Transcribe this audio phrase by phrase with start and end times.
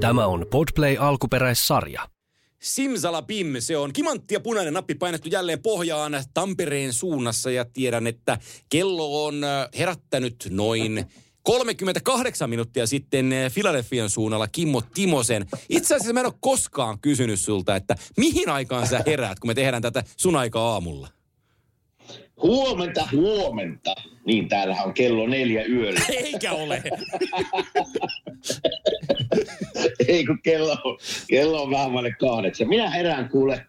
[0.00, 2.08] Tämä on Podplay alkuperäissarja.
[2.62, 8.38] Simsalabim, se on kimantti ja punainen nappi painettu jälleen pohjaan Tampereen suunnassa ja tiedän, että
[8.68, 11.04] kello on äh, herättänyt noin
[11.42, 15.46] 38 minuuttia sitten äh, Filadelfian suunnalla Kimmo Timosen.
[15.68, 19.54] Itse asiassa mä en ole koskaan kysynyt sulta, että mihin aikaan sä heräät, kun me
[19.54, 21.08] tehdään tätä sun aikaa aamulla?
[22.42, 23.94] Huomenta, huomenta.
[24.26, 26.00] Niin, täällähän on kello neljä yöllä.
[26.24, 26.82] Eikä ole.
[30.08, 32.68] Ei kun kello on, kello on vähän vaille kahdeksan.
[32.68, 33.66] Minä herään kuule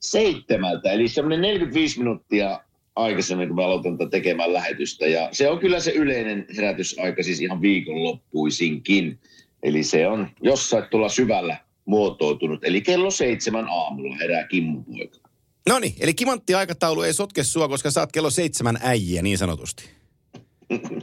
[0.00, 2.60] seitsemältä, eli semmoinen 45 minuuttia
[2.96, 5.06] aikaisemmin, kun mä aloitan tätä tekemään lähetystä.
[5.06, 9.18] Ja se on kyllä se yleinen herätysaika siis ihan viikonloppuisinkin.
[9.62, 12.64] Eli se on jossain tuolla syvällä muotoutunut.
[12.64, 15.25] Eli kello seitsemän aamulla herää Kimmu poika.
[15.68, 19.84] No niin, eli kimantti aikataulu ei sotke sua, koska saat kello seitsemän äijä niin sanotusti.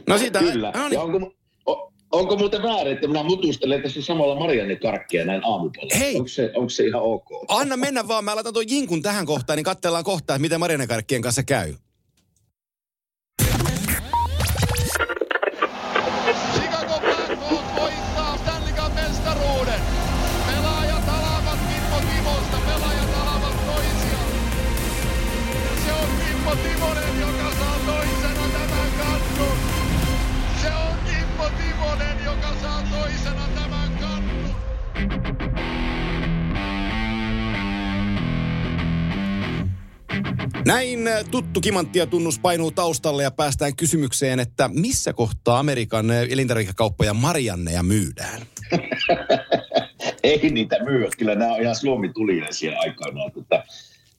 [0.08, 0.72] No siitä, Kyllä.
[0.76, 1.00] No niin.
[1.00, 1.34] onko,
[1.66, 5.98] o, onko muuten väärin, että minä mutustelen tässä samalla Marianne Karkkia näin aamupalalla?
[5.98, 6.16] Hei!
[6.16, 7.26] Onko se, onko se ihan ok?
[7.48, 10.86] Anna mennä vaan, mä laitan tuon jinkun tähän kohtaan, niin katsellaan kohtaa, että miten Marianne
[10.86, 11.74] Karkkien kanssa käy.
[40.66, 46.22] Näin äh, tuttu kimanttia tunnus painuu taustalle ja päästään kysymykseen, että missä kohtaa Amerikan äh,
[46.30, 48.42] elintarvikekauppoja Marianneja myydään?
[50.22, 51.08] Ei niitä myy.
[51.18, 53.32] Kyllä nämä on ihan Suomi tuliaisia aikanaan.
[53.34, 53.64] Mutta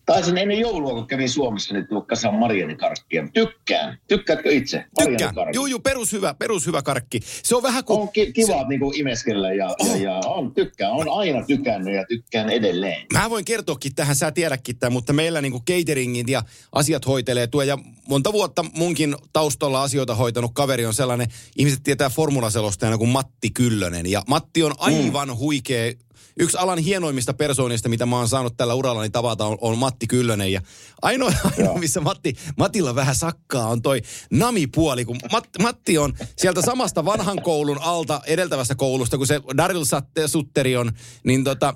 [0.06, 3.28] taisin ennen joulua, kun kävin Suomessa, niin tuo kasan Marianne Karkkia.
[3.34, 3.98] Tykkään.
[4.08, 4.86] Tykkäätkö itse?
[5.00, 5.36] Tykkään.
[5.54, 7.20] Juu, juu, perushyvä, perushyvä karkki.
[7.44, 8.00] Se on vähän kuin...
[8.00, 8.68] On ki- kiva se...
[8.68, 10.92] niin kuin imeskellä ja, ja, ja, on tykkään.
[10.92, 13.06] On aina tykännyt ja tykkään edelleen.
[13.14, 17.64] Mä voin kertoakin tähän, sä tiedäkin tämän, mutta meillä niinku cateringin ja asiat hoitelee tuo.
[17.64, 17.78] Ja
[18.08, 21.28] monta vuotta munkin taustalla asioita hoitanut kaveri on sellainen,
[21.58, 24.06] ihmiset tietää formulaselostajana kuin Matti Kyllönen.
[24.06, 25.36] Ja Matti on aivan mm.
[25.36, 25.94] huikea,
[26.40, 30.52] yksi alan hienoimmista persoonista, mitä mä oon saanut tällä urallani tavata, on, on Matti Kyllönen.
[30.52, 30.62] Ja
[31.02, 34.02] ainoa, ainoa missä Matti, Matilla vähän sakkaa, on toi
[34.32, 39.84] namipuoli, kun Mat, Matti on sieltä samasta vanhan koulun alta edeltävästä koulusta, kun se Daryl
[39.84, 40.92] Satte- Sutteri on,
[41.24, 41.74] niin tota,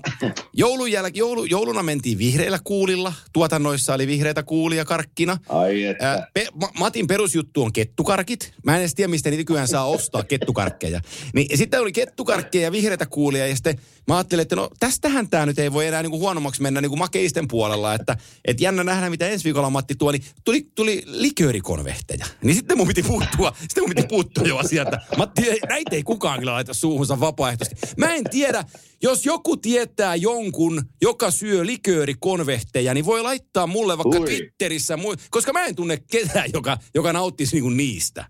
[0.52, 5.38] joulun jälkeen, joulu, jouluna mentiin vihreillä kuulilla, tuotannoissa oli vihreitä kuulia karkkina.
[5.48, 6.10] Ai että.
[6.10, 8.54] Ää, pe, Ma- Matin perusjuttu on kettukarkit.
[8.64, 11.00] Mä en edes tiedä, mistä niitä nykyään saa ostaa kettukarkkeja.
[11.34, 13.78] Niin sitten oli kettukarkkeja ja vihreitä kuulia ja sitten
[14.08, 17.48] mä ajattelin, että no tästähän tämä nyt ei voi enää niinku huonommaksi mennä niinku makeisten
[17.48, 17.94] puolella.
[17.94, 22.26] Että et jännä nähdä, mitä ensi viikolla Matti tuo, niin tuli, tuli liköörikonvehteja.
[22.42, 25.96] Niin sitten mun piti puuttua, sitten mun piti puuttua jo asiaan, että Matti, ei, näitä
[25.96, 27.86] ei kukaan kyllä laita suuhunsa vapaaehtoisesti.
[27.96, 28.64] Mä en tiedä,
[29.02, 34.26] jos joku tietää jonkun, joka syö liköörikonvehteja, niin voi laittaa mulle vaikka Ui.
[34.26, 34.98] Twitterissä,
[35.30, 38.24] koska mä en tunne ketään, joka, joka nauttisi niinku niistä.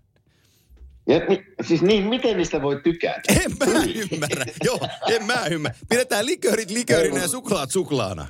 [1.07, 1.21] Ja,
[1.63, 3.21] siis niin, miten niistä voi tykätä?
[3.45, 4.45] En mä ymmärrä.
[4.63, 4.79] Joo,
[5.11, 5.77] en mä ymmärrä.
[5.89, 8.27] Pidetään liköörit liköörinä ja suklaat suklaana.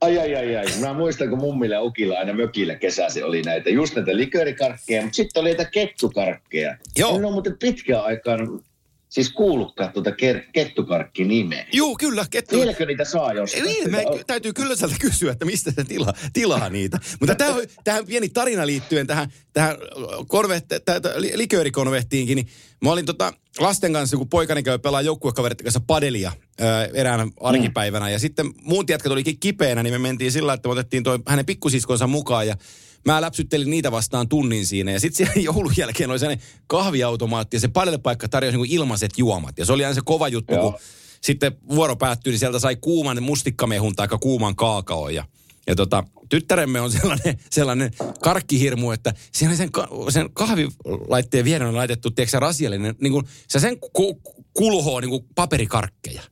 [0.00, 0.64] Ai, ai, ai, ai.
[0.80, 5.16] Mä muistan, kun mummilla ja ukilla aina mökillä kesäsi oli näitä, just näitä liköörikarkkeja, mutta
[5.16, 6.76] sitten oli näitä kettukarkkeja.
[6.98, 7.16] Joo.
[7.16, 8.60] En ole muuten pitkään aikaan
[9.12, 11.66] siis kuullutkaan tuota ker- kettukarkki-nimeä.
[11.72, 12.56] Juu, kyllä, kettu.
[12.56, 13.64] Vieläkö niitä saa jostain?
[13.64, 16.98] Niin, mä, täytyy kyllä sieltä kysyä, että mistä se tila, tilaa niitä.
[17.20, 19.76] Mutta tämä on tähän pieni tarina liittyen tähän, tähän
[20.84, 21.02] tähän
[21.34, 22.36] liköörikonvehtiinkin.
[22.36, 22.48] Niin
[22.80, 28.10] mä olin tota lasten kanssa, kun poikani käy pelaa joukkuekaverit kanssa padelia ää, eräänä arkipäivänä.
[28.10, 31.46] Ja sitten muut jätkät olikin kipeänä, niin me mentiin sillä, että me otettiin toi hänen
[31.46, 32.56] pikkusiskonsa mukaan ja
[33.04, 37.60] Mä läpsyttelin niitä vastaan tunnin siinä ja sitten siellä joulun jälkeen oli sellainen kahviautomaatti ja
[37.60, 39.58] se padelipaikka tarjosi niin ilmaiset juomat.
[39.58, 40.70] Ja se oli aina se kova juttu, Joo.
[40.72, 40.80] kun
[41.20, 45.14] sitten vuoro päättyi, niin sieltä sai kuuman mustikkamehun tai kuuman kaakaon.
[45.14, 45.24] Ja,
[45.66, 47.90] ja tota, tyttäremme on sellainen, sellainen
[48.22, 53.60] karkkihirmu, että siinä sen, ka- sen kahvilaitteen viereen on laitettu, tiedätkö rasiallinen, niin kuin, se
[53.60, 54.20] sen ku,
[54.54, 56.22] kulhoo niin kuin paperikarkkeja.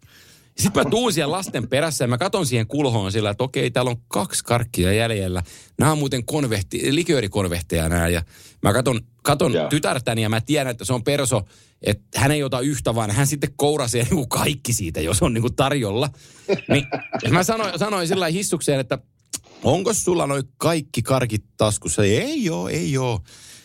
[0.60, 3.90] Sitten mä tuun siellä lasten perässä ja mä katon siihen kulhoon sillä, että okei, täällä
[3.90, 5.42] on kaksi karkkia jäljellä.
[5.78, 8.08] Nämä on muuten konvehti, liköörikonvehteja nämä.
[8.08, 8.22] Ja
[8.62, 9.68] mä katon, katon Joo.
[9.68, 11.42] tytärtäni ja mä tiedän, että se on perso,
[11.82, 15.34] että hän ei ota yhtä, vaan hän sitten kourasee niin kuin kaikki siitä, jos on
[15.34, 16.10] niin kuin tarjolla.
[16.68, 16.86] Niin
[17.30, 18.98] mä sanoin, sanoin sillä hissukseen, että
[19.64, 22.04] onko sulla noin kaikki karkit taskussa?
[22.04, 23.20] Ei joo, ei joo.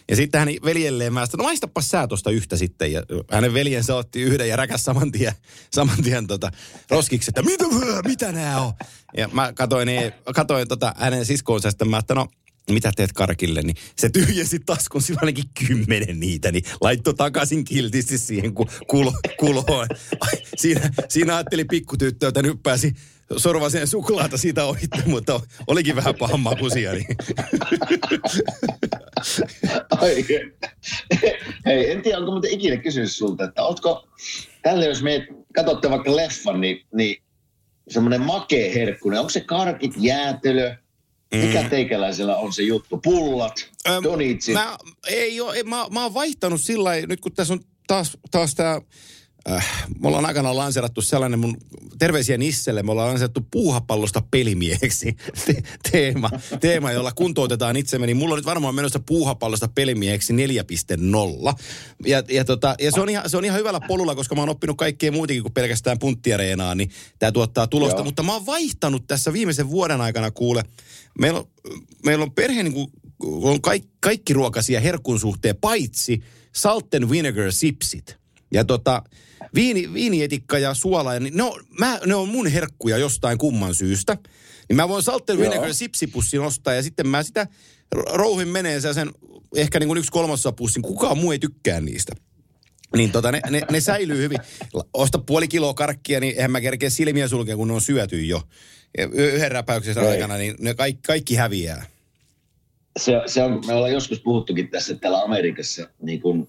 [0.09, 2.91] Ja sitten hän veljelleen mä sanoin, no maistapa sä tosta yhtä sitten.
[2.91, 5.33] Ja hänen veljensä otti yhden ja räkäs saman tien,
[5.73, 6.51] saman tien tota,
[6.89, 7.65] roskiksi, että mitä,
[8.05, 8.73] mitä nämä on?
[9.17, 9.89] Ja mä katoin,
[10.35, 12.27] katoin tota hänen siskoonsa, sitten mä että no,
[12.71, 18.17] mitä teet karkille, niin se tyhjensi taskun silloin ainakin kymmenen niitä, niin laittoi takaisin kiltisti
[18.17, 19.87] siihen ku, kulo, kuloon.
[20.19, 22.93] Ai, siinä, siinä ajatteli pikkutyttö, että nyt pääsi
[23.37, 26.93] sorvaseen suklaata siitä ohitte, mutta olikin vähän pahan makuisia.
[26.93, 27.05] Niin.
[30.01, 30.25] Ai,
[31.65, 34.07] hei, en tiedä, onko muuten ikinä kysynyt sulta, että ootko,
[34.61, 37.23] tälle jos me katsotte vaikka leffan, niin, niin
[37.89, 40.75] semmoinen makea herkkunen, onko se karkit, jäätelö,
[41.35, 41.69] mikä mm.
[41.69, 42.97] teikäläisellä on se juttu?
[42.97, 44.53] Pullat, Öm, donitsit?
[44.53, 44.77] Mä,
[45.07, 48.81] ei ole, mä, mä oon vaihtanut sillä nyt kun tässä on taas, taas tämä
[49.51, 51.57] äh, me ollaan aikanaan lanserattu sellainen mun
[51.99, 55.15] terveisiä Nisselle, me ollaan lanserattu puuhapallosta pelimieheksi
[55.45, 61.55] te- teema, teema, jolla kuntoutetaan itsemme, niin mulla on nyt varmaan menossa puuhapallosta pelimieheksi 4.0.
[62.05, 64.49] Ja, ja, tota, ja se, on ihan, se on ihan hyvällä polulla, koska mä oon
[64.49, 66.89] oppinut kaikkea muutakin kuin pelkästään punttiareenaa, niin
[67.19, 67.97] tämä tuottaa tulosta.
[67.97, 68.05] Joo.
[68.05, 70.63] Mutta mä oon vaihtanut tässä viimeisen vuoden aikana kuule,
[71.19, 71.45] meillä on,
[72.05, 72.87] meillä on perhe niin kuin,
[73.23, 76.23] on kaikki, kaikki ruokaisia herkun suhteen, paitsi
[76.55, 78.17] salt and vinegar sipsit.
[78.53, 79.03] Ja tota,
[79.55, 83.75] viini, viinietikka ja suola, ja niin ne, on, mä, ne on mun herkkuja jostain kumman
[83.75, 84.17] syystä.
[84.69, 87.47] Niin mä voin salt and vinegar sipsipussin ostaa ja sitten mä sitä
[87.91, 89.11] rouhin menee sen
[89.55, 90.81] ehkä niin kuin yksi kolmasosa pussin.
[90.81, 92.13] Kukaan muu ei tykkää niistä.
[92.95, 94.37] Niin tota, ne, ne, ne säilyy hyvin.
[94.93, 98.41] Osta puoli kiloa karkkia, niin eihän mä kerkeä silmiä sulkea, kun ne on syöty jo.
[99.11, 101.85] Yhden räpäyksen aikana, niin ne kaikki, kaikki häviää.
[102.99, 106.47] Se, se on, me ollaan joskus puhuttukin tässä, että täällä Amerikassa niin kun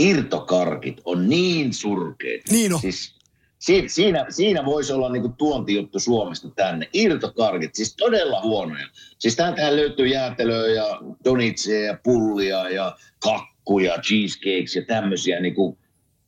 [0.00, 2.52] irtokarkit on niin surkeita.
[2.52, 2.80] Niin on.
[2.80, 3.14] Siis
[3.58, 6.88] siinä, siinä, siinä voisi olla niin tuontijuttu Suomesta tänne.
[6.92, 8.86] Irtokarkit, siis todella huonoja.
[9.18, 15.78] Siis täältähän löytyy jäätelöä ja donitseja ja pullia ja kakkuja, cheesecakes ja tämmöisiä niin, kuin,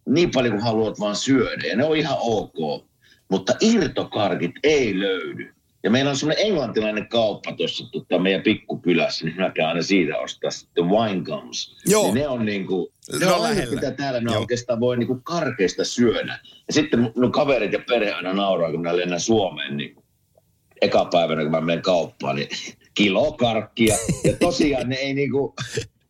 [0.09, 1.67] niin paljon kuin haluat vaan syödä.
[1.67, 2.87] Ja ne on ihan ok.
[3.29, 5.52] Mutta irtokarkit ei löydy.
[5.85, 10.51] Ja meillä on semmoinen englantilainen kauppa tuossa tota, meidän pikkukylässä, niin mä aina siitä ostaa
[10.51, 11.77] sitten wine gums.
[11.87, 12.03] Joo.
[12.05, 13.75] Niin ne on niin kuin, Ne ne on lähellä.
[13.75, 14.41] mitä täällä ne Joo.
[14.41, 16.39] oikeastaan voi niin kuin karkeista syödä.
[16.67, 19.97] Ja sitten mun mun kaverit ja perhe aina nauraa, kun minä lennän Suomeen, niin
[20.83, 22.49] eka päivänä, kun mä menen kauppaan, niin
[22.95, 23.97] kilo karkkia.
[24.25, 25.55] Ja tosiaan ne ei niinku,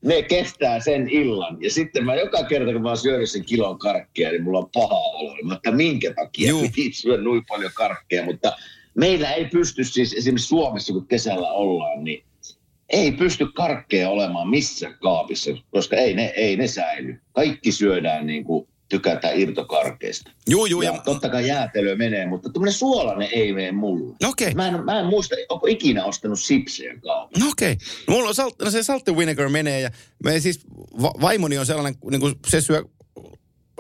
[0.05, 1.57] ne kestää sen illan.
[1.61, 4.71] Ja sitten mä joka kerta, kun mä oon syönyt sen kilon karkkia, niin mulla on
[4.75, 5.37] paha olo.
[5.45, 6.63] Mä että minkä takia Juu.
[6.63, 8.25] piti syödä noin paljon karkkeja.
[8.25, 8.53] Mutta
[8.95, 12.25] meillä ei pysty siis esimerkiksi Suomessa, kun kesällä ollaan, niin
[12.89, 17.21] ei pysty karkkeja olemaan missään kaapissa, koska ei ne, ei ne säily.
[17.33, 20.31] Kaikki syödään niin kuin tykätään irtokarkeista.
[20.49, 20.83] Juu, juu.
[20.83, 24.17] Ja Ja, totta kai jäätelö menee, mutta tuommoinen suolainen ei mene mulle.
[24.23, 24.55] No okei.
[24.55, 27.45] Mä, en, mä en muista, onko ikinä ostanut sipsejä kaupassa.
[27.45, 27.77] No okei.
[28.09, 29.91] No mulla on salt, no se salt and vinegar menee ja
[30.25, 30.61] me siis
[31.03, 32.85] va- vaimoni on sellainen, niin kuin se syö,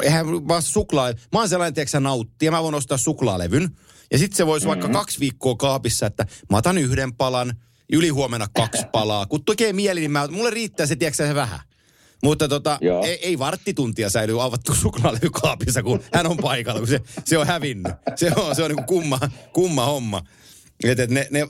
[0.03, 1.13] eihän vaan suklaa.
[1.33, 3.69] Mä oon sellainen, tiedätkö sä, nautti ja mä voin ostaa suklaalevyn.
[4.11, 4.83] Ja sitten se voisi mm-hmm.
[4.83, 7.55] vaikka kaksi viikkoa kaapissa, että mä otan yhden palan,
[7.93, 9.27] ylihuomenna kaksi palaa.
[9.27, 11.61] Kun tekee mieli, niin mä, mulle riittää se, tiedätkö se vähän.
[12.23, 13.05] Mutta tota, Joo.
[13.05, 17.47] ei, ei varttituntia säily avattu suklaalevy kaapissa, kun hän on paikalla, kun se, se on
[17.47, 17.93] hävinnyt.
[18.17, 19.19] Se on, se on niin kuin kumma,
[19.53, 20.23] kumma homma.
[20.85, 21.47] Et, et ne, ne, ne,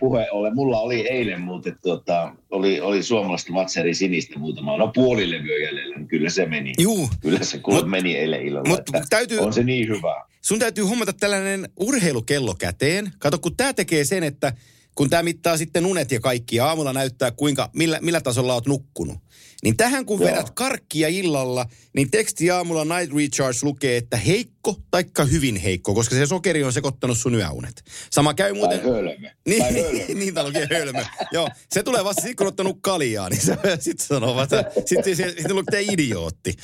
[0.00, 0.54] puheen ollen.
[0.54, 4.76] Mulla oli eilen muuten, tuota, oli, oli suomalaista Matseri sinistä muutama.
[4.76, 6.72] No puoli levyä jäljellä, niin kyllä se meni.
[6.78, 8.68] juu, Kyllä se kuule Mut- meni eilen illalla.
[8.68, 8.80] mut
[9.10, 10.24] täytyy- On se niin hyvä.
[10.42, 13.12] sun täytyy hommata tällainen urheilukello käteen.
[13.18, 14.52] Kato, kun tämä tekee sen, että
[14.94, 18.66] kun tämä mittaa sitten unet ja kaikki ja aamulla näyttää, kuinka, millä, millä tasolla oot
[18.66, 19.18] nukkunut.
[19.62, 20.30] Niin tähän kun Joo.
[20.30, 21.66] vedät karkkia illalla,
[21.96, 26.72] niin teksti aamulla Night Recharge lukee, että heikko taikka hyvin heikko, koska se sokeri on
[26.72, 27.84] sekoittanut sun yöunet.
[28.10, 28.80] Sama käy muuten...
[28.80, 29.30] Tai hölmö.
[29.48, 30.14] Niin, Tai hölmö.
[30.20, 31.04] niin lukee hölmö.
[31.32, 35.16] Joo, se tulee vasta sitten, kun on ottanut kaljaa, niin se sitten sanoo vasta, sitten
[35.16, 36.54] se, sitten lukee idiootti.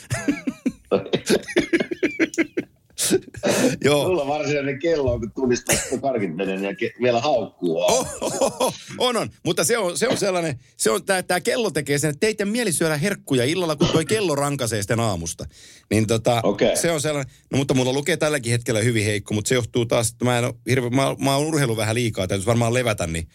[3.84, 4.04] Joo.
[4.08, 6.30] Mulla varsinainen kello on, kun tunnistaa, karkit
[6.62, 7.76] ja ke- vielä haukkuu.
[7.88, 9.30] Oh, oh, oh, on, on.
[9.44, 12.44] Mutta se on, se on sellainen, se on, tää, tää kello tekee sen, että teitä
[12.44, 15.44] mieli syödä herkkuja illalla, kun toi kello rankaisee sitten aamusta.
[15.90, 16.76] Niin tota, Okei.
[16.76, 20.10] se on sellainen, no mutta mulla lukee tälläkin hetkellä hyvin heikko, mutta se johtuu taas,
[20.10, 23.28] että mä en hirve, mä, mä oon urheilu vähän liikaa, täytyisi varmaan levätä, niin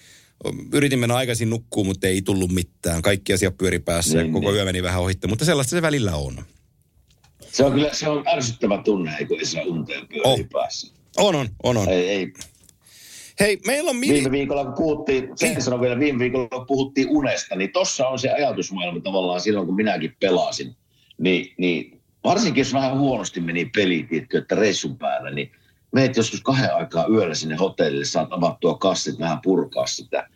[0.74, 3.02] yritin mennä aikaisin nukkuu, mutta ei tullut mitään.
[3.02, 4.56] Kaikki asiat pyöri päässä ja Niin, koko niin.
[4.58, 6.46] yö meni vähän ohitte, mutta sellaista se välillä on.
[7.52, 10.50] Se on kyllä se on ärsyttävä tunne, kun ei saa unteen pyörii Oh.
[10.52, 10.94] päässä.
[11.18, 11.90] On, on, on, on.
[11.90, 12.34] Ei, ei.
[13.40, 14.14] Hei, meillä on mini...
[14.14, 18.20] Viime viikolla kun puhuttiin, sen sanon vielä, viime viikolla kun puhuttiin unesta, niin tossa on
[18.20, 20.76] se ajatusmaailma tavallaan silloin, kun minäkin pelasin.
[21.18, 25.52] Niin, niin varsinkin jos vähän huonosti meni peli, tiedätkö, että reissun päällä, niin
[25.92, 30.28] meet joskus kahden aikaa yöllä sinne hotellille, saat avattua kassit, vähän purkaa sitä.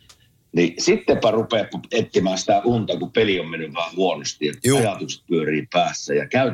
[0.52, 4.78] Niin sittenpä rupeaa etsimään sitä unta, kun peli on mennyt vähän huonosti, että Juu.
[4.78, 6.14] ajatukset pyörii päässä.
[6.14, 6.52] Ja käy,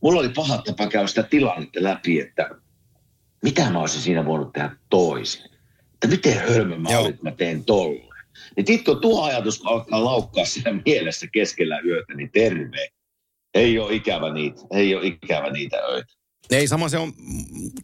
[0.00, 2.50] mulla oli paha tapa käydä sitä tilannetta läpi, että
[3.42, 5.44] mitä mä olisin siinä voinut tehdä toisin.
[5.94, 8.14] Että miten hölmö mä olin, että mä teen tolle.
[8.56, 12.88] Niin tiedätkö, tuo ajatus alkaa laukkaa siinä mielessä keskellä yötä, niin terve.
[13.54, 16.12] Ei ole ikävä niitä, ei ole ikävä niitä öitä.
[16.50, 17.12] Ei, sama se on,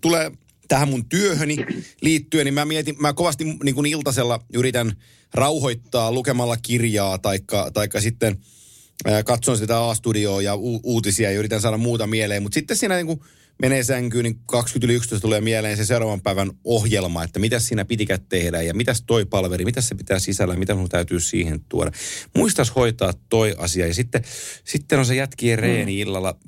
[0.00, 0.30] tulee
[0.68, 1.56] tähän mun työhöni
[2.00, 4.92] liittyen, niin mä mietin, mä kovasti niin kuin iltasella yritän
[5.34, 8.36] rauhoittaa lukemalla kirjaa, taikka, taikka sitten
[9.24, 13.06] katson sitä A-studioa ja u- uutisia ja yritän saada muuta mieleen, mutta sitten siinä niin
[13.06, 13.20] kuin
[13.62, 17.84] menee sänkyyn, niin 20 yli 11 tulee mieleen se seuraavan päivän ohjelma, että mitä siinä
[17.84, 21.90] pitikään tehdä ja mitäs toi palveri, mitä se pitää sisällä, mitä mun täytyy siihen tuoda.
[22.36, 24.24] Muistas hoitaa toi asia ja sitten,
[24.64, 26.38] sitten on se jätkien reeni illalla.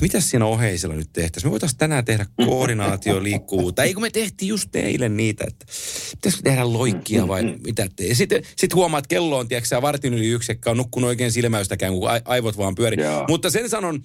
[0.00, 1.48] Mitäs siinä oheisella nyt tehtäisiin?
[1.48, 3.82] Me voitaisiin tänään tehdä koordinaatio liikkuvuutta.
[3.82, 5.66] Eikö me tehtiin just eilen niitä, että
[6.10, 8.14] pitäisikö tehdä loikkia vai mitä te?
[8.14, 12.08] Sitten sit huomaat, että kello on, tiedätkö, vartin yli yksi, on nukkunut oikein silmäystäkään, kun
[12.24, 12.98] aivot vaan pyörii.
[13.28, 14.02] Mutta sen sanon,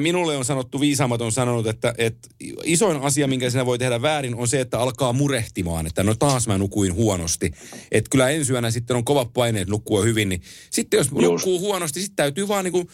[0.00, 2.28] minulle on sanottu, viisaammat on sanonut, että, että
[2.64, 6.46] isoin asia, minkä sinä voi tehdä väärin, on se, että alkaa murehtimaan, että no taas
[6.48, 7.50] mä nukuin huonosti.
[7.92, 11.22] Että kyllä ensi yönä sitten on kovat paineet nukkua hyvin, niin sitten jos Just.
[11.22, 12.88] nukkuu huonosti, sitten täytyy vaan niin kuin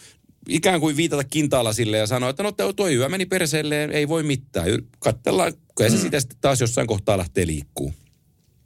[0.49, 4.07] ikään kuin viitata kintaalla sille ja sanoa, että no toi- toi yö meni perseelleen, ei
[4.07, 4.67] voi mitään.
[4.99, 6.01] Katsellaan, kyllä se Mm.
[6.01, 7.93] sitä sitten taas jossain kohtaa lähtee liikkuu.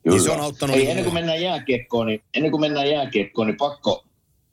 [0.09, 3.57] Niin se on auttanut Ei, ennen kuin mennään jääkiekkoon, niin, ennen kuin mennään jääkiekkoon, niin
[3.57, 4.05] pakko,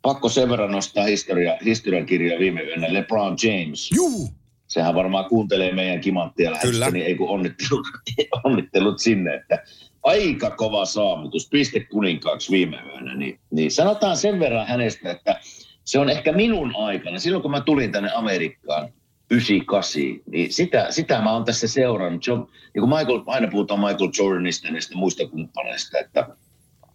[0.02, 2.93] pakko sen verran nostaa historia, historiankirjaa viime yönä.
[2.93, 3.90] LeBron James.
[3.95, 4.28] Juu!
[4.67, 7.87] Sehän varmaan kuuntelee meidän kimanttia lähetystä, niin ei kun onnittelut,
[8.45, 9.62] onnittelut sinne, että
[10.02, 13.14] aika kova saavutus, piste kuninkaaksi viime yönä.
[13.14, 15.40] Niin, niin sanotaan sen verran hänestä, että
[15.85, 18.88] se on ehkä minun aikana, silloin kun mä tulin tänne Amerikkaan,
[19.31, 22.25] 98, niin sitä, sitä mä oon tässä seurannut.
[22.25, 26.28] Se on, niin kuin Michael, aina puhutaan Michael Jordanista ja näistä muista kumppaneista, että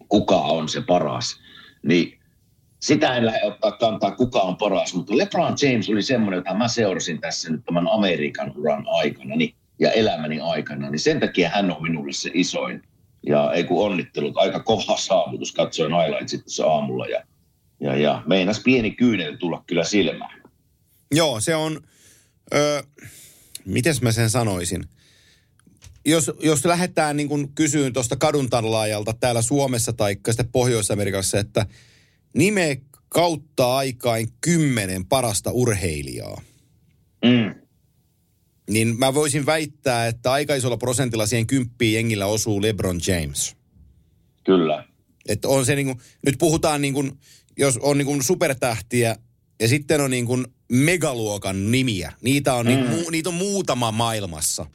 [0.07, 1.39] kuka on se paras.
[1.83, 2.19] Niin
[2.83, 6.67] sitä en lähde ottaa kantaa, kuka on paras, mutta LeBron James oli semmoinen, jota mä
[6.67, 11.71] seurasin tässä nyt tämän Amerikan uran aikana niin, ja elämäni aikana, niin sen takia hän
[11.71, 12.81] on minulle se isoin.
[13.27, 17.23] Ja ei kun onnittelut, aika kova saavutus, katsoin highlightsit tuossa aamulla ja,
[17.79, 20.41] ja, ja meinas pieni kyynel tulla kyllä silmään.
[21.11, 21.81] Joo, se on,
[22.53, 22.81] öö,
[23.65, 24.83] mites mä sen sanoisin?
[26.05, 31.65] Jos, jos lähdetään niin kysyyn tuosta kaduntanlaajalta täällä Suomessa tai sitten Pohjois-Amerikassa, että
[32.33, 36.41] nime kautta aikain kymmenen parasta urheilijaa,
[37.25, 37.55] Mm.
[38.69, 43.55] niin mä voisin väittää, että aika isolla prosentilla siihen kymppiin jengillä osuu LeBron James.
[44.45, 44.83] Kyllä.
[45.27, 47.11] Että on se niin kuin, nyt puhutaan niin kuin,
[47.57, 49.15] jos on niin kuin supertähtiä
[49.61, 52.13] ja sitten on niin kuin megaluokan nimiä.
[52.21, 52.71] Niitä on, mm.
[52.71, 54.65] niin, mu, niitä on muutama maailmassa.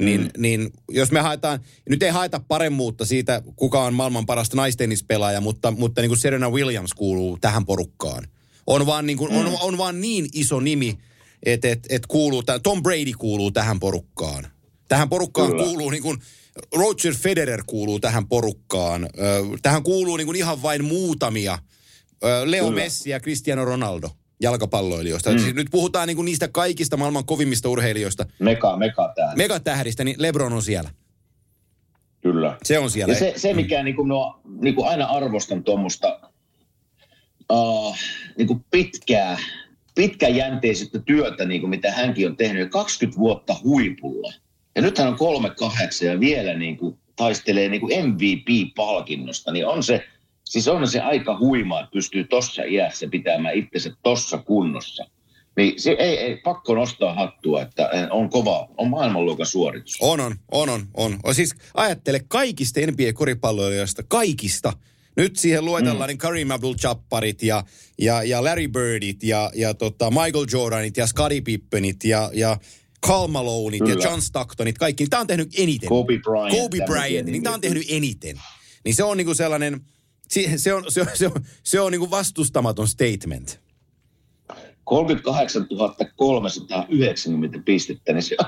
[0.00, 0.28] Niin, Mm.
[0.38, 1.60] niin jos me haetaan,
[1.90, 6.50] nyt ei haeta paremmuutta siitä, kuka on maailman parasta naistennispelaaja, mutta, mutta niin kuin Serena
[6.50, 8.28] Williams kuuluu tähän porukkaan.
[8.66, 9.38] On vaan niin, kuin, Mm.
[9.38, 10.98] on, on vaan niin iso nimi,
[11.42, 14.46] että et, et kuuluu, Tom Brady kuuluu tähän porukkaan.
[14.88, 15.64] Tähän porukkaan Kyllä.
[15.64, 16.18] kuuluu niin kuin,
[16.76, 19.08] Roger Federer kuuluu tähän porukkaan.
[19.62, 21.58] Tähän kuuluu niin kuin ihan vain muutamia.
[22.44, 22.82] Leo Kyllä.
[22.82, 24.10] Messi ja Cristiano Ronaldo
[24.40, 25.30] jalkapalloilijoista.
[25.30, 25.38] Mm.
[25.38, 28.26] Siis nyt puhutaan niin kuin niistä kaikista maailman kovimmista urheilijoista.
[28.38, 29.34] Meka, meka täällä.
[29.34, 30.90] Megatähdistä, niin Lebron on siellä.
[32.22, 32.56] Kyllä.
[32.62, 33.12] Se on siellä.
[33.12, 36.20] Ja se, se mikä niin kuin minua, niin kuin aina arvostan tuommoista
[37.52, 37.96] uh,
[38.38, 39.38] niin kuin pitkää,
[39.94, 44.32] pitkäjänteisyyttä työtä, niin kuin mitä hänkin on tehnyt, 20 vuotta huipulla.
[44.76, 49.82] Ja nyt hän on 38 ja vielä niin kuin taistelee niin kuin MVP-palkinnosta, niin on
[49.82, 50.04] se,
[50.54, 55.04] siis on se aika huimaa, että pystyy tuossa iässä pitämään itsensä tuossa kunnossa.
[55.56, 59.96] Niin se ei, ei, pakko nostaa hattua, että on kova, on maailmanluokan suoritus.
[60.00, 61.18] On, on, on, on, on.
[61.24, 61.34] on.
[61.34, 64.72] Siis ajattele kaikista NBA-koripalloilijoista, kaikista.
[65.16, 66.06] Nyt siihen luetellaan mm.
[66.06, 67.64] niin Kareem Abdul-Jabbarit ja,
[67.98, 72.56] ja, ja Larry Birdit ja, ja tota Michael Jordanit ja Scottie Pippenit ja, ja
[73.00, 74.04] Karl Maloneit ja Kyllä.
[74.04, 75.04] John Stocktonit, kaikki.
[75.04, 75.88] Niin Tämä on tehnyt eniten.
[75.88, 76.50] Kobe Bryant.
[76.50, 78.40] Kobe Bryant, niin tämä on tehnyt eniten.
[78.84, 79.80] Niin se on niinku sellainen,
[80.56, 83.63] se, on, se on, se on, se on niinku vastustamaton statement.
[84.84, 85.66] 38
[86.16, 88.46] 390 pistettä, niin se on,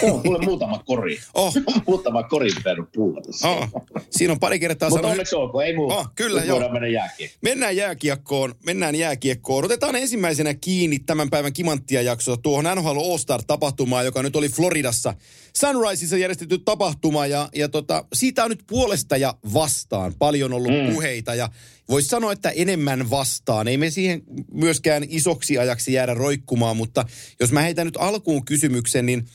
[0.00, 1.18] se on kuule muutama kori.
[1.34, 1.54] Oh.
[1.86, 3.20] Muutama korin verran puuta.
[3.44, 3.68] Oh,
[4.10, 5.12] siinä on pari kertaa Mutta sanonut.
[5.12, 5.94] onneksi olkoon, ei muuta.
[5.94, 6.72] Oh, kyllä, joo.
[6.72, 7.30] mennä jääkiin.
[7.42, 9.64] Mennään jääkiekkoon, mennään jääkiekkoon.
[9.64, 15.14] Otetaan ensimmäisenä kiinni tämän päivän kimanttia jaksoa tuohon NHL All-Star-tapahtumaan, joka nyt oli Floridassa.
[15.56, 20.92] Sunriseissa järjestetty tapahtuma ja, ja tota, siitä on nyt puolesta ja vastaan paljon ollut mm.
[20.92, 21.48] puheita ja
[21.90, 23.68] voisi sanoa, että enemmän vastaan.
[23.68, 27.04] Ei me siihen myöskään isoksi ajaksi jäädä roikkumaan, mutta
[27.40, 29.26] jos mä heitän nyt alkuun kysymyksen, niin...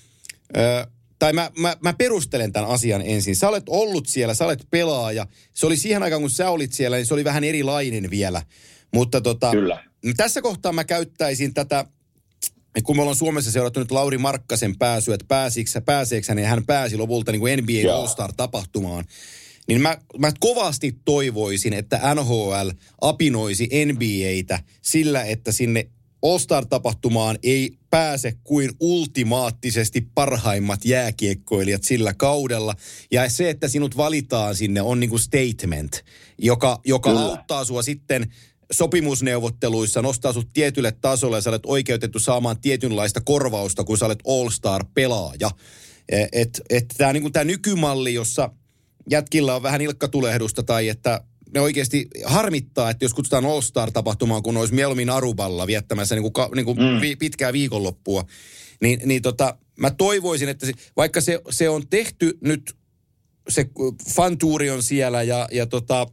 [0.58, 0.88] Ö,
[1.20, 3.36] tai mä, mä, mä perustelen tämän asian ensin.
[3.36, 5.28] Sä olet ollut siellä, sä olet pelaaja.
[5.54, 8.42] Se oli siihen aikaan, kun sä olit siellä, niin se oli vähän erilainen vielä.
[8.94, 9.84] Mutta tota, Kyllä.
[10.18, 11.86] tässä kohtaa mä käyttäisin tätä,
[12.84, 16.66] kun me ollaan Suomessa seurattu nyt Lauri Markkasen pääsyä, että pääsikö, pääseekö hän, ja hän
[16.66, 17.96] pääsi lopulta niin kuin NBA.
[17.96, 19.06] All-Star-tapahtumaan.
[19.68, 22.70] Niin mä, mä kovasti toivoisin, että NHL
[23.02, 25.90] apinoisi NBAtä sillä, että sinne
[26.22, 32.76] All-Star-tapahtumaan ei pääse kuin ultimaattisesti parhaimmat jääkiekkoilijat sillä kaudella.
[33.12, 36.04] Ja se, että sinut valitaan sinne on niinku statement,
[36.38, 38.34] joka, joka auttaa sua sitten
[38.72, 44.24] sopimusneuvotteluissa, nostaa sut tietylle tasolle ja sä olet oikeutettu saamaan tietynlaista korvausta, kun sä olet
[44.28, 45.52] All-Star-pelaaja.
[46.10, 48.50] Että et, et tämä niinku, nykymalli, jossa
[49.10, 51.22] jätkillä on vähän ilkkatulehdusta tai että
[51.54, 56.50] ne oikeasti harmittaa, että jos kutsutaan All Star-tapahtumaan, kun olisi mieluummin Aruballa viettämässä niin kuin,
[56.56, 57.02] niin kuin mm.
[57.02, 58.26] vi, pitkää viikonloppua,
[58.82, 62.76] niin, niin tota, mä toivoisin, että se, vaikka se, se on tehty nyt,
[63.50, 63.70] se
[64.16, 66.08] fantuuri on siellä ja, ja tota,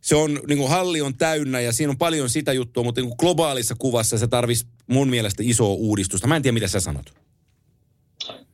[0.00, 3.08] se on, niin kuin halli on täynnä ja siinä on paljon sitä juttua, mutta niin
[3.08, 6.26] kuin globaalissa kuvassa se tarvisi mun mielestä isoa uudistusta.
[6.26, 7.14] Mä en tiedä, mitä sä sanot.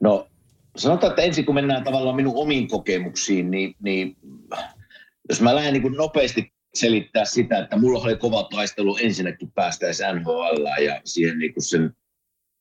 [0.01, 0.29] No,
[0.78, 4.16] sanotaan, että ensin kun mennään tavallaan minun omiin kokemuksiin, niin, niin
[5.28, 10.82] jos mä lähden niin nopeasti selittää sitä, että mulla oli kova taistelu ensinnäkin päästäisi NHL
[10.85, 11.92] ja siihen niin kuin sen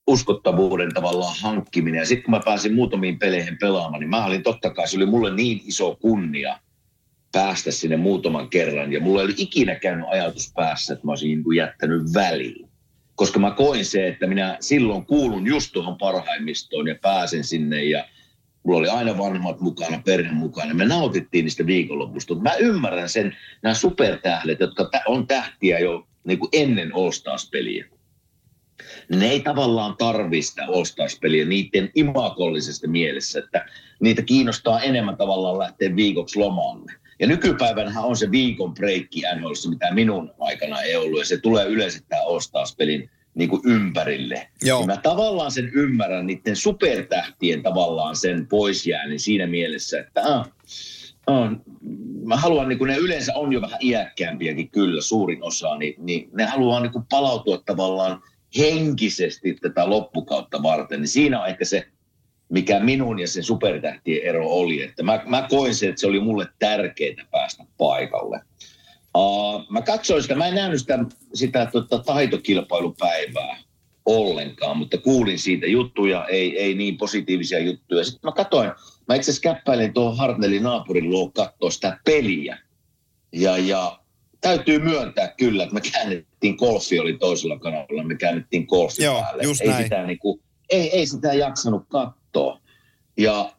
[0.07, 1.99] uskottavuuden tavallaan hankkiminen.
[1.99, 5.05] Ja sitten kun mä pääsin muutamiin peleihin pelaamaan, niin mä olin totta kai, se oli
[5.05, 6.59] mulle niin iso kunnia
[7.31, 8.93] päästä sinne muutaman kerran.
[8.93, 12.66] Ja mulla ei ollut ikinä käynyt ajatus päässä, että mä olisin niin jättänyt väliin.
[13.17, 18.05] Koska mä koin se, että minä silloin kuulun just tuohon parhaimmistoon ja pääsen sinne ja–
[18.67, 20.73] Mulla oli aina vanhemmat mukana, perhe mukana.
[20.73, 22.35] Me nautittiin niistä viikonlopusta.
[22.35, 27.85] Mä ymmärrän sen, nämä supertähdet, jotka on tähtiä jo niin kuin ennen All Stars-peliä.
[29.09, 33.65] Ne ei tavallaan tarvista Stars-peliä niiden imakollisesta mielessä, että
[33.99, 36.93] niitä kiinnostaa enemmän tavallaan lähteä viikoksi lomalle.
[37.19, 41.65] Ja nykypäivänä on se viikon breikki NHLissa, mitä minun aikana ei ollut, ja se tulee
[41.65, 44.47] yleensä tämä All Stars-pelin niin kuin ympärille.
[44.63, 44.79] Joo.
[44.79, 50.49] Niin mä tavallaan sen ymmärrän niiden supertähtien tavallaan sen poisjäänin siinä mielessä, että ah,
[51.27, 51.51] ah,
[52.23, 56.29] mä haluan, niin kuin ne yleensä on jo vähän iäkkäämpiäkin kyllä, suurin osa, niin, niin
[56.33, 58.21] ne haluaa niin kuin palautua tavallaan
[58.57, 61.01] henkisesti tätä loppukautta varten.
[61.01, 61.87] Niin siinä on ehkä se,
[62.49, 64.83] mikä minun ja sen supertähtien ero oli.
[64.83, 68.41] Että mä, mä koin sen, että se oli mulle tärkeää päästä paikalle.
[69.17, 70.99] Uh, mä katsoin sitä, mä en nähnyt sitä,
[71.33, 73.57] sitä tota, taitokilpailupäivää
[74.05, 78.03] ollenkaan, mutta kuulin siitä juttuja, ei, ei niin positiivisia juttuja.
[78.03, 78.71] Sitten mä katsoin,
[79.07, 82.57] mä itse asiassa käppäilin tuohon Hartnellin naapurin luo katsoa sitä peliä.
[83.31, 83.99] Ja, ja
[84.41, 89.43] täytyy myöntää kyllä, että me käännettiin golfi, oli toisella kanavalla, me käännettiin golfi Joo, päälle.
[89.43, 89.83] Just ei, näin.
[89.83, 92.26] sitä, niin kuin, ei, ei sitä jaksanut katsoa.
[93.17, 93.57] Ja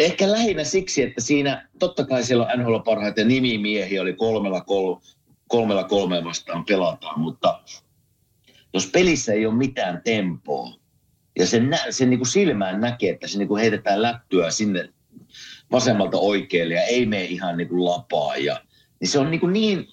[0.00, 4.96] Ehkä lähinnä siksi, että siinä totta kai siellä on NHL parhaita nimimiehiä, oli kolmella, kol,
[5.48, 7.60] kolmella kolmeen vastaan pelataan, mutta
[8.74, 10.74] jos pelissä ei ole mitään tempoa,
[11.38, 14.88] ja sen, nä, sen niin kuin silmään näkee, että se niin kuin heitetään lättyä sinne
[15.72, 18.64] vasemmalta oikealle ja ei mene ihan niin kuin lapaa, ja,
[19.00, 19.88] niin se on niin, kuin niin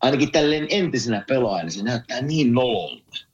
[0.00, 3.27] ainakin tälleen entisenä pelaajana, se näyttää niin nololta.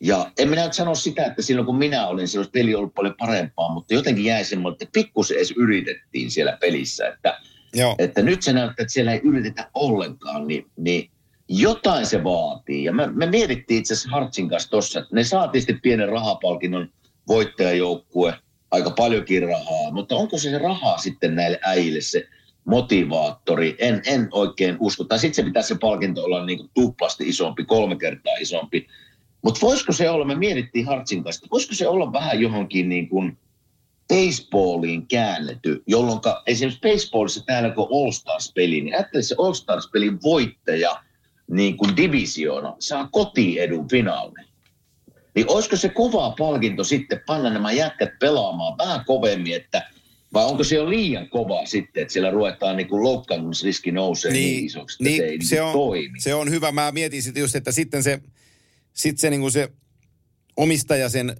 [0.00, 3.14] Ja en minä nyt sano sitä, että silloin kun minä olin, silloin peli ollut paljon
[3.18, 7.08] parempaa, mutta jotenkin jäi semmoinen, että pikkusen edes yritettiin siellä pelissä.
[7.08, 7.38] Että,
[7.74, 7.94] Joo.
[7.98, 11.10] että nyt se näyttää, että siellä ei yritetä ollenkaan, niin, niin
[11.48, 12.84] jotain se vaatii.
[12.84, 16.88] Ja me, me mietittiin itse asiassa Hartsin kanssa tuossa, että ne saatiin sitten pienen rahapalkinnon
[17.28, 18.34] voittajajoukkue,
[18.70, 22.28] aika paljonkin rahaa, mutta onko se, se rahaa sitten näille äijille se
[22.64, 23.76] motivaattori?
[23.78, 25.04] En, en oikein usko.
[25.04, 28.86] Tai sitten se pitäisi se palkinto olla niin kuin tuplasti isompi, kolme kertaa isompi
[29.42, 33.38] mutta voisiko se olla, me mietittiin Hartsin kanssa, voisiko se olla vähän johonkin niin kuin
[34.08, 41.02] baseballiin käännetty, jolloin esimerkiksi baseballissa täällä kun All Stars-peli, niin ajattele se All Stars-pelin voittaja
[41.50, 44.46] niin kuin divisioona saa kotiedun finaali.
[45.34, 49.90] Niin olisiko se kova palkinto sitten panna nämä jätkät pelaamaan vähän kovemmin, että
[50.32, 54.54] vai onko se jo liian kova sitten, että siellä ruvetaan niin kuin loukkaantumisriski nousee niin,
[54.54, 56.20] niin isoksi, että niin, se ei se niin on, toimi.
[56.20, 56.72] Se on hyvä.
[56.72, 58.20] Mä mietin sitten just, että sitten se
[58.96, 59.68] sitten se, niin se
[60.56, 61.36] omistaja, sen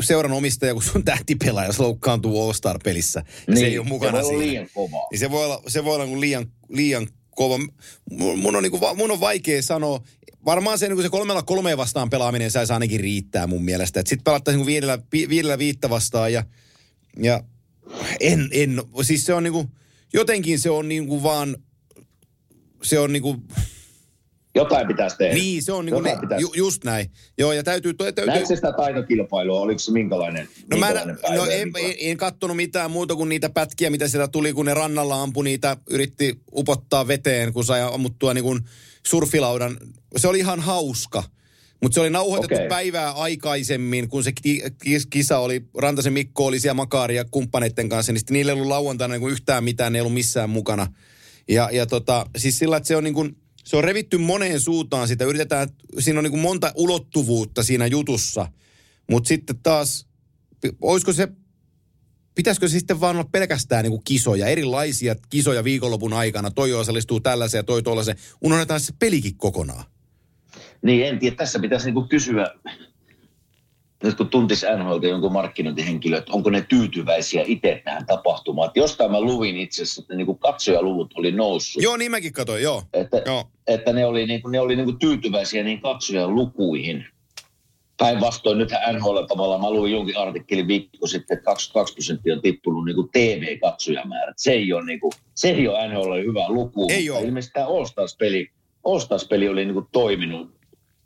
[0.00, 3.22] seuran omistaja, kun sun tähtipelaaja loukkaantuu All-Star-pelissä.
[3.46, 4.46] Niin, se ei ole mukana se voi siinä.
[4.46, 5.08] liian kova.
[5.10, 7.58] Niin se voi olla, se voi olla niin liian, liian kova.
[8.10, 10.00] Mun on, niin kuin, mun on vaikea sanoa.
[10.44, 14.00] Varmaan se, niin se kolmella kolmeen vastaan pelaaminen saisi ainakin riittää mun mielestä.
[14.00, 16.44] Sitten pelattaisiin niin viidellä, viidellä viittä vastaan ja,
[17.22, 17.44] ja
[18.20, 19.68] en, en, siis se on niin kuin,
[20.12, 21.56] jotenkin se on niin kuin vaan,
[22.82, 23.42] se on niin kuin,
[24.54, 25.34] jotain pitäisi tehdä.
[25.34, 27.10] Niin, se on niin kuin ne, ju, just näin.
[27.38, 27.94] Joo, ja täytyy...
[27.94, 28.26] täytyy...
[28.26, 29.60] Näetkö sitä taitokilpailua?
[29.60, 33.50] Oliko se minkälainen, no, minkälainen mä, no en, en, en kattonut mitään muuta kuin niitä
[33.50, 38.34] pätkiä, mitä sieltä tuli, kun ne rannalla ampui niitä, yritti upottaa veteen, kun sai ammuttua
[38.34, 38.60] niin kuin
[39.06, 39.76] surfilaudan.
[40.16, 41.22] Se oli ihan hauska.
[41.82, 42.68] Mutta se oli nauhoitettu Okei.
[42.68, 47.88] päivää aikaisemmin, kun se ki- ki- kisa oli, Rantasen Mikko oli siellä Makari ja kumppaneiden
[47.88, 50.86] kanssa, niin sitten niillä ei ollut lauantaina niin yhtään mitään, ne ei ollut missään mukana.
[51.48, 55.08] Ja, ja tota, siis sillä, että se on niin kuin, se on revitty moneen suuntaan
[55.08, 58.48] sitä, yritetään, siinä on niin kuin monta ulottuvuutta siinä jutussa,
[59.10, 60.06] mutta sitten taas,
[60.80, 61.28] olisiko se,
[62.34, 67.20] pitäisikö se sitten vaan olla pelkästään niin kuin kisoja, erilaisia kisoja viikonlopun aikana, toi osallistuu
[67.20, 69.84] tällaiseen ja toi tuollaiseen, unohdetaan se pelikin kokonaan.
[70.82, 71.36] Niin, en tiedä.
[71.36, 72.46] Tässä pitäisi niinku kysyä,
[74.04, 78.66] nyt kun tuntis NHL jonkun markkinointihenkilö, että onko ne tyytyväisiä itse tähän tapahtumaan.
[78.66, 81.82] Että jostain mä luvin itse asiassa, että niinku katsojaluvut oli noussut.
[81.82, 82.82] Joo, niin mäkin katsoin, joo.
[82.92, 83.44] Että, Joo.
[83.66, 87.06] että ne oli, niinku, ne oli niinku tyytyväisiä niin katsojan lukuihin.
[87.98, 92.84] Päinvastoin nythän NHL tavallaan, mä luin jonkin artikkelin viikko sitten, että 22 prosenttia on tippunut
[92.84, 94.34] niinku TV-katsojamäärät.
[94.36, 96.86] Se ei ole, niinku, se ei ole NHL hyvä luku.
[96.90, 97.20] Ei ole.
[97.20, 98.50] Ilmeisesti tämä All-Stars-peli,
[98.84, 100.53] All-Stars-peli oli niinku toiminut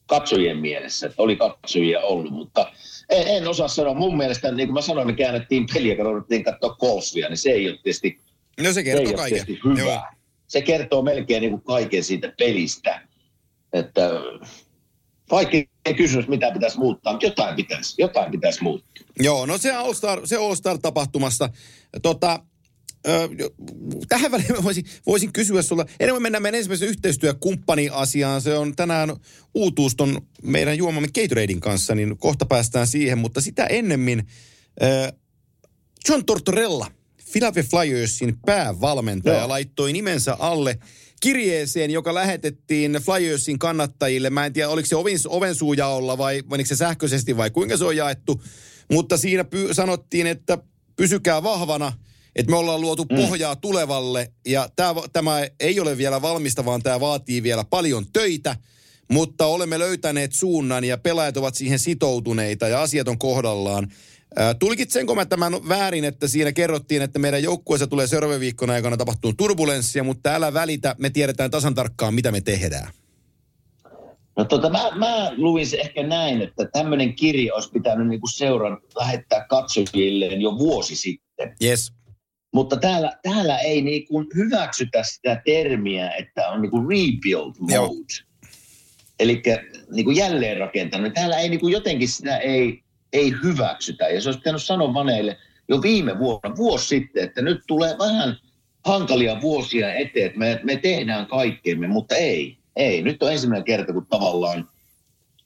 [0.08, 2.72] katsojien mielessä, että oli katsojia ollut, mutta
[3.08, 3.94] en, en osaa sanoa.
[3.94, 7.50] Mun mielestä, niin kuin mä sanoin, me käännettiin peliä, kun ruvettiin katsoa golfia, niin se
[7.50, 8.20] ei ole tietysti
[8.60, 9.46] No se se ei kertoo ole kaiken.
[9.46, 9.92] tietysti hyvä.
[9.92, 10.02] Joo.
[10.46, 13.00] Se kertoo melkein niin kuin kaiken siitä pelistä.
[13.72, 14.10] Että
[15.30, 15.64] vaikea
[15.96, 19.04] kysymys, mitä pitäisi muuttaa, mutta jotain pitäisi, jotain pitäisi muuttaa.
[19.20, 21.48] Joo, no se All-Star, se All-Star-tapahtumasta.
[22.02, 22.40] Tota,
[24.08, 25.87] tähän väliin mä voisin, voisin kysyä sulta.
[26.00, 29.16] Ennen kuin mennään meidän ensimmäisen yhteistyökumppani-asiaan, se on tänään
[29.54, 34.26] uutuuston meidän juomamme Gatoradein kanssa, niin kohta päästään siihen, mutta sitä ennemmin
[34.82, 35.12] ö,
[36.08, 36.90] John Tortorella,
[37.32, 39.48] Philadelphia Flyersin päävalmentaja, Joo.
[39.48, 40.78] laittoi nimensä alle
[41.20, 44.30] kirjeeseen, joka lähetettiin Flyersin kannattajille.
[44.30, 47.96] Mä en tiedä, oliko se ovin, ovensuujaolla vai menikö se sähköisesti vai kuinka se on
[47.96, 48.42] jaettu.
[48.92, 50.58] Mutta siinä py- sanottiin, että
[50.96, 51.92] pysykää vahvana,
[52.38, 54.33] että me ollaan luotu pohjaa tulevalle.
[54.46, 58.57] Ja tää, tämä ei ole vielä valmista, vaan tämä vaatii vielä paljon töitä.
[59.11, 63.88] Mutta olemme löytäneet suunnan ja pelaajat ovat siihen sitoutuneita ja asiat on kohdallaan.
[64.37, 68.96] Ää, Tulkitsenko mä tämän väärin, että siinä kerrottiin, että meidän joukkueessa tulee seuraavan viikon aikana
[68.96, 72.92] tapahtuu turbulenssia, mutta älä välitä, me tiedetään tasan tarkkaan, mitä me tehdään.
[74.37, 78.79] No tota, mä, mä luin se ehkä näin, että tämmöinen kirja olisi pitänyt niinku seuran
[78.96, 81.57] lähettää katsojilleen jo vuosi sitten.
[81.62, 81.97] Yes.
[82.52, 87.74] Mutta täällä, täällä ei niinku hyväksytä sitä termiä, että on niinku rebuild mode.
[87.74, 87.94] Joo.
[89.20, 89.42] Eli
[89.90, 91.14] niinku jälleenrakentanut.
[91.14, 92.82] Täällä ei niinku jotenkin sitä ei,
[93.12, 94.08] ei hyväksytä.
[94.08, 95.37] Ja se olisi pitänyt sanoa vaneille
[95.68, 98.37] jo viime vuonna, vuosi sitten, että nyt tulee vähän
[98.84, 102.58] hankalia vuosia eteen, että me, me tehdään kaikkemme, mutta ei.
[102.76, 103.02] Ei.
[103.02, 104.68] Nyt on ensimmäinen kerta, kun tavallaan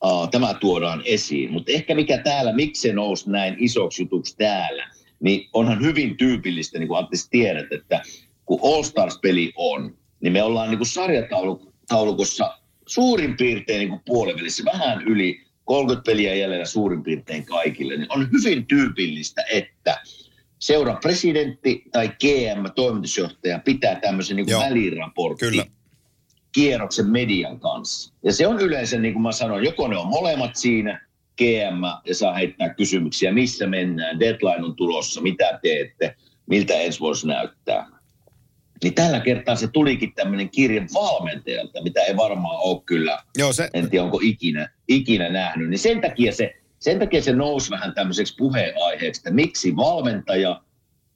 [0.04, 1.52] uh, tämä tuodaan esiin.
[1.52, 4.90] Mutta ehkä mikä täällä, miksi se nousi näin isoksi jutuksi täällä,
[5.22, 8.02] niin onhan hyvin tyypillistä, niin kuin Antti tiedät, että
[8.44, 14.64] kun All Stars-peli on, niin me ollaan niin kuin sarjataulukossa suurin piirtein niin kuin puolivälissä,
[14.64, 20.00] vähän yli 30 peliä jäljellä suurin piirtein kaikille, niin on hyvin tyypillistä, että
[20.58, 25.66] seuran presidentti tai GM, toimitusjohtaja, pitää tämmöisen niin kuin väliraportin Kyllä.
[26.52, 28.14] kierroksen median kanssa.
[28.24, 31.06] Ja se on yleensä, niin kuin mä sanoin, joko ne on molemmat siinä,
[31.38, 36.14] GM, ja saa heittää kysymyksiä, missä mennään, deadline on tulossa, mitä teette,
[36.46, 37.86] miltä ensi vuosi näyttää.
[38.82, 43.68] Niin tällä kertaa se tulikin tämmöinen kirje valmentajalta, mitä ei varmaan ole kyllä, Joo, se,
[43.74, 45.70] en tiedä onko ikinä, ikinä nähnyt.
[45.70, 50.62] Niin sen takia se, sen takia se nousi vähän tämmöiseksi puheenaiheeksi, että miksi valmentaja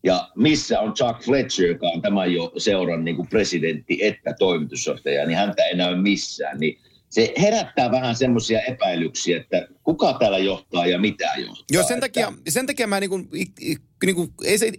[0.02, 5.26] ja missä on Chuck Fletcher, joka on tämän jo seuran niin kuin presidentti että toimitusjohtaja,
[5.26, 6.58] niin häntä ei näy missään.
[6.58, 6.78] Niin
[7.10, 11.64] se herättää vähän semmoisia epäilyksiä, että kuka täällä johtaa ja mitä johtaa.
[11.72, 13.18] Joo, sen Että- takia, sen takia mä niinku,
[13.60, 14.28] i- niinku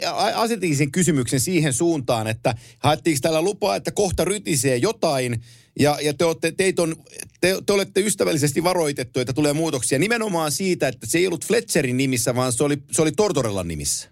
[0.06, 5.42] a- asetin sen kysymyksen siihen suuntaan, että haettiinko täällä lupaa, että kohta rytisee jotain,
[5.80, 6.96] ja, ja te, olette, teitä on,
[7.42, 11.98] te, te olette ystävällisesti varoitettu, että tulee muutoksia nimenomaan siitä, että se ei ollut Fletcherin
[11.98, 14.10] nimissä, vaan se oli, se oli Tortorellan nimissä.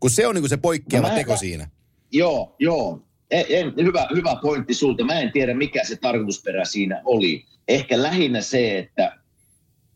[0.00, 1.68] Kun se on niinku se poikkeava No teko siinä.
[2.12, 3.02] Joo, joo.
[3.30, 5.04] En, hyvä, hyvä pointti sulta.
[5.04, 7.44] Mä en tiedä, mikä se tarkoitusperä siinä oli.
[7.68, 9.18] Ehkä lähinnä se, että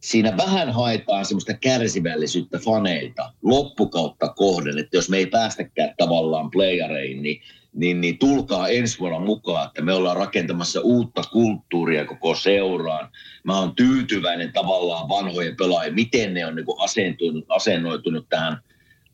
[0.01, 7.23] siinä vähän haetaan semmoista kärsivällisyyttä faneilta loppukautta kohden, että jos me ei päästäkään tavallaan playareihin,
[7.23, 7.41] niin,
[7.73, 13.09] niin, niin tulkaa ensi vuonna mukaan, että me ollaan rakentamassa uutta kulttuuria koko seuraan.
[13.45, 18.59] Mä oon tyytyväinen tavallaan vanhojen pelaajien, miten ne on niin asentunut, asennoitunut tähän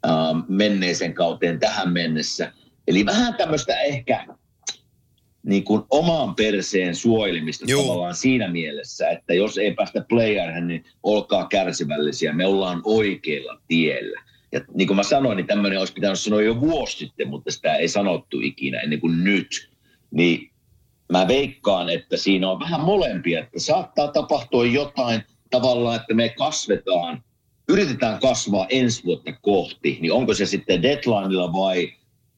[0.07, 2.53] ähm, menneeseen kauteen tähän mennessä.
[2.87, 4.27] Eli vähän tämmöistä ehkä
[5.43, 7.83] niin kuin oman perseen suojelemista Juu.
[7.83, 12.33] tavallaan siinä mielessä, että jos ei päästä playerhän, niin olkaa kärsivällisiä.
[12.33, 14.23] Me ollaan oikealla tiellä.
[14.53, 17.77] Ja niin kuin mä sanoin, niin tämmöinen olisi pitänyt sanoa jo vuosi sitten, mutta sitä
[17.77, 19.71] ei sanottu ikinä ennen kuin nyt.
[20.11, 20.51] Niin
[21.13, 27.23] mä veikkaan, että siinä on vähän molempia, että saattaa tapahtua jotain, tavallaan, että me kasvetaan,
[27.69, 31.93] yritetään kasvaa ensi vuotta kohti, niin onko se sitten deadlineilla vai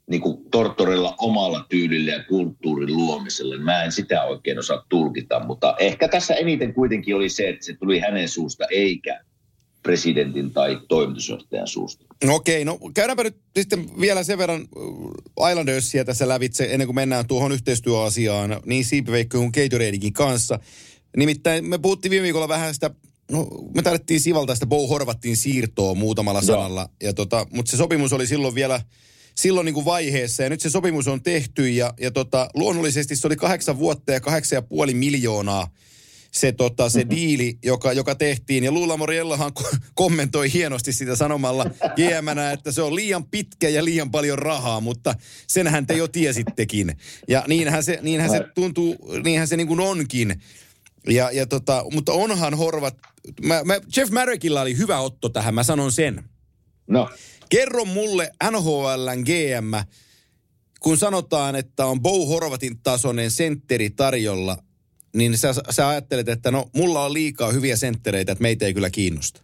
[0.09, 3.57] niin kuin Tortorella omalla tyylillä ja kulttuurin luomisella.
[3.57, 7.75] Mä en sitä oikein osaa tulkita, mutta ehkä tässä eniten kuitenkin oli se, että se
[7.75, 9.21] tuli hänen suusta eikä
[9.83, 12.05] presidentin tai toimitusjohtajan suusta.
[12.25, 14.61] No okei, no käydäänpä nyt sitten vielä sen verran
[15.41, 20.59] äh, Islandersia tässä lävitse ennen kuin mennään tuohon yhteistyöasiaan niin Siipiveikko kuin Gatoradekin kanssa.
[21.17, 22.91] Nimittäin me puhuttiin viime viikolla vähän sitä,
[23.31, 26.89] no me tarvittiin Sivalta sitä Bo Horvattiin siirtoa muutamalla sanalla.
[27.03, 28.81] Ja tota, mutta se sopimus oli silloin vielä
[29.39, 33.27] silloin niin kuin vaiheessa ja nyt se sopimus on tehty ja, ja tota, luonnollisesti se
[33.27, 35.71] oli kahdeksan vuotta ja kahdeksan ja puoli miljoonaa
[36.31, 37.17] se, tota, se mm-hmm.
[37.17, 38.65] diili, joka, joka tehtiin.
[38.65, 39.53] Ja Luula Moriellahan
[39.95, 41.65] kommentoi hienosti sitä sanomalla
[41.97, 45.15] GMnä, että se on liian pitkä ja liian paljon rahaa, mutta
[45.47, 46.97] senhän te jo tiesittekin.
[47.29, 50.43] Ja niinhän se, niinhän se tuntuu, niinhän se niin kuin onkin.
[51.09, 52.97] Ja, ja tota, mutta onhan Horvat,
[53.43, 56.25] mä, mä, Jeff Marrickilla oli hyvä otto tähän, mä sanon sen.
[56.87, 57.09] No.
[57.49, 59.75] Kerro mulle NHLn GM,
[60.81, 64.57] kun sanotaan, että on Bo Horvatin tasoinen sentteri tarjolla,
[65.17, 68.91] niin sä, sä ajattelet, että no mulla on liikaa hyviä senttereitä, että meitä ei kyllä
[68.91, 69.41] kiinnosta.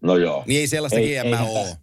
[0.00, 0.44] No joo.
[0.46, 1.76] Niin ei sellaista ei, GM ole.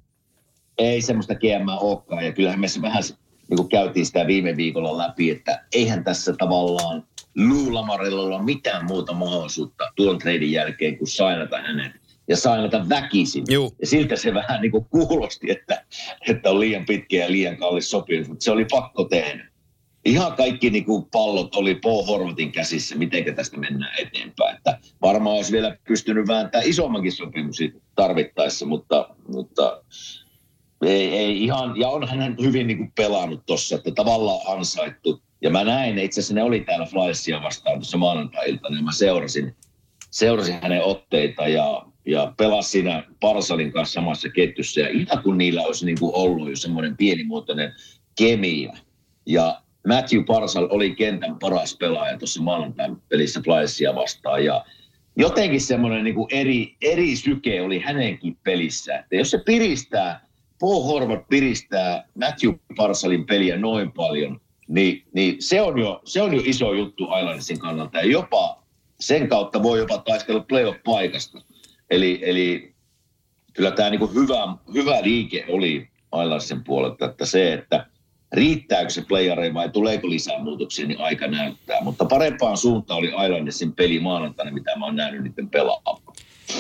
[0.78, 2.26] Ei semmoista GM olekaan.
[2.26, 3.04] Ja kyllähän me vähän
[3.50, 9.14] niin kuin käytiin sitä viime viikolla läpi, että eihän tässä tavallaan Luulamarilla ole mitään muuta
[9.14, 13.44] mahdollisuutta tuon treidin jälkeen kuin sainata hänet ja sainata väkisin.
[13.50, 13.76] Juu.
[13.82, 15.86] Ja siltä se vähän niin kuin kuulosti, että,
[16.28, 19.52] että on liian pitkä ja liian kallis sopimus, mutta se oli pakko tehdä
[20.06, 24.58] ihan kaikki niin kuin pallot oli Paul Horvatin käsissä, miten tästä mennään eteenpäin.
[24.58, 29.84] Että varmaan olisi vielä pystynyt vääntämään isommankin sopimuksen tarvittaessa, mutta, mutta
[30.86, 35.22] ei, ei ihan, ja on hän hyvin niin kuin pelannut tuossa, että tavallaan ansaittu.
[35.42, 39.56] Ja mä näin, itse asiassa ne oli täällä Flyersia vastaan tuossa maanantai-iltana, ja mä seurasin,
[40.12, 44.80] seurasin hänen otteita ja, ja pelasi siinä Parsalin kanssa samassa ketjussa.
[44.80, 47.74] Ja ihan kun niillä olisi niin kuin ollut jo semmoinen pienimuotoinen
[48.18, 48.74] kemia.
[49.26, 54.66] Ja Matthew Parsal oli kentän paras pelaaja tuossa maanantain pelissä Flyersia vastaan ja
[55.16, 58.96] jotenkin semmoinen niin eri, eri syke oli hänenkin pelissä.
[58.96, 60.28] Että jos se piristää,
[60.60, 66.34] Paul Horvath piristää Matthew Parsalin peliä noin paljon, niin, niin se, on jo, se on
[66.34, 68.64] jo iso juttu Islandsin kannalta ja jopa
[69.00, 71.42] sen kautta voi jopa taistella playoff-paikasta.
[71.92, 72.74] Eli, eli
[73.54, 75.90] kyllä tämä niin hyvä, hyvä liike oli
[76.24, 77.88] Islandsin puolelta, että se, että
[78.34, 81.82] riittääkö se playeri vai tuleeko lisää muutoksia, niin aika näyttää.
[81.82, 86.02] Mutta parempaan suuntaan oli Islandersin peli maanantaina, mitä mä oon nähnyt niiden pelaamaan.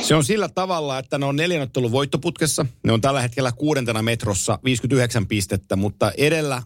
[0.02, 2.66] Se on sillä tavalla, että ne on neljännottelun voittoputkessa.
[2.84, 6.62] Ne on tällä hetkellä kuudentena metrossa 59 pistettä, mutta edellä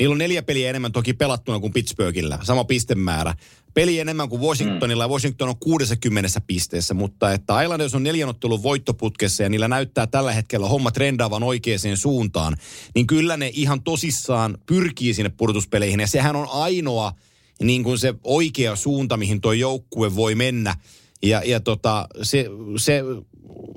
[0.00, 3.34] Niillä on neljä peliä enemmän toki pelattuna kuin Pittsburghillä, sama pistemäärä.
[3.74, 5.12] Peli enemmän kuin Washingtonilla, mm.
[5.12, 10.68] Washington on 60 pisteessä, mutta että Islanders on neljänottelun voittoputkessa ja niillä näyttää tällä hetkellä
[10.68, 12.56] homma trendaavan oikeaan suuntaan,
[12.94, 17.12] niin kyllä ne ihan tosissaan pyrkii sinne pudotuspeleihin ja sehän on ainoa
[17.62, 20.76] niin kuin se oikea suunta, mihin tuo joukkue voi mennä.
[21.22, 23.02] Ja, ja tota, se, se,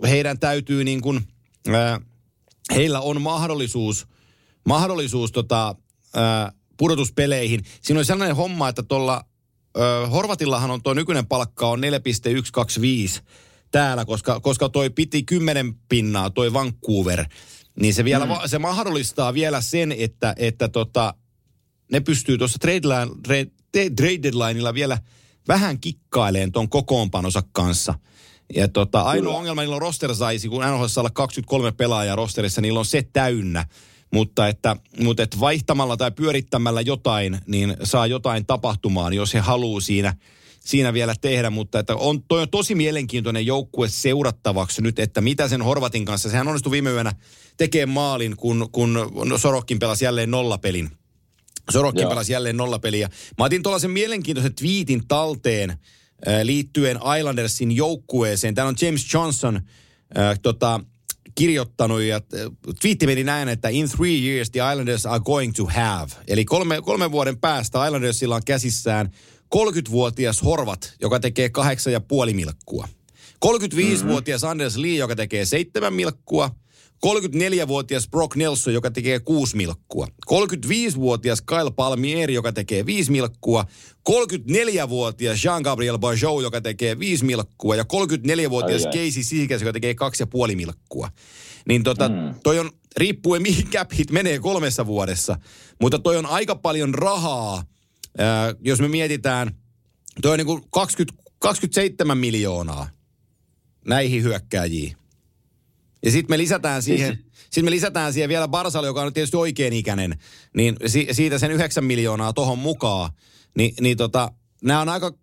[0.04, 1.22] heidän täytyy niin kuin,
[1.68, 2.00] äh,
[2.76, 4.08] heillä on mahdollisuus,
[4.66, 5.76] mahdollisuus tota,
[6.78, 7.64] pudotuspeleihin.
[7.82, 9.26] Siinä on sellainen homma, että tuolla
[10.12, 13.22] Horvatillahan on tuo nykyinen palkka on 4,125
[13.72, 17.26] täällä, koska, koska toi piti 10 pinnaa, toi Vancouver.
[17.80, 18.32] Niin se vielä, mm.
[18.46, 21.14] se mahdollistaa vielä sen, että, että tota,
[21.92, 22.82] ne pystyy tuossa trade,
[23.24, 23.52] trade,
[23.96, 24.98] trade deadlineilla vielä
[25.48, 27.94] vähän kikkaileen tuon kokoonpanonsa kanssa.
[28.56, 32.80] Ja tota, ainoa ongelma niillä on roster saisi, kun NHL olla 23 pelaajaa rosterissa, niillä
[32.80, 33.66] on se täynnä.
[34.14, 39.82] Mutta että, mutta että vaihtamalla tai pyörittämällä jotain, niin saa jotain tapahtumaan, jos he haluaa
[39.82, 40.16] siinä,
[40.60, 41.50] siinä vielä tehdä.
[41.50, 46.30] Mutta että on, toi on tosi mielenkiintoinen joukkue seurattavaksi nyt, että mitä sen Horvatin kanssa.
[46.30, 47.14] Sehän onnistui viime yönä
[47.58, 50.90] tekemään maalin, kun, kun Sorokkin pelasi jälleen nollapelin.
[51.72, 52.10] Sorokkin Joo.
[52.10, 53.10] pelasi jälleen nollapeliä.
[53.38, 55.78] Mä otin tuollaisen mielenkiintoisen twiitin talteen äh,
[56.44, 58.56] liittyen Islandersin joukkueeseen.
[58.56, 59.62] Täällä on James Johnson,
[60.18, 60.80] äh, tota,
[61.36, 62.22] kirjoittanut ja äh,
[62.82, 66.12] twiitti meni näin, että in three years the Islanders are going to have.
[66.28, 69.12] Eli kolme, kolme vuoden päästä Islandersilla on käsissään
[69.56, 72.88] 30-vuotias Horvat, joka tekee kahdeksan ja puoli milkkua.
[73.46, 74.52] 35-vuotias mm-hmm.
[74.52, 76.50] Anders Lee, joka tekee seitsemän milkkua.
[77.06, 80.08] 34-vuotias Brock Nelson, joka tekee 6 milkkua.
[80.34, 83.66] 35-vuotias Kyle Palmier, joka tekee 5 milkkua.
[84.10, 87.76] 34-vuotias Jean-Gabriel Bajot, joka tekee 5 milkkua.
[87.76, 89.96] Ja 34-vuotias Casey Sihikäs, joka tekee
[90.50, 91.10] 2,5 milkkua.
[91.68, 92.36] Niin tota, mm.
[92.44, 95.38] toi on, riippuen mihin cap hit menee kolmessa vuodessa,
[95.82, 97.64] mutta toi on aika paljon rahaa,
[98.18, 99.52] ää, jos me mietitään,
[100.22, 102.90] toi on niin kuin 20, 27 miljoonaa
[103.88, 105.03] näihin hyökkääjiin.
[106.04, 109.74] Ja sitten me lisätään siihen, sitten me lisätään siihen vielä Barsal, joka on tietysti oikein
[109.74, 110.20] ikäinen,
[110.56, 113.12] niin si- siitä sen 9 miljoonaa tohon mukaan.
[113.58, 114.32] Ni, niin tota,
[114.64, 115.14] nämä on aika,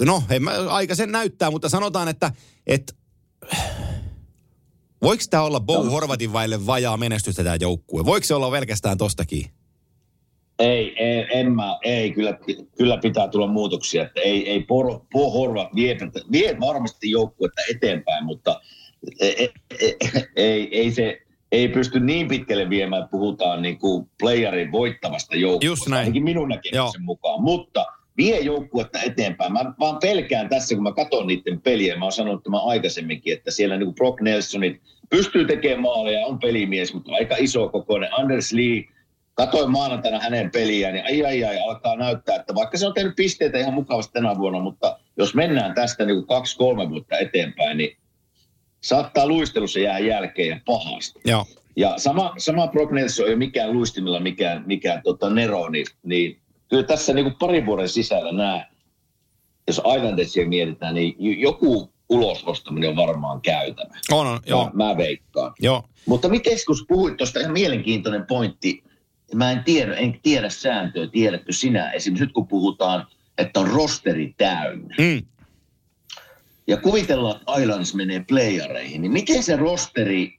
[0.00, 2.32] no en mä, aika sen näyttää, mutta sanotaan, että,
[2.66, 2.92] että
[5.02, 8.04] voiko tämä olla Bo Horvatin vaille vajaa menestystä tämä joukkue?
[8.04, 9.46] Voiko se olla pelkästään tostakin?
[10.58, 12.38] Ei, ei, en mä, ei, kyllä,
[12.78, 15.96] kyllä pitää tulla muutoksia, että ei, ei Por Horvat vie,
[16.32, 18.60] vie varmasti joukkuetta eteenpäin, mutta
[19.20, 19.52] ei,
[20.36, 21.18] ei, ei, se,
[21.52, 26.00] ei pysty niin pitkälle viemään, että puhutaan niin kuin playerin voittavasta joukkueesta, Just näin.
[26.00, 29.52] ainakin minun näkemyksen mukaan, mutta vie joukkuetta eteenpäin.
[29.52, 33.50] Mä vaan pelkään tässä, kun mä katson niiden peliä, mä oon sanonut tämän aikaisemminkin, että
[33.50, 34.80] siellä niin kuin Brock Nelsonit
[35.10, 38.18] pystyy tekemään maaleja, on pelimies, mutta aika iso kokoinen.
[38.18, 38.84] Anders Lee,
[39.34, 43.16] katoin maanantaina hänen peliään, niin ai ai ai, alkaa näyttää, että vaikka se on tehnyt
[43.16, 47.96] pisteitä ihan mukavasti tänä vuonna, mutta jos mennään tästä niin kuin kaksi-kolme vuotta eteenpäin, niin
[48.88, 51.20] saattaa luistelussa jää jälkeen ja pahasti.
[51.24, 51.46] Joo.
[51.76, 56.82] Ja sama, sama Nelson ei ole mikään luistimilla mikään, mikään tota Nero, niin, niin kyllä
[56.82, 58.66] tässä niin kuin parin vuoden sisällä nämä,
[59.66, 63.94] jos Islandersia mietitään, niin joku ulosostaminen on varmaan käytävä.
[64.12, 64.70] On, on, joo.
[64.74, 65.52] Mä, mä veikkaan.
[65.60, 65.84] Joo.
[66.06, 68.84] Mutta miten kun puhuit tuosta ihan mielenkiintoinen pointti,
[69.34, 73.06] mä en tiedä, en tiedä sääntöä, tiedätkö sinä esimerkiksi nyt kun puhutaan,
[73.38, 74.94] että on rosteri täynnä.
[74.98, 75.22] Mm.
[76.66, 80.38] Ja kuvitellaan, että Islands menee playareihin, niin miten se rosteri,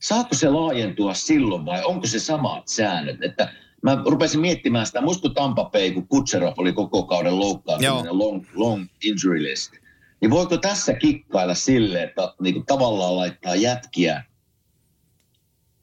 [0.00, 3.22] saako se laajentua silloin vai onko se samat säännöt?
[3.22, 8.44] Että mä rupesin miettimään sitä, muistatko Tampa Bay, kun Kutserov oli koko kauden loukkaantuminen, long,
[8.54, 9.72] long injury list.
[10.20, 14.24] Niin voiko tässä kikkailla sille, että niin kuin tavallaan laittaa jätkiä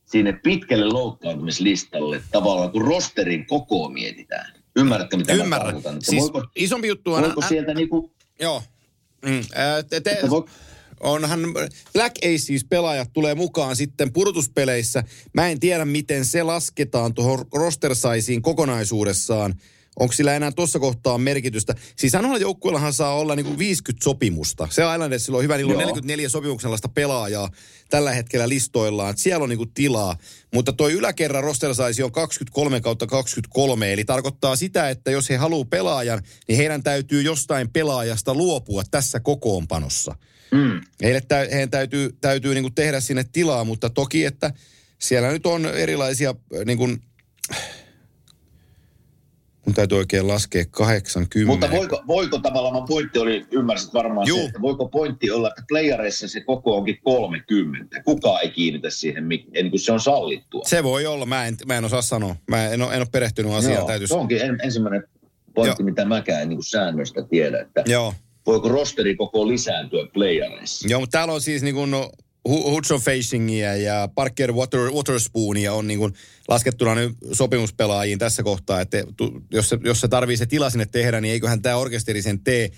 [0.06, 4.54] sinne pitkälle loukkaantumislistalle, tavallaan kun rosterin koko mietitään.
[4.76, 5.66] Ymmärrätkö, mitä mä Ymmärrän.
[5.66, 5.94] tarkoitan?
[5.96, 7.22] Että Siis voiko, isompi juttu on...
[7.22, 8.64] voiko sieltä niinku, Joo.
[9.26, 9.42] Mm.
[9.90, 10.20] Te, te,
[11.00, 11.40] onhan
[11.94, 15.04] Black Aces pelaajat tulee mukaan sitten pudotuspeleissä.
[15.34, 19.56] Mä en tiedä, miten se lasketaan tuohon roster sizein kokonaisuudessaan.
[20.00, 21.76] Onko sillä enää tuossa kohtaa merkitystä?
[21.96, 24.68] Siis Anoilla joukkueellahan saa olla niinku 50 sopimusta.
[24.72, 25.80] Se Islandersilla on hyvä, niillä on Joo.
[25.80, 27.50] 44 sopimuksellista pelaajaa
[27.90, 29.10] tällä hetkellä listoillaan.
[29.12, 30.18] Et siellä on niinku tilaa.
[30.54, 35.36] Mutta toi yläkerran roster size on 23 kautta 23, eli tarkoittaa sitä, että jos he
[35.38, 40.16] haluaa pelaajan, niin heidän täytyy jostain pelaajasta luopua tässä kokoonpanossa.
[40.52, 44.54] mm, Heille tä, heidän täytyy, täytyy niin kuin tehdä sinne tilaa, mutta toki, että
[45.00, 47.02] siellä nyt on erilaisia, niin kuin,
[49.66, 51.52] mun täytyy oikein laskea 80.
[51.52, 54.40] Mutta voiko, voiko tavallaan, mun pointti oli, ymmärsit varmaan Juu.
[54.40, 58.02] se, että voiko pointti olla, että playareissa se koko onkin 30.
[58.06, 59.24] Kukaan ei kiinnitä siihen,
[59.54, 60.62] ennen kuin se on sallittua.
[60.66, 62.36] Se voi olla, mä en, mä en osaa sanoa.
[62.48, 64.12] Mä en ole, en ole perehtynyt asiaan, Joo, täytyisi.
[64.12, 65.04] se onkin en, ensimmäinen
[65.56, 65.86] pointti, Joo.
[65.86, 68.14] mitä mäkään en niin kuin säännöistä tiedä, että Joo.
[68.46, 70.88] voiko rosteri koko lisääntyä playareissa.
[70.88, 72.12] Joo, mutta täällä on siis niin kuin no,
[72.48, 76.14] Hudson Facingia ja Parker Water, Waterspoonia on niin kuin
[76.48, 78.98] laskettuna nyt sopimuspelaajiin tässä kohtaa, että
[79.52, 82.72] jos, se, jos se tarvii se tila sinne tehdä, niin eiköhän tämä orkesteri sen tee.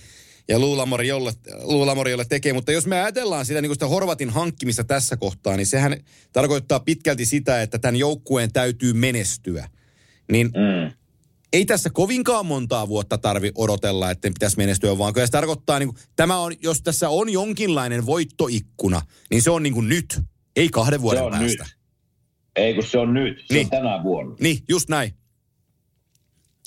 [0.50, 1.34] Ja Luulamori jolle,
[2.12, 5.98] jolle tekee, mutta jos me ajatellaan sitä, niin sitä Horvatin hankkimista tässä kohtaa, niin sehän
[6.34, 9.70] tarkoittaa pitkälti sitä, että tämän joukkueen täytyy menestyä.
[10.32, 10.97] Niin Mm.
[11.54, 15.90] Ei tässä kovinkaan montaa vuotta tarvi odotella, että pitäisi menestyä, vaan kyllä se tarkoittaa, niin
[15.94, 20.20] kuin, tämä on, jos tässä on jonkinlainen voittoikkuna, niin se on niin kuin nyt,
[20.56, 21.64] ei kahden vuoden Se on päästä.
[21.64, 21.78] nyt.
[22.56, 23.66] Ei kun se on nyt, se Niin.
[23.66, 24.36] on tänä vuonna.
[24.40, 25.14] Niin, just näin.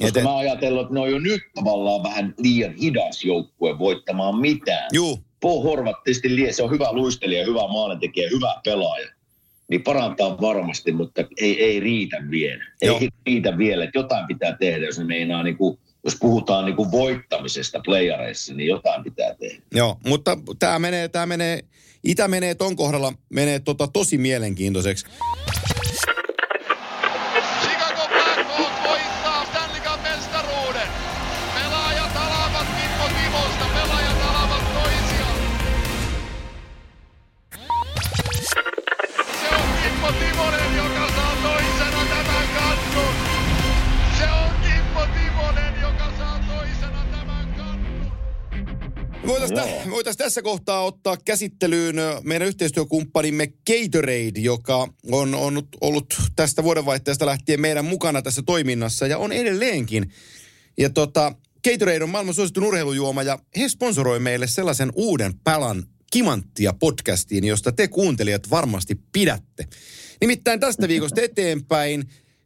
[0.03, 4.39] Koska Et- mä ajatellut, että ne on jo nyt tavallaan vähän liian hidas joukkue voittamaan
[4.39, 4.89] mitään.
[4.93, 9.09] Juu, Paul Horvat tietysti lie- se on hyvä luistelija, hyvä maalintekijä, hyvä pelaaja.
[9.71, 12.65] Niin parantaa varmasti, mutta ei, ei riitä vielä.
[12.83, 12.99] Joo.
[13.01, 16.77] Ei riitä vielä, että jotain pitää tehdä, jos ne meinaa, niin kuin, jos puhutaan niin
[16.77, 19.63] kuin voittamisesta playareissa, niin jotain pitää tehdä.
[19.73, 21.61] joo, mutta tämä menee, tämä menee,
[22.05, 25.07] Itä menee ton kohdalla, menee tota tosi mielenkiintoiseksi.
[50.01, 57.61] Voitaisiin, tässä kohtaa ottaa käsittelyyn meidän yhteistyökumppanimme Gatorade, joka on, on ollut tästä vuodenvaihteesta lähtien
[57.61, 60.13] meidän mukana tässä toiminnassa ja on edelleenkin.
[60.79, 61.35] Ja tota,
[61.65, 67.73] Gatorade on maailman suosittu urheilujuoma ja he sponsoroi meille sellaisen uuden palan Kimanttia podcastiin, josta
[67.73, 69.67] te kuuntelijat varmasti pidätte.
[70.21, 72.05] Nimittäin tästä viikosta eteenpäin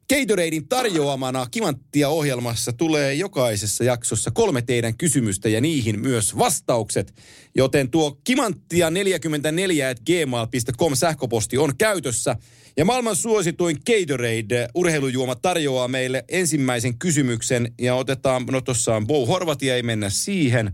[0.09, 7.15] Gatoradein tarjoamana Kimanttia ohjelmassa tulee jokaisessa jaksossa kolme teidän kysymystä ja niihin myös vastaukset.
[7.55, 12.37] Joten tuo kimanttia44 gmail.com sähköposti on käytössä.
[12.77, 19.27] Ja maailman suosituin Gatorade urheilujuoma tarjoaa meille ensimmäisen kysymyksen ja otetaan, no tuossa on Bo
[19.27, 20.73] Horvatia, ei mennä siihen.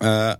[0.00, 0.38] Ää,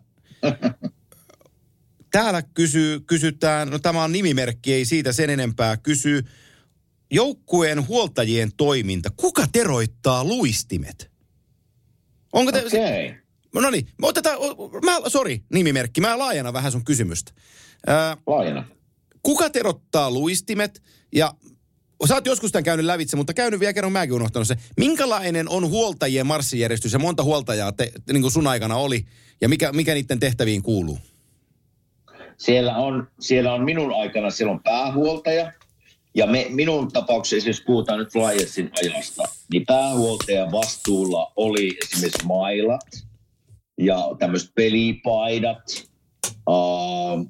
[2.11, 6.25] täällä kysy, kysytään, no tämä on nimimerkki, ei siitä sen enempää kysy.
[7.11, 11.11] Joukkueen huoltajien toiminta, kuka teroittaa luistimet?
[12.33, 12.59] Onko te...
[12.67, 13.15] Okay.
[13.55, 14.39] No niin, otetaan,
[14.85, 17.33] mä, sorry, nimimerkki, mä laajana vähän sun kysymystä.
[17.87, 18.65] Ää, Laajana.
[19.23, 20.83] kuka terottaa luistimet
[21.15, 21.35] ja
[22.09, 24.57] Sä oot joskus tämän käynyt lävitse, mutta käynyt vielä kerran mäkin unohtanut se.
[24.77, 29.05] Minkälainen on huoltajien marssijärjestys ja monta huoltajaa te, niin kuin sun aikana oli
[29.41, 30.99] ja mikä, mikä niiden tehtäviin kuuluu?
[32.37, 35.53] Siellä on, siellä on minun aikana, siellä on päähuoltaja.
[36.17, 43.07] Ja me, minun tapauksessa, jos puhutaan nyt Flyersin ajasta, niin päähuoltajan vastuulla oli esimerkiksi mailat
[43.79, 45.89] ja tämmöiset pelipaidat
[46.49, 47.27] uh,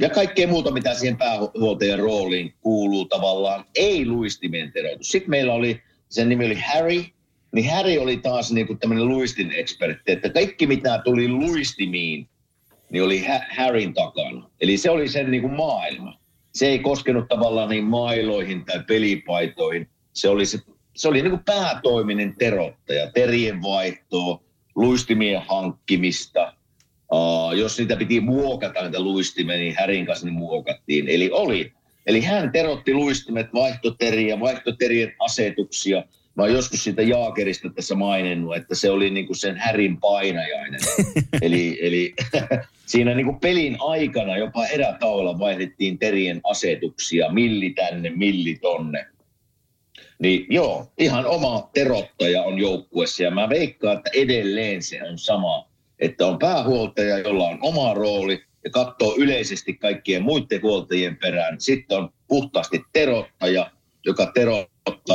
[0.00, 5.08] ja kaikkea muuta, mitä siihen päähuoltajan rooliin kuuluu tavallaan, ei luistimien teroitus.
[5.08, 7.04] Sitten meillä oli, sen nimi oli Harry,
[7.54, 12.28] niin Harry oli taas niin kuin tämmöinen luistin ekspertti, että kaikki mitä tuli luistimiin,
[12.90, 14.50] niin oli Harryn takana.
[14.60, 16.21] Eli se oli sen niin kuin maailma.
[16.52, 19.88] Se ei koskenut tavallaan niin mailoihin tai pelipaitoihin.
[20.12, 20.58] Se oli, se,
[20.96, 24.42] se oli niin kuin päätoiminen terottaja, terien vaihtoa,
[24.74, 26.52] luistimien hankkimista.
[27.12, 31.08] Uh, jos niitä piti muokata, niitä luistimia, niin Härin kanssa ne muokattiin.
[31.08, 31.72] Eli oli.
[32.06, 36.04] Eli hän terotti luistimet, vaihtoteriä, vaihtoterien asetuksia–
[36.34, 40.80] mä oon joskus siitä Jaakerista tässä maininnut, että se oli niinku sen härin painajainen.
[41.42, 42.14] eli, eli
[42.92, 49.06] siinä niinku pelin aikana jopa erätaolla vaihdettiin terien asetuksia, milli tänne, milli tonne.
[50.18, 55.68] Niin joo, ihan oma terottaja on joukkuessa ja mä veikkaan, että edelleen se on sama,
[55.98, 61.60] että on päähuoltaja, jolla on oma rooli ja katsoo yleisesti kaikkien muiden huoltajien perään.
[61.60, 63.70] Sitten on puhtaasti terottaja,
[64.04, 64.71] joka terottaa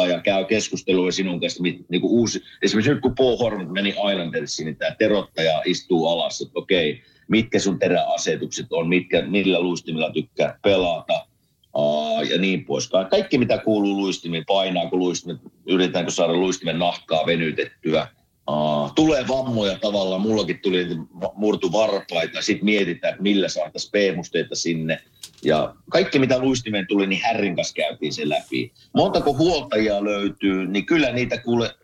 [0.09, 1.63] ja käy keskustelua sinun kanssa.
[1.63, 6.41] Niin kuin uusi, esimerkiksi nyt kun Paul Horn meni Islandersiin, niin tämä terottaja istuu alas,
[6.41, 11.26] että okei, mitkä sun teräasetukset on, mitkä, millä luistimilla tykkää pelata
[11.74, 13.07] aa, ja niin poispäin.
[13.07, 18.07] Kaikki mitä kuuluu luistimiin, painaako luistimet, yritetäänkö saada luistimen nahkaa venytettyä,
[18.47, 20.86] Aa, tulee vammoja tavallaan, mullakin tuli
[21.36, 25.01] murtu varpaita, sitten mietitään, että millä saataisiin peemusteita sinne.
[25.47, 28.71] Ja kaikki mitä luistimeen tuli, niin Härrin kanssa käytiin se läpi.
[28.95, 31.75] Montako huoltajaa löytyy, niin kyllä niitä kuule,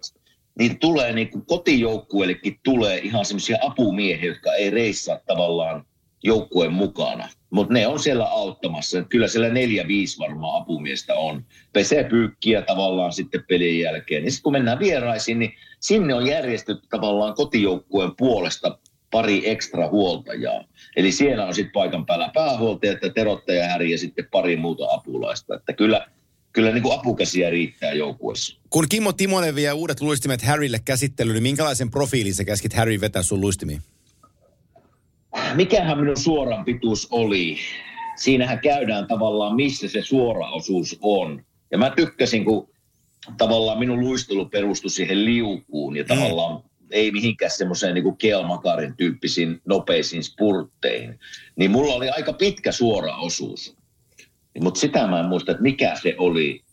[0.59, 5.85] niitä tulee niin kuin kotijoukkueellekin tulee ihan semmoisia apumiehiä, jotka ei reissaa tavallaan
[6.23, 7.29] joukkueen mukana.
[7.49, 9.03] Mutta ne on siellä auttamassa.
[9.03, 11.45] Kyllä siellä neljä, viisi varmaan apumiestä on.
[11.73, 14.25] Pesee pyykkiä tavallaan sitten pelin jälkeen.
[14.25, 18.79] Ja sitten kun mennään vieraisiin, niin sinne on järjestetty tavallaan kotijoukkueen puolesta
[19.13, 20.63] pari ekstra huoltajaa.
[20.95, 25.55] Eli siellä on sitten paikan päällä päähuoltaja, että terottaja Häri ja sitten pari muuta apulaista.
[25.55, 26.07] Että kyllä,
[26.53, 28.57] kyllä niin kuin apukäsiä riittää joukkueessa.
[28.69, 33.23] Kun Kimmo Timonen vie uudet luistimet Harrylle käsittelyyn, niin minkälaisen profiilin sä käskit Harry vetää
[33.23, 33.81] sun luistimiin?
[35.55, 37.57] Mikähän minun suoran pituus oli?
[38.15, 41.43] Siinähän käydään tavallaan, missä se suora osuus on.
[41.71, 42.69] Ja mä tykkäsin, kun
[43.37, 46.07] tavallaan minun luistelu perustui siihen liukuun ja mm.
[46.07, 46.63] tavallaan
[46.93, 51.19] ei mihinkään semmoiseen niin Keelmakarin tyyppisiin nopeisiin spurtteihin.
[51.55, 53.77] Niin mulla oli aika pitkä suora osuus.
[54.61, 56.63] Mutta sitä mä en muista, että mikä se oli.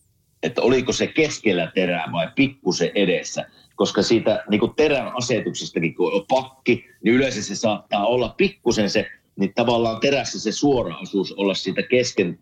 [0.43, 3.47] Että oliko se keskellä terää vai pikkusen edessä.
[3.77, 8.91] Koska siitä niin kuin terän asetuksestakin, kun on pakki, niin yleensä se saattaa olla pikkusen
[8.91, 9.07] se,
[9.37, 12.39] niin tavallaan terässä se suora osuus olla siitä kesken,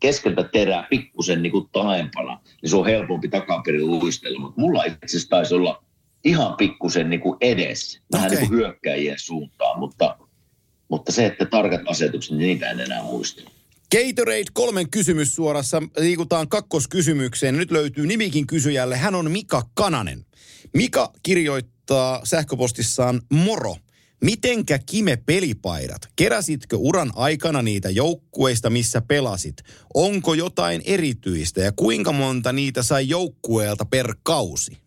[0.00, 4.40] keskeltä terää pikkusen niin kuin taempana, niin se on helpompi takaperin luistella.
[4.40, 5.85] Mutta mulla itse asiassa taisi olla
[6.26, 8.38] ihan pikkusen niin kuin edes, vähän okay.
[8.38, 10.18] niin kuin hyökkäjien suuntaan, mutta,
[10.88, 13.42] mutta se, että tarkat asetukset, niin niitä en enää muista.
[13.92, 15.82] Gatorade kolmen kysymys suorassa.
[15.98, 17.56] Liikutaan kakkoskysymykseen.
[17.56, 18.96] Nyt löytyy nimikin kysyjälle.
[18.96, 20.26] Hän on Mika Kananen.
[20.74, 23.76] Mika kirjoittaa sähköpostissaan moro.
[24.24, 26.08] Mitenkä kime pelipaidat?
[26.16, 29.56] Keräsitkö uran aikana niitä joukkueista, missä pelasit?
[29.94, 34.85] Onko jotain erityistä ja kuinka monta niitä sai joukkueelta per kausi?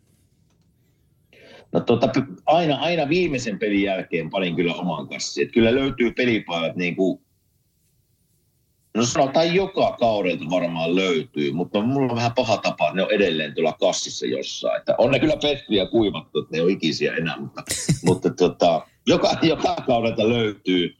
[1.71, 2.09] No tota,
[2.45, 5.45] aina, aina viimeisen pelin jälkeen panin kyllä oman kassiin.
[5.45, 7.21] Että kyllä löytyy pelipaikat niin kuin,
[8.97, 13.11] no sanotaan joka kaudelta varmaan löytyy, mutta mulla on vähän paha tapa, että ne on
[13.11, 14.79] edelleen tuolla kassissa jossain.
[14.79, 17.63] Että on ne kyllä pesty ja kuivattu, että ne on ikisiä enää, mutta,
[18.05, 20.95] mutta tota, joka, joka kaudelta löytyy.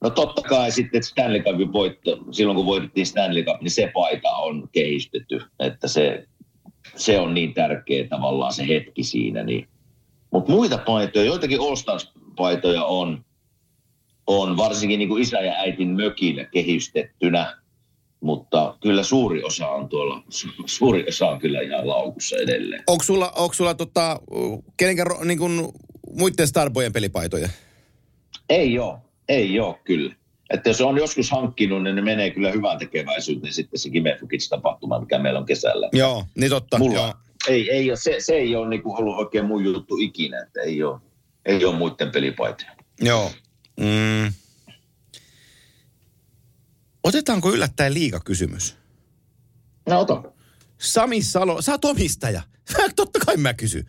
[0.00, 4.30] No totta kai sitten Stanley Cupin voitto, silloin kun voitettiin Stanley Cup, niin se paita
[4.30, 6.26] on kehistetty, että se
[6.96, 9.42] se on niin tärkeä tavallaan se hetki siinä.
[9.42, 9.68] Niin.
[10.34, 13.24] Mutta muita paitoja, joitakin All Stars-paitoja on,
[14.26, 17.56] on varsinkin niin kuin isä ja äitin mökillä kehystettynä,
[18.20, 20.22] mutta kyllä suuri osa on tuolla,
[20.66, 22.82] suuri osa on kyllä ihan laukussa edelleen.
[22.86, 24.20] Onko sulla, onko sulla tota,
[24.76, 25.68] kenenkään niin kuin,
[26.16, 27.48] muiden Starboyen pelipaitoja?
[28.48, 30.14] Ei ole, ei ole kyllä.
[30.50, 35.18] Että jos on joskus hankkinut, niin ne menee kyllä hyvään tekeväisyyteen sitten se Kimefukits-tapahtuma, mikä
[35.18, 35.88] meillä on kesällä.
[35.92, 36.78] Joo, niin totta.
[36.78, 37.23] Mulla joo.
[37.48, 40.82] Ei, ei ole, se, se ei ole niinku ollut oikein mun juttu ikinä, että ei
[40.82, 41.00] ole,
[41.44, 42.70] ei ole muiden pelipaitoja.
[43.00, 43.32] Joo.
[43.80, 44.32] Mm.
[47.04, 48.76] Otetaanko yllättäen liiga kysymys?
[49.88, 50.22] No ota.
[50.78, 52.42] Sami Salo, sä oot omistaja.
[52.96, 53.86] Totta kai mä kysyn.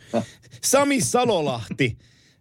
[0.63, 1.97] Sami Salolahti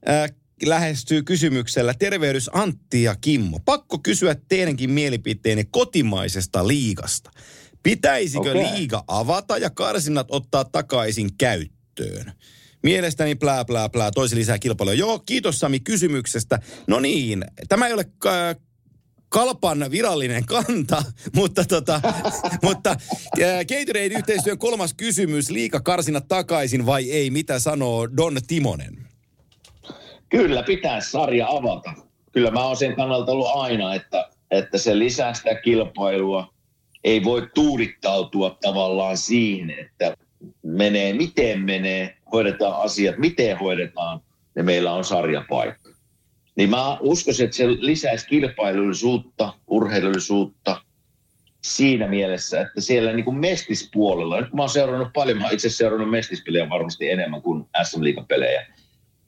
[0.08, 0.30] äh,
[0.66, 3.60] lähestyy kysymyksellä tervehdys Antti ja Kimmo.
[3.64, 7.30] Pakko kysyä teidänkin mielipiteeni kotimaisesta liigasta.
[7.84, 8.62] Pitäisikö Okei.
[8.62, 12.32] liiga avata ja karsinnat ottaa takaisin käyttöön?
[12.82, 14.94] Mielestäni plää, plää, plää, toisi lisää kilpailua.
[14.94, 16.58] Joo, kiitos Sami kysymyksestä.
[16.86, 18.56] No niin, tämä ei ole äh,
[19.28, 21.02] Kalpan virallinen kanta,
[21.36, 22.00] mutta, tota,
[22.62, 29.08] mutta äh, Gatorade-yhteistyön kolmas kysymys, liika karsinat takaisin vai ei, mitä sanoo Don Timonen?
[30.28, 31.92] Kyllä pitäisi sarja avata.
[32.32, 36.53] Kyllä mä oon sen kannalta ollut aina, että, että se lisää sitä kilpailua.
[37.04, 40.16] Ei voi tuudittautua tavallaan siihen, että
[40.62, 44.20] menee miten menee, hoidetaan asiat miten hoidetaan
[44.56, 45.90] ja meillä on sarjapaikka.
[46.56, 50.80] Niin mä uskoisin, että se lisäisi kilpailullisuutta, urheilullisuutta
[51.64, 55.54] siinä mielessä, että siellä niin kuin mestispuolella, nyt kun mä oon seurannut paljon, mä oon
[55.54, 58.66] itse seurannut mestispelejä varmasti enemmän kuin SM pelejä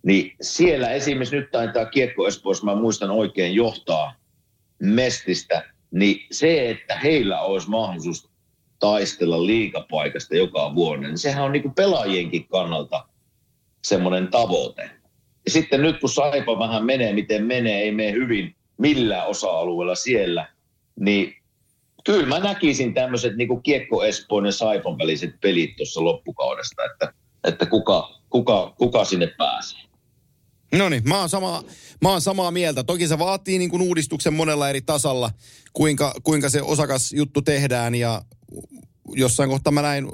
[0.07, 4.15] niin siellä esimerkiksi nyt taitaa Kiekko Espoossa, mä muistan oikein, johtaa
[4.79, 8.29] Mestistä, niin se, että heillä olisi mahdollisuus
[8.79, 13.09] taistella liikapaikasta joka vuonna, niin sehän on niin kuin pelaajienkin kannalta
[13.85, 14.91] semmoinen tavoite.
[15.45, 20.49] Ja sitten nyt kun Saipa vähän menee, miten menee, ei mene hyvin millään osa-alueella siellä,
[21.01, 21.37] niin
[22.05, 27.13] kyllä mä näkisin tämmöiset niin kuin Kiekko Espoon ja Saipan väliset pelit tuossa loppukaudesta, että,
[27.45, 29.86] että kuka, kuka, kuka sinne pääsee.
[30.73, 31.15] No niin, mä
[32.03, 32.85] mä oon samaa mieltä.
[32.85, 35.31] Toki se vaatii niin kuin uudistuksen monella eri tasalla,
[35.73, 38.23] kuinka, kuinka se osakas juttu tehdään ja
[39.15, 40.09] jossain kohtaa mä näin,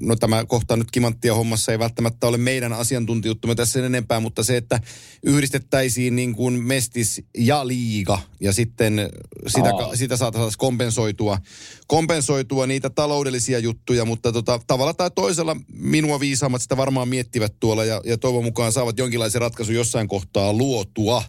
[0.00, 4.42] no tämä kohta nyt kimanttia hommassa ei välttämättä ole meidän asiantuntijuttumme tässä sen enempää, mutta
[4.42, 4.80] se, että
[5.22, 9.10] yhdistettäisiin niin kuin mestis ja liiga ja sitten
[9.46, 9.96] sitä, Aa.
[9.96, 11.38] sitä saataisiin kompensoitua,
[11.86, 17.84] kompensoitua niitä taloudellisia juttuja, mutta tota, tavalla tai toisella minua viisaammat sitä varmaan miettivät tuolla
[17.84, 21.22] ja, ja toivon mukaan saavat jonkinlaisen ratkaisun jossain kohtaa luotua.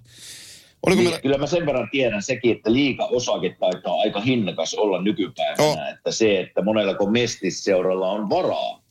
[0.87, 1.21] Oliko Niin, meillä...
[1.21, 5.63] Kyllä mä sen verran tiedän sekin, että liika osake taitaa aika hinnakas olla nykypäivänä.
[5.63, 5.77] Oh.
[5.93, 8.81] Että se, että monella mestisseuralla on varaa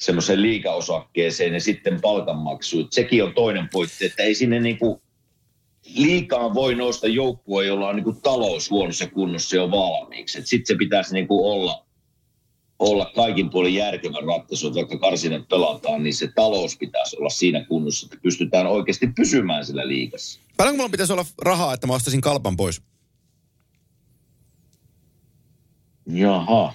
[0.00, 2.88] semmoiseen liikaosakkeeseen ja sitten palkanmaksuun.
[2.90, 5.02] Sekin on toinen pointti, että ei sinne niinku
[5.96, 10.42] liikaa voi nousta joukkue, jolla on niinku talous huonossa kunnossa jo valmiiksi.
[10.44, 11.86] Sitten se pitäisi niinku olla,
[12.78, 17.64] olla kaikin puolin järkevä ratkaisu, että vaikka karsinat pelataan, niin se talous pitäisi olla siinä
[17.64, 20.40] kunnossa, että pystytään oikeasti pysymään sillä liikassa.
[20.60, 22.82] Paljonko mulla pitäisi olla rahaa, että mä ostaisin kalpan pois?
[26.06, 26.72] Jaha.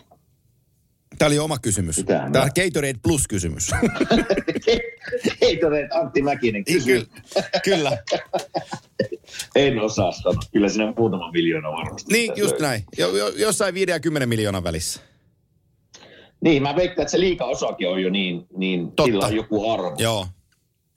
[1.18, 1.98] Tämä oli oma kysymys.
[1.98, 3.68] Mitähän Tämä mä- on Gatorade Plus-kysymys.
[5.62, 6.86] Todella Antti Mäkinen kysy.
[6.86, 7.06] kyllä,
[7.66, 7.98] kyllä.
[9.56, 10.42] En osaa sanoa.
[10.54, 12.14] Kyllä siinä muutama miljoona varmasti.
[12.14, 12.68] Niin, just löytyy.
[12.68, 12.84] näin.
[12.98, 15.00] Jo, jo, jossain 5 ja 10 miljoonan välissä.
[16.42, 19.04] Niin, mä veikkaan, että se liika-osake on jo niin, niin Totta.
[19.12, 19.96] sillä on joku arvo.
[19.98, 20.28] Joo.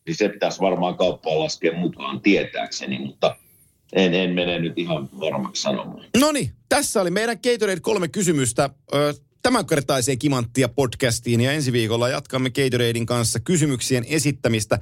[0.09, 3.37] Niin se pitäisi varmaan kauppaan laskea mukaan tietääkseni, mutta
[3.93, 6.05] en, en mene nyt ihan varmaksi sanomaan.
[6.17, 8.71] No niin, tässä oli meidän Gatorade kolme kysymystä
[9.43, 14.79] tämänkertaiseen Kimanttia podcastiin ja ensi viikolla jatkamme Gatoradein kanssa kysymyksien esittämistä.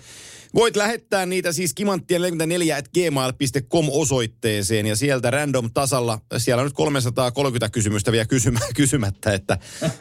[0.54, 6.74] Voit lähettää niitä siis kimanttia44 at gmail.com osoitteeseen ja sieltä random tasalla, siellä on nyt
[6.74, 9.58] 330 kysymystä vielä kysymä, kysymättä, että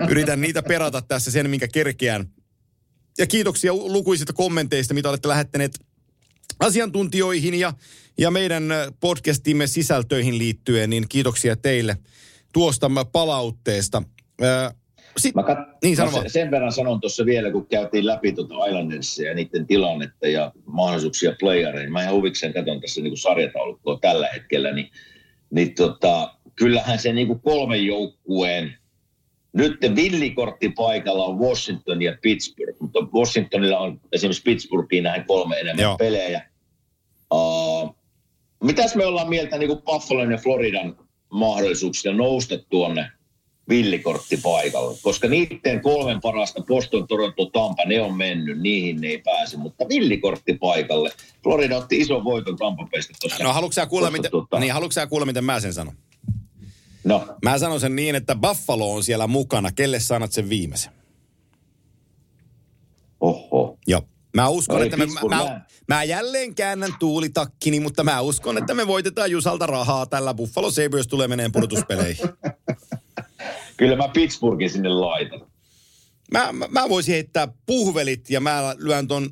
[0.09, 2.29] yritän niitä perata tässä sen, minkä kerkeän.
[3.17, 5.71] Ja kiitoksia lukuisista kommenteista, mitä olette lähettäneet
[6.59, 7.73] asiantuntijoihin ja,
[8.17, 11.97] ja meidän ö, podcastimme sisältöihin liittyen, niin kiitoksia teille
[12.53, 14.03] tuosta palautteesta.
[14.43, 14.71] Ö,
[15.17, 18.31] Sit, Mä kat- Niin, sano mä sen, sen verran sanon tuossa vielä, kun käytiin läpi
[18.33, 21.91] tuota Islandersia ja niiden tilannetta ja mahdollisuuksia playereihin.
[21.91, 24.91] Mä ihan huvikseen katson tässä niin sarjataulukkoa tällä hetkellä, niin,
[25.51, 28.77] niin tota, kyllähän se niin kuin kolmen joukkueen
[29.55, 35.83] nyt villikortti paikalla on Washington ja Pittsburgh, mutta Washingtonilla on esimerkiksi Pittsburghiin näin kolme enemmän
[35.83, 35.97] Joo.
[35.97, 36.49] Pelejä.
[37.33, 37.95] Uh,
[38.63, 40.97] mitäs me ollaan mieltä niin Buffalon ja Floridan
[41.29, 43.11] mahdollisuuksista nousta tuonne
[43.69, 49.17] villikortti paikalle, koska niiden kolmen parasta Boston, Toronto, Tampa, ne on mennyt, niihin ne ei
[49.17, 51.11] pääse, mutta villikortti paikalle.
[51.43, 53.43] Florida otti ison voiton Tampa Baysta tuossa.
[53.43, 55.95] No haluatko kuulla, miten, tota- niin, haluatko kuulla, miten mä sen sanon?
[57.05, 59.71] No, Mä sanon sen niin, että Buffalo on siellä mukana.
[59.71, 60.91] Kelle sanat sen viimeisen?
[63.19, 63.77] oho.
[63.87, 64.01] Joo.
[64.35, 68.73] Mä uskon, Ei, että me, mä, mä, mä jälleen käännän tuulitakkini, mutta mä uskon, että
[68.73, 70.33] me voitetaan Jusalta rahaa tällä.
[70.33, 72.29] Buffalo Sabres tulee meneen pudotuspeleihin.
[73.77, 75.41] Kyllä mä Pittsburghin sinne laitan.
[76.31, 79.29] Mä, mä, mä voisin heittää puhvelit ja mä lyön ton,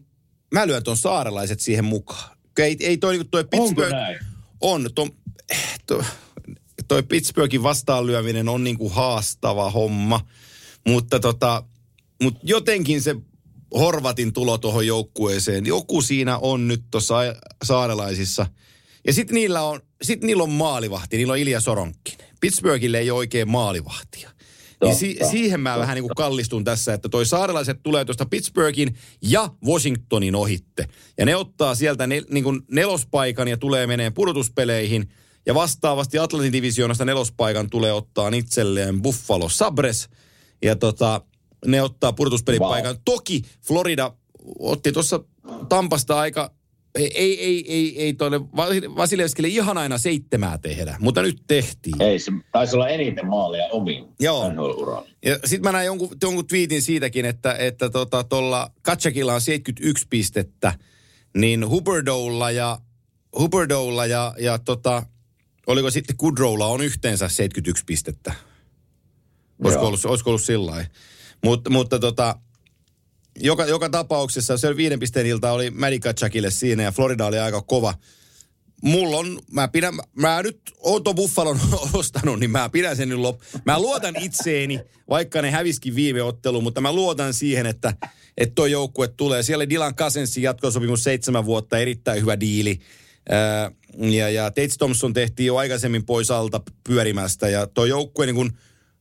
[0.53, 2.38] mä lyön ton saarelaiset siihen mukaan.
[2.59, 3.91] Ei, ei toi, niinku toi Onko Pittsburgh...
[3.91, 4.19] näin?
[4.61, 4.89] On.
[4.95, 5.09] Ton,
[5.88, 6.03] to,
[6.88, 10.27] toi Pittsburghin vastaanlyöminen on niinku haastava homma.
[10.88, 11.63] Mutta tota,
[12.23, 13.15] mut jotenkin se
[13.77, 17.15] Horvatin tulo tuohon joukkueeseen, joku siinä on nyt tuossa
[17.63, 18.45] saarelaisissa.
[19.07, 22.17] Ja sitten niillä on, sit niillä on maalivahti, niillä on Ilja Soronkin.
[22.41, 24.29] Pittsburghille ei ole oikein maalivahtia.
[24.84, 28.97] Niin si- siihen mä vähän niin kuin kallistun tässä, että toi saarelaiset tulee tuosta Pittsburghin
[29.21, 30.88] ja Washingtonin ohitte.
[31.17, 35.09] Ja ne ottaa sieltä ne, niin kuin nelospaikan ja tulee meneen pudotuspeleihin.
[35.46, 40.10] Ja vastaavasti Atlantin divisioonasta nelospaikan tulee ottaa itselleen Buffalo Sabres.
[40.62, 41.22] Ja tota,
[41.66, 42.96] ne ottaa pudotuspelipaikan.
[42.96, 43.02] Wow.
[43.06, 44.14] Toki Florida
[44.60, 45.20] otti tuossa
[45.70, 46.52] Tampasta aika,
[46.96, 48.41] ei, ei, ei, ei, ei tuolle
[48.96, 52.02] Vasilevskille ihan aina seitsemää tehdä, mutta nyt tehtiin.
[52.02, 54.52] Ei, se taisi olla eniten maaleja omiin Joo.
[55.26, 60.08] Ja sitten mä näin jonkun, jonkun tweetin siitäkin, että että tota, tuolla Katsakilla on 71
[60.10, 60.74] pistettä,
[61.38, 62.78] niin Huberdoulla ja,
[63.39, 65.04] Huberdoulla ja, ja tota,
[65.68, 68.34] oliko sitten Goodrowlla on yhteensä 71 pistettä.
[69.64, 70.89] Olisiko ollut, olisiko ollut sillä lailla.
[71.70, 72.39] Mutta, tota,
[73.39, 77.61] joka, joka tapauksessa se viiden pisteen ilta oli Maddie Katsakille siinä ja Florida oli aika
[77.61, 77.93] kova.
[78.82, 81.59] Mulla on, mä pidän, mä nyt oon tuon Buffalon
[81.93, 83.41] ostanut, niin mä pidän sen nyt lop.
[83.66, 87.93] Mä luotan itseeni, vaikka ne häviskin viime otteluun, mutta mä luotan siihen, että
[88.38, 89.43] että toi joukkue tulee.
[89.43, 92.80] Siellä oli Dylan Cousinsin jatkosopimus seitsemän vuotta, erittäin hyvä diili.
[93.30, 98.36] Ää, ja, ja Tates Thompson tehtiin jo aikaisemmin pois alta pyörimästä ja tuo joukkue niin
[98.36, 98.52] kun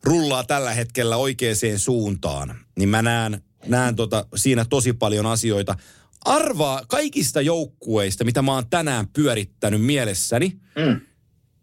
[0.04, 2.56] rullaa tällä hetkellä oikeaan suuntaan.
[2.78, 5.76] Niin mä näen, näen tota, siinä tosi paljon asioita.
[6.24, 11.00] Arvaa kaikista joukkueista, mitä mä oon tänään pyörittänyt mielessäni, Mm.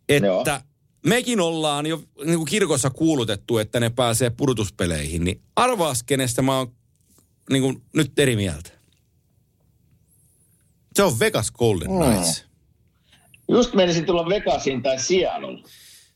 [0.09, 0.45] että Joo.
[1.05, 5.23] mekin ollaan jo niin kuin kirkossa kuulutettu, että ne pääsee pudotuspeleihin.
[5.23, 6.71] Niin arvaas, kenestä mä oon
[7.49, 8.69] niin kuin, nyt eri mieltä.
[10.95, 12.48] Se on Vegas Golden Mm.
[13.49, 15.63] Just menisin tulla Vegasiin tai Seattle.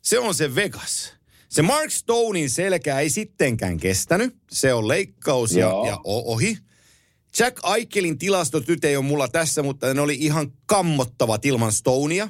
[0.01, 1.13] Se on se Vegas.
[1.49, 4.35] Se Mark Stonein selkä ei sittenkään kestänyt.
[4.51, 5.87] Se on leikkaus ja, Joo.
[5.87, 6.57] ja ohi.
[7.39, 12.29] Jack Aikelin tilastot nyt ei ole mulla tässä, mutta ne oli ihan kammottavat ilman Stonea.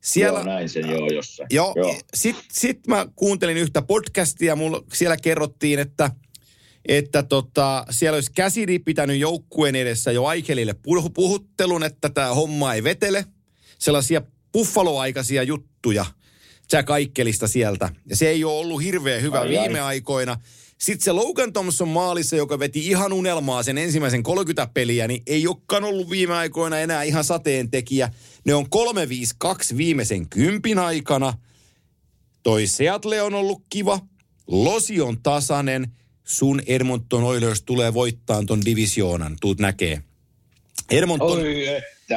[0.00, 1.46] Siellä, Joo, näin sen joo jossain.
[1.50, 1.96] Joo, Joo.
[2.14, 6.10] sitten sit mä kuuntelin yhtä podcastia, mulla siellä kerrottiin, että,
[6.88, 12.74] että tota, siellä olisi käsidi pitänyt joukkueen edessä jo Aikelille puh- puhuttelun, että tämä homma
[12.74, 13.24] ei vetele.
[13.80, 14.22] Sellaisia
[14.52, 16.06] buffaloaikaisia juttuja
[16.72, 17.88] Jack Aikelista sieltä.
[18.06, 19.86] Ja se ei ole ollut hirveän hyvä Ai, viime ai.
[19.86, 20.36] aikoina.
[20.78, 25.46] Sitten se Logan Thompson maalissa, joka veti ihan unelmaa sen ensimmäisen 30 peliä, niin ei
[25.46, 28.10] olekaan ollut viime aikoina enää ihan sateentekijä.
[28.44, 28.66] Ne on
[29.74, 31.32] 3-5-2 viimeisen kympin aikana.
[32.42, 33.98] Toi Seattle on ollut kiva.
[34.46, 35.92] Losi on tasainen.
[36.24, 39.36] Sun Edmonton Oilers tulee voittaa ton divisioonan.
[39.40, 40.02] Tuut näkee.
[40.90, 41.54] Edmonton, Oi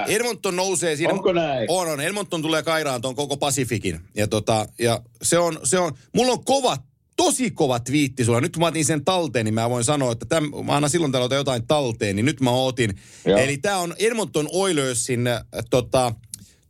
[0.01, 0.13] että.
[0.13, 1.13] Edmonton nousee siinä.
[1.13, 1.65] Onko näin?
[1.69, 2.01] On, on.
[2.01, 3.99] Edmonton tulee kairaan tuon koko Pasifikin.
[4.15, 6.77] Ja, tota, ja se on, se on, mulla on kova,
[7.15, 8.41] tosi kova twiitti sulla.
[8.41, 11.11] Nyt kun mä otin sen talteen, niin mä voin sanoa, että täm, mä aina silloin
[11.11, 12.99] täällä otan jotain talteen, niin nyt mä otin.
[13.25, 13.39] Joo.
[13.39, 16.13] Eli tää on Edmonton Oilersin äh, tota,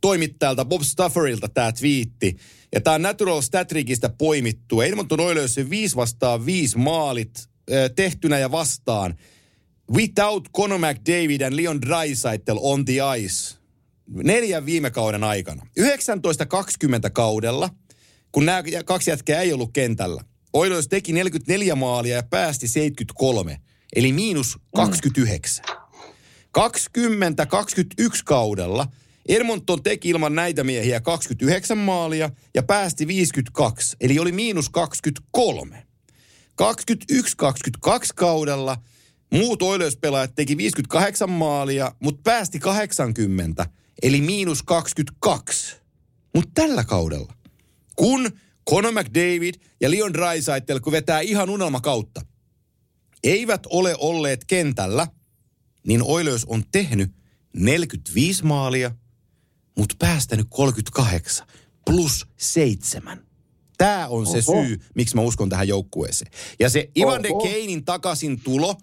[0.00, 2.36] toimittajalta Bob Stufferilta tämä twiitti.
[2.74, 4.80] Ja tämä on Natural Statrikista poimittu.
[4.80, 9.14] Edmonton Oilersin 5 vastaan 5 maalit äh, tehtynä ja vastaan.
[9.92, 13.54] Without Conor McDavid and Leon Draisaitl on the ice.
[14.06, 15.66] Neljän viime kauden aikana.
[15.80, 17.70] 19-20 kaudella,
[18.32, 20.24] kun nämä kaksi jätkää ei ollut kentällä.
[20.52, 23.60] Oilers teki 44 maalia ja päästi 73,
[23.96, 25.64] eli miinus 29.
[26.58, 28.86] 20-21 kaudella
[29.28, 35.86] Edmonton teki ilman näitä miehiä 29 maalia ja päästi 52, eli oli miinus 23.
[36.62, 38.76] 21-22 kaudella
[39.32, 43.66] muut Oilers-pelaajat teki 58 maalia, mutta päästi 80,
[44.02, 45.76] eli miinus 22.
[46.34, 47.34] Mutta tällä kaudella,
[47.96, 48.30] kun
[48.70, 52.20] Conor McDavid ja Leon Draisaitl, kun vetää ihan unelmakautta,
[53.24, 55.06] eivät ole olleet kentällä,
[55.86, 57.12] niin Oilers on tehnyt
[57.56, 58.90] 45 maalia,
[59.78, 61.46] mutta päästänyt 38
[61.86, 63.26] plus 7.
[63.78, 64.64] Tämä on se Oho.
[64.64, 66.30] syy, miksi mä uskon tähän joukkueeseen.
[66.60, 67.42] Ja se Ivan de Oho.
[67.42, 68.76] Keinin takaisin tulo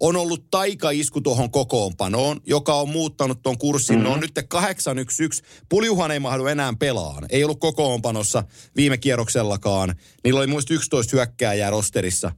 [0.00, 3.96] on ollut taikaisku tuohon kokoonpanoon, joka on muuttanut tuon kurssin.
[3.96, 4.08] Mm-hmm.
[4.08, 5.44] Ne on nyt 8-1-1.
[5.68, 7.26] Puljuhan ei mahdu enää pelaan.
[7.30, 8.44] Ei ollut kokoonpanossa
[8.76, 9.94] viime kierroksellakaan.
[10.24, 12.32] Niillä oli muista 11 hyökkääjää rosterissa.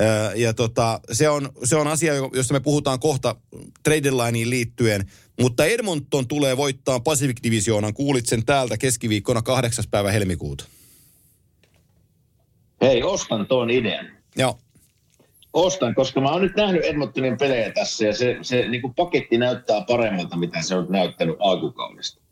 [0.00, 3.36] Öö, Ja tota, se, on, se on asia, josta me puhutaan kohta
[3.82, 5.10] trade lineen liittyen.
[5.40, 7.94] Mutta Edmonton tulee voittaa Pacific Divisioonan.
[7.94, 9.84] Kuulit sen täältä keskiviikkona 8.
[9.90, 10.64] päivä helmikuuta.
[12.80, 14.06] Hei, ostan tuon idean.
[14.36, 14.58] Joo.
[15.52, 19.38] Ostan, koska mä oon nyt nähnyt Edmontonin pelejä tässä ja se, se niin kuin paketti
[19.38, 22.22] näyttää paremmalta, mitä se on näyttänyt alkukaudesta.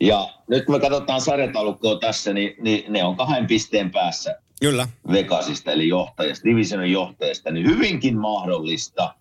[0.00, 4.88] Ja nyt kun me katsotaan sarjataulukkoa tässä, niin, niin ne on kahden pisteen päässä Kyllä.
[5.12, 9.14] Vegasista, eli johtajasta, divisionin johtajasta, niin hyvinkin mahdollista.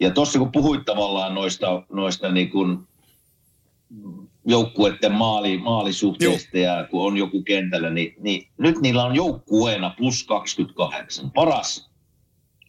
[0.00, 2.78] Ja tuossa kun puhuit tavallaan noista, noista niin kuin
[4.44, 10.24] joukkueiden maali, maalisuhteista ja kun on joku kentällä, niin, niin nyt niillä on joukkueena plus
[10.24, 11.30] 28.
[11.30, 11.90] Paras,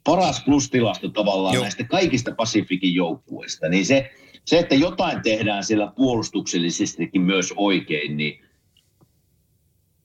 [0.07, 1.63] paras plus-tilasto tavallaan Joo.
[1.63, 3.69] Näistä kaikista Pasifikin joukkueista.
[3.69, 4.11] Niin se,
[4.45, 8.41] se, että jotain tehdään siellä puolustuksellisestikin myös oikein, niin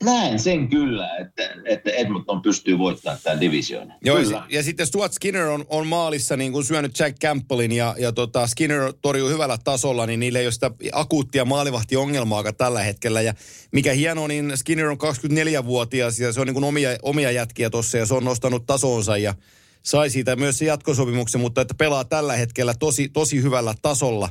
[0.05, 3.97] näen sen kyllä, että, että Edmonton pystyy voittamaan tämän divisioonan.
[4.05, 4.47] Joo, ja, kyllä.
[4.51, 8.47] ja sitten Stuart Skinner on, on maalissa niin kuin syönyt Jack Campbellin ja, ja tota
[8.47, 13.21] Skinner torjuu hyvällä tasolla, niin niillä ei ole sitä akuuttia maalivahtiongelmaa tällä hetkellä.
[13.21, 13.35] Ja
[13.73, 17.99] mikä hienoa, niin Skinner on 24-vuotias ja se on niin kuin omia, omia jätkiä tuossa
[17.99, 19.35] ja se on nostanut tasonsa ja
[19.83, 24.29] sai siitä myös se jatkosopimuksen, mutta että pelaa tällä hetkellä tosi, tosi hyvällä tasolla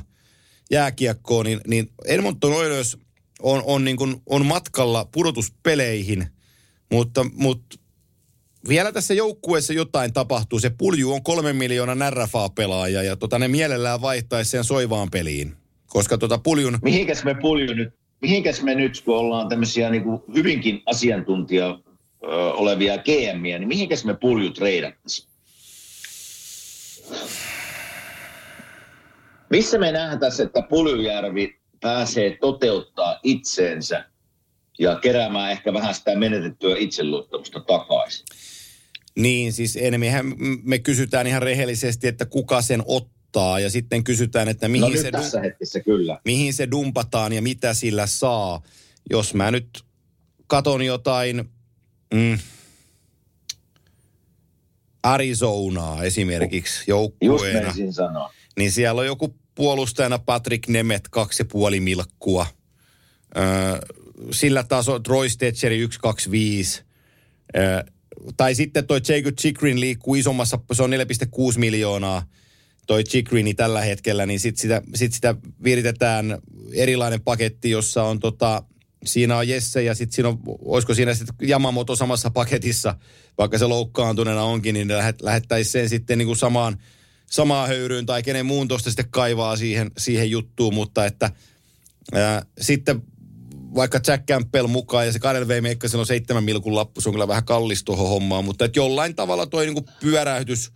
[0.70, 2.98] jääkiekkoon, niin, niin Edmonton Oilers
[3.42, 6.26] on, on, niin kuin, on matkalla pudotuspeleihin,
[6.92, 7.76] mutta, mutta
[8.68, 10.60] vielä tässä joukkueessa jotain tapahtuu.
[10.60, 15.52] Se pulju on kolmen miljoonan RFA-pelaaja ja tota, ne mielellään vaihtaisi sen soivaan peliin.
[15.86, 20.22] Koska tota puljun, Mihinkäs me pulju nyt, mihinkäs me nyt, kun ollaan tämmöisiä niin kuin
[20.34, 21.78] hyvinkin asiantuntija
[22.22, 25.31] ö, olevia GMiä, niin mihinkäs me pulju treidattaisiin?
[29.50, 34.04] Missä me nähdään tässä, että Puljujärvi pääsee toteuttaa itseensä
[34.78, 38.24] ja keräämään ehkä vähän sitä menetettyä itseluottamusta takaisin?
[39.16, 44.68] niin siis enemmän me kysytään ihan rehellisesti, että kuka sen ottaa ja sitten kysytään, että
[44.68, 46.20] mihin, No se, tässä hetkessä kyllä.
[46.24, 48.62] mihin se dumpataan ja mitä sillä saa.
[49.10, 49.68] Jos mä nyt
[50.46, 51.50] katon jotain
[52.14, 52.38] mm,
[55.02, 56.86] Arizonaa esimerkiksi Just
[57.22, 57.60] joukkueena.
[57.60, 58.32] menisin sanoa.
[58.58, 62.46] niin siellä on joku puolustajana Patrick Nemet, kaksi puoli milkkua.
[63.36, 63.44] Öö,
[64.30, 66.82] sillä taso Troy Stetcheri 125.
[67.56, 67.82] Öö,
[68.36, 70.90] tai sitten toi Jacob Chikrin liikkuu isommassa, se on
[71.52, 72.26] 4,6 miljoonaa
[72.86, 75.34] toi Chikrini tällä hetkellä, niin sitten sitä, sit sitä
[75.64, 76.38] viritetään
[76.72, 78.62] erilainen paketti, jossa on tota,
[79.04, 82.94] siinä on Jesse ja sitten siinä on, olisiko siinä sitten Yamamoto samassa paketissa,
[83.38, 86.78] vaikka se loukkaantuneena onkin, niin lähet, lähettäisiin sen sitten niin kuin samaan,
[87.30, 91.30] samaan höyryyn tai kenen muun tuosta sitten kaivaa siihen, siihen juttuun, mutta että
[92.12, 93.02] ää, sitten
[93.74, 95.62] vaikka Jack Campbell mukaan ja se Karel V.
[95.62, 99.14] Meikkasen on seitsemän milkun lappu, se on kyllä vähän kallis tuohon hommaan, mutta että jollain
[99.14, 100.72] tavalla toi niinku pyöräytys,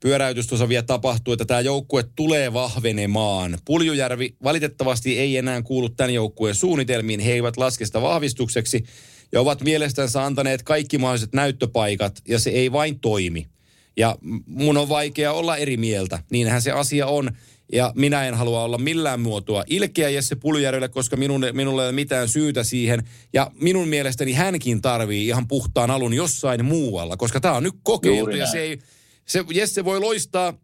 [0.00, 3.58] pyöräytys tuossa vielä tapahtuu, että tämä joukkue tulee vahvenemaan.
[3.64, 8.84] Puljujärvi valitettavasti ei enää kuulu tämän joukkueen suunnitelmiin, he eivät laske sitä vahvistukseksi
[9.32, 13.46] ja ovat mielestänsä antaneet kaikki mahdolliset näyttöpaikat ja se ei vain toimi.
[13.96, 14.16] Ja
[14.46, 17.30] mun on vaikea olla eri mieltä, niinhän se asia on.
[17.72, 21.94] Ja minä en halua olla millään muotoa ilkeä Jesse Puljärvelle, koska minun, minulla ei ole
[21.94, 23.02] mitään syytä siihen.
[23.32, 28.36] Ja minun mielestäni hänkin tarvii ihan puhtaan alun jossain muualla, koska tämä on nyt kokeiltu
[28.36, 28.78] ja se ei,
[29.26, 30.58] se, Jesse voi loistaa,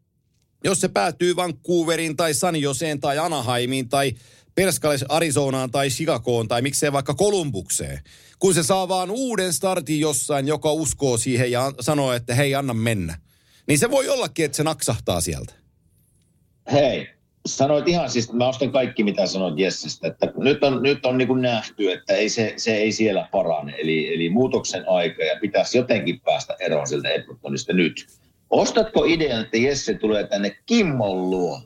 [0.64, 4.12] jos se päätyy Vancouveriin tai San Joseen tai Anaheimiin tai
[4.54, 8.00] Perskales Arizonaan tai Chicagoon tai miksei vaikka Kolumbukseen.
[8.38, 12.54] Kun se saa vaan uuden startin jossain, joka uskoo siihen ja an- sanoo, että hei,
[12.54, 13.18] anna mennä.
[13.66, 15.52] Niin se voi ollakin, että se naksahtaa sieltä.
[16.72, 17.08] Hei,
[17.46, 21.28] sanoit ihan siis, mä ostan kaikki mitä sanoit Jessestä, että nyt on, nyt on niin
[21.28, 25.78] kuin nähty, että ei se, se ei siellä parane, eli, eli muutoksen aika ja pitäisi
[25.78, 28.06] jotenkin päästä eroon sieltä Edmontonista nyt.
[28.51, 31.61] Ostatko idean, että Jesse tulee tänne Kimmon luo?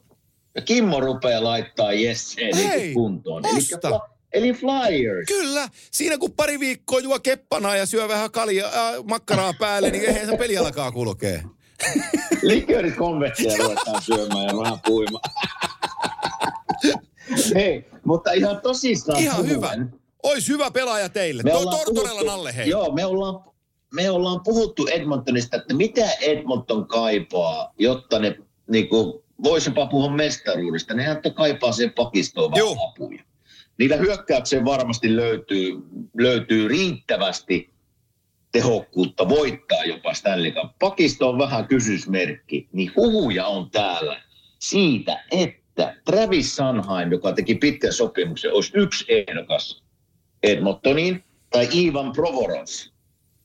[0.54, 3.46] Ja Kimmo rupeaa laittaa Jesseen Hei, niin kuntoon.
[3.46, 4.00] Eli, osta.
[4.32, 5.26] eli Flyers.
[5.28, 10.04] Kyllä, siinä kun pari viikkoa juo keppana ja syö vähän kalia, äh, makkaraa päälle, niin
[10.04, 11.42] eihän se peli alkaa kulkee.
[12.42, 15.30] Liköörit konvektia ruvetaan syömään ja vähän puimaan.
[17.54, 19.76] Hei, mutta ihan tosissaan Ihan puhuen, hyvä.
[20.22, 21.42] Ois hyvä pelaaja teille.
[21.42, 22.68] Me Toi ollaan Tortorella puhuttu- alle hei.
[22.68, 23.44] Joo, me ollaan,
[23.94, 28.36] me ollaan puhuttu Edmontonista, että mitä Edmonton kaipaa, jotta ne
[28.66, 30.94] niinku, voisi jopa puhua mestaruudesta.
[30.94, 33.22] Ne että kaipaa sen pakistoon vähän apuja.
[33.78, 35.82] Niillä hyökkäykseen varmasti löytyy,
[36.18, 37.74] löytyy riittävästi
[38.52, 40.78] tehokkuutta voittaa jopa Stanley Cup.
[40.78, 44.22] Pakisto on vähän kysymysmerkki, niin huhuja on täällä
[44.58, 49.82] siitä, että Travis Sanheim, joka teki pitkän sopimuksen, olisi yksi ehdokas
[50.42, 52.64] Edmontoniin, tai Ivan Provorov,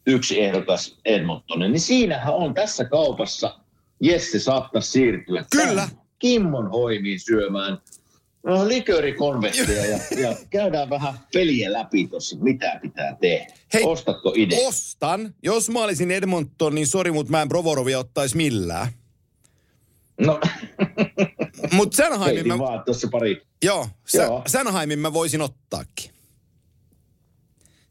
[0.09, 3.59] yksi ehdokas Edmontoniin, niin siinähän on tässä kaupassa
[4.01, 5.89] Jesse saattaa siirtyä Kyllä.
[6.19, 7.77] Kimmon hoimiin syömään
[8.43, 13.53] no, likörikonvekteja ja, ja käydään vähän peliä läpi tuossa, mitä pitää tehdä.
[13.73, 14.67] Hei, Ostatko idea?
[14.67, 15.33] Ostan.
[15.43, 18.87] Jos mä olisin Edmonton, niin sori, mutta mä en Provorovia ottaisi millään.
[20.19, 20.39] No,
[21.71, 23.41] Mutta Sanheimin mä, vaan tuossa pari.
[23.63, 24.41] joo, Joo.
[24.47, 26.11] Sanheimin mä voisin ottaakin.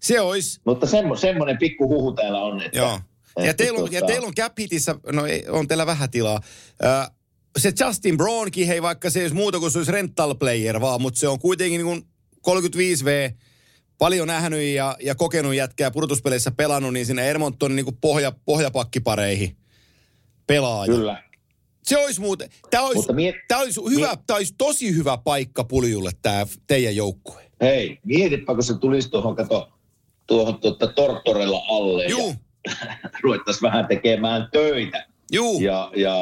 [0.09, 2.79] Se olisi, Mutta semmo, semmoinen pikku huhu täällä on, että...
[2.79, 3.01] joo.
[3.39, 6.11] Ja että teillä on, ja tota- teillä on cap hitissä, no ei, on teillä vähän
[6.11, 6.41] tilaa.
[6.85, 7.11] Ö,
[7.59, 11.03] se Justin Brownkin, hei vaikka se ei olisi muuta kuin se olisi rental player vaan,
[11.03, 12.03] mutta se on kuitenkin niin
[12.43, 13.35] kuin 35V,
[13.99, 19.57] paljon nähnyt ja, ja kokenut jätkää pudotuspeleissä pelannut, niin sinne Edmonton niin kuin pohja, pohjapakkipareihin
[20.47, 20.93] pelaaja.
[20.93, 21.23] Kyllä.
[21.83, 26.11] Se olisi muuten, tämä olisi, miet- tämä olisi, hyvä, tämä olisi tosi hyvä paikka puljulle
[26.23, 27.51] tämä teidän joukkue.
[27.61, 29.78] Hei, mietipä, kun se tulisi tuohon, kato,
[30.29, 32.29] tuohon tuota, Tortorella alle Juu,
[32.69, 32.75] ja
[33.23, 35.61] ruvettaisiin vähän tekemään töitä juu.
[35.61, 36.15] ja, ja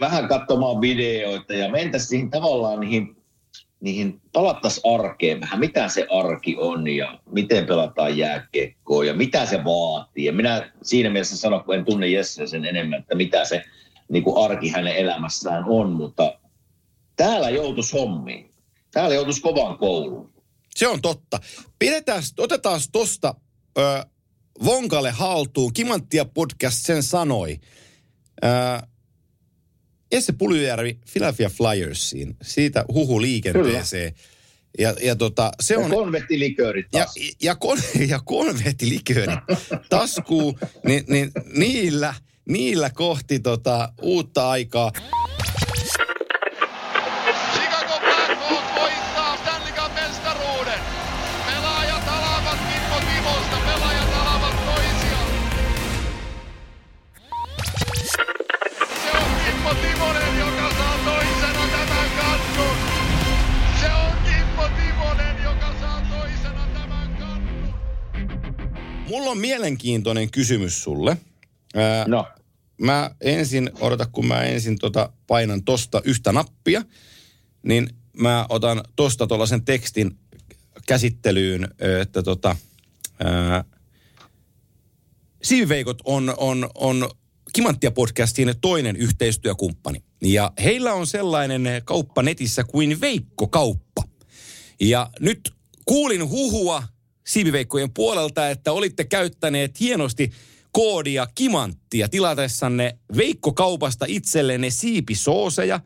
[0.00, 3.16] vähän katsomaan videoita ja mentäisiin siihen tavallaan niihin,
[3.80, 9.64] niihin palattaisiin arkeen vähän, mitä se arki on ja miten pelataan jääkiekkoa ja mitä se
[9.64, 10.24] vaatii.
[10.24, 13.62] Ja minä siinä mielessä sanon, kun en tunne Jesse sen enemmän, että mitä se
[14.08, 16.38] niin kuin arki hänen elämässään on, mutta
[17.16, 18.50] täällä joutuisi hommiin.
[18.92, 20.35] Täällä joutuisi kovan kouluun.
[20.76, 21.40] Se on totta.
[21.78, 23.34] Pidetään, otetaan tosta
[23.78, 23.82] ö,
[24.64, 25.72] Vonkalle haltuun.
[25.72, 27.60] Kimanttia podcast sen sanoi.
[28.44, 28.48] Ö,
[30.12, 32.36] Jesse Puljujärvi Philadelphia Flyersiin.
[32.42, 34.12] Siitä huhu liikenteeseen.
[34.78, 35.90] Ja, ja tota, se Ja on...
[35.90, 37.06] konvehtiliköörit Ja,
[37.42, 39.34] ja, kon, ja konvehtilikööri
[39.88, 42.14] taskuu, niin, niin niillä,
[42.48, 44.92] niillä kohti tota uutta aikaa.
[69.26, 71.16] Mulla on mielenkiintoinen kysymys sulle.
[71.74, 72.28] Ää, No,
[72.78, 76.82] mä ensin, odota kun mä ensin tota painan tosta yhtä nappia,
[77.62, 80.18] niin mä otan tosta tuollaisen tekstin
[80.86, 81.68] käsittelyyn,
[82.02, 82.56] että tota,
[83.24, 83.64] ää,
[86.04, 87.10] on, on, on
[87.52, 90.02] Kimanttia podcastin toinen yhteistyökumppani.
[90.22, 94.02] Ja heillä on sellainen kauppa netissä kuin Veikko Kauppa.
[94.80, 95.54] Ja nyt
[95.84, 96.82] kuulin huhua
[97.26, 100.30] siiviveikkojen puolelta, että olitte käyttäneet hienosti
[100.72, 105.80] koodia Kimanttia tilatessanne Veikko-kaupasta itsellenne siipisooseja.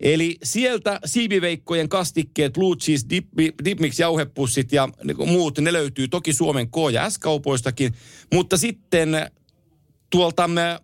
[0.00, 3.26] Eli sieltä siipiveikkojen kastikkeet, blue cheese, dip,
[3.64, 7.94] dipmix, jauhepussit ja niinku muut, ne löytyy toki Suomen K- ja S-kaupoistakin.
[8.32, 9.30] Mutta sitten
[10.10, 10.80] tuolta me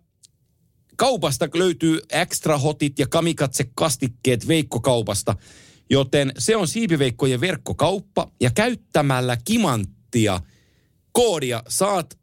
[0.95, 5.35] kaupasta löytyy extra hotit ja kamikatse kastikkeet Veikko-kaupasta.
[5.89, 9.96] Joten se on siipiveikkojen verkkokauppa ja käyttämällä kimanttia
[11.11, 12.17] koodia saat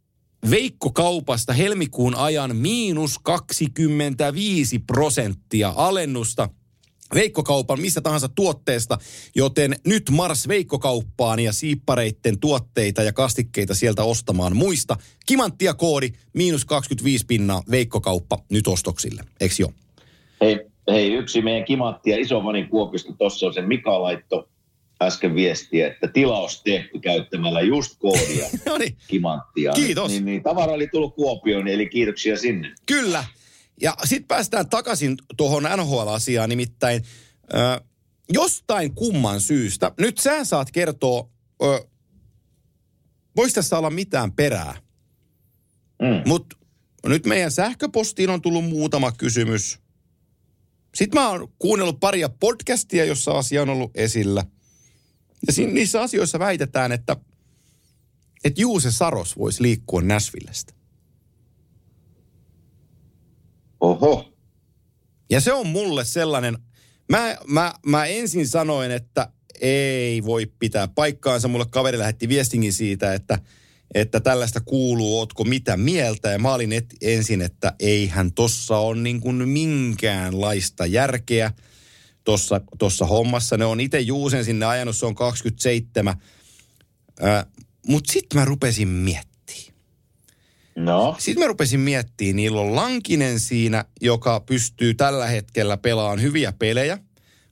[0.51, 6.49] Veikko-kaupasta helmikuun ajan miinus 25 prosenttia alennusta
[7.15, 8.99] Veikkokaupan mistä tahansa tuotteesta,
[9.35, 14.97] joten nyt Mars Veikkokauppaan ja siippareitten tuotteita ja kastikkeita sieltä ostamaan muista.
[15.27, 19.69] Kimanttia koodi, miinus 25 pinnaa Veikkokauppa nyt ostoksille, eikö jo?
[20.41, 20.61] hei,
[20.91, 24.49] hei, yksi meidän kimatti ja iso vani Kuopista, tuossa on se Mika laitto
[25.07, 29.73] äsken viestiä, että tilaus tehty käyttämällä just koodia No niin, kimanttia.
[29.73, 30.11] Kiitos.
[30.11, 32.75] Niin, niin tavara oli tullut Kuopioon, eli kiitoksia sinne.
[32.87, 33.25] Kyllä.
[33.81, 37.03] Ja sitten päästään takaisin tuohon NHL-asiaan, nimittäin
[37.55, 37.81] ö,
[38.33, 41.29] jostain kumman syystä, nyt sä saat kertoa,
[41.63, 41.85] ö,
[43.37, 44.77] voisi tässä olla mitään perää,
[46.03, 46.23] Mm.
[46.29, 46.57] mutta
[47.07, 49.79] nyt meidän sähköpostiin on tullut muutama kysymys.
[50.95, 54.45] Sitten mä oon kuunnellut paria podcastia, jossa asia on ollut esillä.
[55.47, 57.17] Ja niissä asioissa väitetään, että,
[58.45, 60.75] että Juuse Saros voisi liikkua Nashvillestä.
[63.81, 64.33] Oho,
[65.31, 66.59] Ja se on mulle sellainen,
[67.09, 69.29] mä, mä, mä ensin sanoin, että
[69.61, 71.49] ei voi pitää paikkaansa.
[71.49, 73.39] Mulle kaveri lähetti viestinkin siitä, että,
[73.95, 76.31] että tällaista kuuluu, ootko mitä mieltä.
[76.31, 81.53] Ja mä olin et, ensin, että eihän tossa on niin kuin minkäänlaista järkeä
[82.25, 83.57] tossa, tossa hommassa.
[83.57, 86.17] Ne on itse Juusen sinne ajanut, se on 27.
[87.87, 89.35] Mutta sitten mä rupesin miettimään.
[90.77, 96.53] No, Sitten mä rupesin miettimään, niillä on Lankinen siinä, joka pystyy tällä hetkellä pelaamaan hyviä
[96.53, 96.99] pelejä,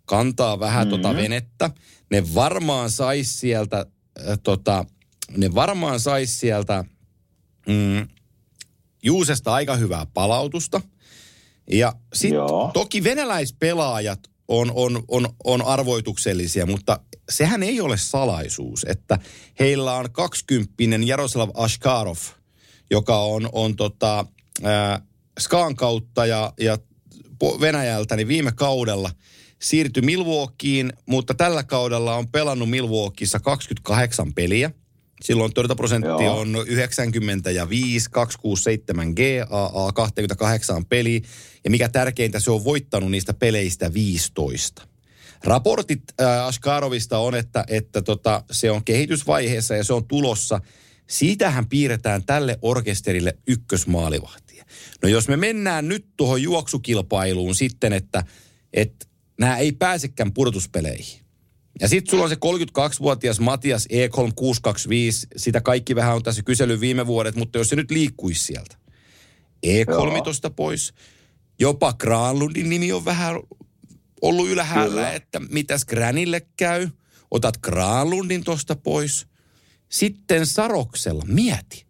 [0.05, 1.03] kantaa vähän mm-hmm.
[1.03, 1.71] tota venettä.
[2.11, 3.87] Ne varmaan sais sieltä,
[4.29, 4.85] äh, tota,
[5.37, 6.85] ne varmaan sais sieltä
[7.69, 8.09] mm,
[9.03, 10.81] Juusesta aika hyvää palautusta.
[11.71, 12.41] Ja sitten
[12.75, 14.21] toki venäläispelaajat
[14.61, 17.01] on, on, on, on arvoituksellisia, mutta
[17.31, 19.19] sehän ei ole salaisuus, että
[19.61, 22.17] heillä on 20 Jaroslav Ashkarov,
[22.91, 24.27] joka on, on tota,
[24.63, 25.01] ää,
[25.41, 26.79] Skaan kautta ja, ja
[27.61, 29.11] Venäjältä niin viime kaudella
[29.63, 34.71] siirtyi Milwaukeeen, mutta tällä kaudella on pelannut Milwaukeeissa 28 peliä.
[35.23, 36.41] Silloin torjuntaprosentti Joo.
[36.41, 41.21] on 95, 267 GAA, 28 peliä.
[41.65, 44.89] Ja mikä tärkeintä, se on voittanut niistä peleistä 15.
[45.45, 50.61] Raportit äh, Ashkarovista on, että, että tota, se on kehitysvaiheessa ja se on tulossa.
[51.07, 54.65] Siitähän piirretään tälle orkesterille ykkösmaalivahtia.
[55.03, 58.25] No jos me mennään nyt tuohon juoksukilpailuun sitten, että,
[58.73, 59.07] että
[59.41, 61.22] nämä ei pääsekään pudotuspeleihin.
[61.83, 66.81] Ja sitten sulla on se 32-vuotias Matias Ekholm 625, sitä kaikki vähän on tässä kysely
[66.81, 68.77] viime vuodet, mutta jos se nyt liikkuisi sieltä.
[69.63, 70.25] Ekholmi Joo.
[70.25, 70.95] tosta pois.
[71.61, 73.41] Jopa Granlundin nimi on vähän
[74.23, 75.13] ollut ylhäällä, Kyllä.
[75.13, 76.89] että mitäs Gränille käy.
[77.31, 79.27] Otat Granlundin tosta pois.
[79.89, 81.87] Sitten Saroksella, mieti.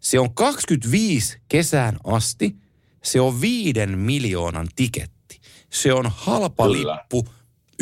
[0.00, 2.56] Se on 25 kesään asti.
[3.02, 5.40] Se on viiden miljoonan tiketti.
[5.70, 6.96] Se on halpa Kyllä.
[6.96, 7.28] lippu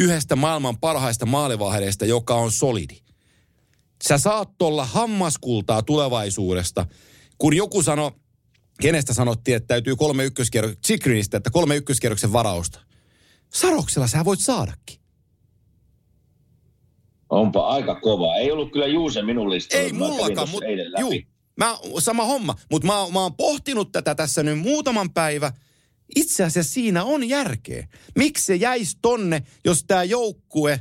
[0.01, 2.97] yhdestä maailman parhaista maalivahdeista, joka on solidi.
[4.09, 6.87] Sä saat tuolla hammaskultaa tulevaisuudesta.
[7.39, 8.13] Kun joku sanoi,
[8.81, 12.81] kenestä sanottiin, että täytyy kolme ykköskierroksen, Chikrinistä, että kolme ykköskierroksen varausta.
[13.55, 15.01] Saroksella sä voit saadakin.
[17.31, 18.37] onpa aika kova.
[18.37, 19.85] Ei ollut kyllä Juuse minun listalla.
[19.85, 20.67] Ei mullakaan, mutta
[21.57, 22.55] mä, sama homma.
[22.71, 25.53] Mutta mä, mä oon pohtinut tätä tässä nyt muutaman päivä.
[26.17, 27.89] Itse asiassa siinä on järkeä.
[28.17, 30.81] Miksi se jäisi tonne, jos tämä joukkue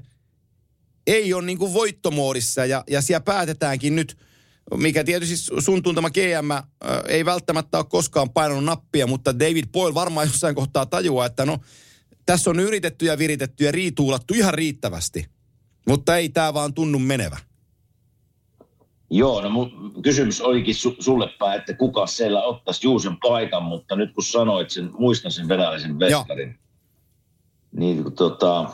[1.08, 4.18] ei ole niinku voittomoodissa ja, ja siellä päätetäänkin nyt,
[4.78, 6.64] mikä tietysti sun tuntema GM äh,
[7.08, 11.60] ei välttämättä ole koskaan painanut nappia, mutta David Boyle varmaan jossain kohtaa tajuaa, että no
[12.26, 15.26] tässä on yritetty ja viritetty ja riituulattu ihan riittävästi.
[15.88, 17.38] Mutta ei tämä vaan tunnu menevä.
[19.12, 23.96] Joo, no mun kysymys olikin su, sulle päin, että kuka siellä ottaisi Juusen paikan, mutta
[23.96, 26.60] nyt kun sanoit sen, muistan sen venäläisen veskarin.
[27.72, 28.70] Niin kun tota,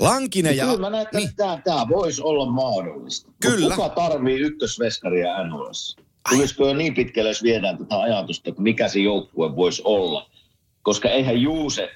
[0.00, 0.64] Lankinen ja...
[0.64, 3.28] kyllä mä näen, että niin, tämä, tämä voisi olla mahdollista.
[3.28, 3.76] Mut Kyllä.
[3.76, 5.96] Kuka tarvii ykkösveskaria NHS?
[6.30, 10.30] Tulisiko jo niin pitkälle, jos viedään tätä ajatusta, että mikä se joukkue voisi olla?
[10.82, 11.90] Koska eihän Juuse,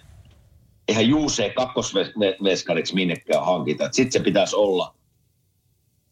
[0.88, 3.88] eihän Juuse kakkosveskariksi minnekään hankita.
[3.92, 4.95] Sitten se pitäisi olla,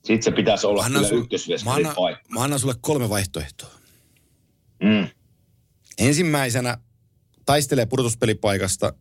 [0.04, 2.28] sitten se pitäisi olla kyllä sul, ykkösveskarin paikka.
[2.28, 3.70] mä annan sulle kolme vaihtoehtoa.
[4.82, 5.08] Mm.
[5.98, 6.78] Ensimmäisenä
[7.46, 8.94] taistelee pudotuspelipaikasta.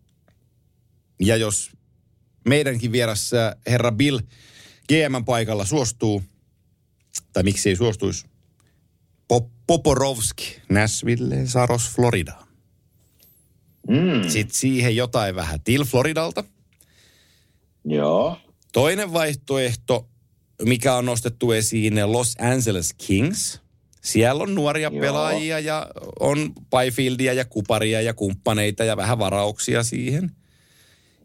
[1.19, 1.71] Ja jos
[2.47, 4.19] meidänkin vieressä herra Bill
[4.87, 6.23] GM paikalla suostuu,
[7.33, 8.25] tai miksi ei suostuisi,
[9.33, 12.33] Pop- Poporovski, Nashville, Saros, Florida.
[13.89, 14.29] Mm.
[14.29, 16.43] Sitten siihen jotain vähän Till Floridalta.
[17.85, 18.37] Joo.
[18.73, 20.09] Toinen vaihtoehto,
[20.61, 23.61] mikä on nostettu esiin, Los Angeles Kings.
[24.01, 25.01] Siellä on nuoria Joo.
[25.01, 25.87] pelaajia ja
[26.19, 30.31] on Byfieldia ja Kuparia ja kumppaneita ja vähän varauksia siihen.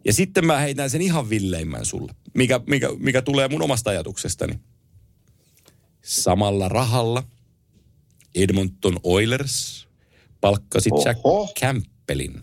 [0.05, 4.59] Ja sitten mä heitän sen ihan villeimmän sulle, mikä, mikä, mikä tulee mun omasta ajatuksestani.
[6.05, 7.23] Samalla rahalla
[8.35, 9.89] Edmonton Oilers
[10.41, 11.53] palkkasi Jack Oho.
[11.61, 12.43] Campbellin.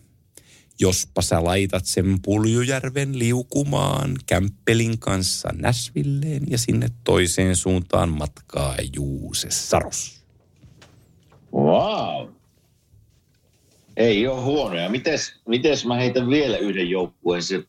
[0.79, 9.47] Jospa sä laitat sen Puljujärven liukumaan Kämppelin kanssa Näsvilleen ja sinne toiseen suuntaan matkaa Juuse
[9.51, 10.21] Saros.
[11.53, 12.29] Wow.
[13.97, 14.89] Ei ole huonoja.
[14.89, 17.63] Mites, mites mä heitän vielä yhden joukkueen, se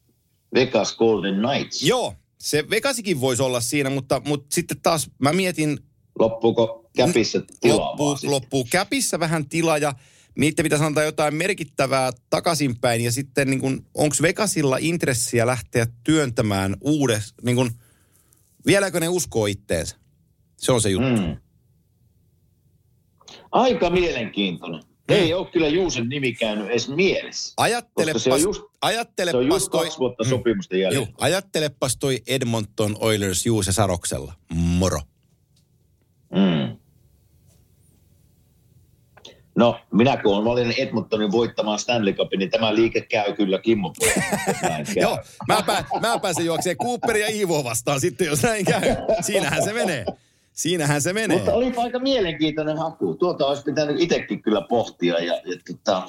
[0.54, 1.82] Vegas Golden Knights.
[1.82, 5.78] Joo, se Vegasikin voisi olla siinä, mutta, mutta sitten taas mä mietin,
[6.18, 9.94] Loppuuko käpissä tilaa loppuu, loppuu käpissä vähän tila ja
[10.36, 17.34] niiden pitäisi antaa jotain merkittävää takaisinpäin ja sitten niin onko Vegasilla intressiä lähteä työntämään uudes,
[17.42, 17.70] niin kuin,
[18.66, 19.96] vieläkö ne uskoo itteensä?
[20.56, 21.08] Se on se juttu.
[21.22, 21.36] Mm.
[23.52, 24.82] Aika mielenkiintoinen.
[25.08, 27.54] Ei ole kyllä Juusen nimi käynyt edes mielessä.
[27.56, 30.28] Ajattelepas, se on just- Se on ajattelepas just toi, kaksi vuotta Mm.
[30.30, 31.06] sopimusta jäljellä.
[31.06, 34.34] juu, ajattelepas toi Edmonton Oilers Juuse Saroksella.
[34.54, 35.00] Moro.
[36.32, 36.76] Mm.
[39.56, 43.92] No, minä kun olen valinnut Edmontonin voittamaan Stanley Cupin, niin tämä liike käy kyllä Kimmo.
[45.02, 48.82] Joo, mä, pää, mä pääsen juokseen Cooperia ja Iivoa vastaan sitten, jos näin käy.
[49.20, 50.04] Siinähän se menee.
[50.52, 51.36] Siinähän se menee.
[51.36, 53.14] Mutta oli aika mielenkiintoinen haku.
[53.14, 55.18] Tuota olisi pitänyt itsekin kyllä pohtia.
[55.18, 56.08] Ja, ja tota,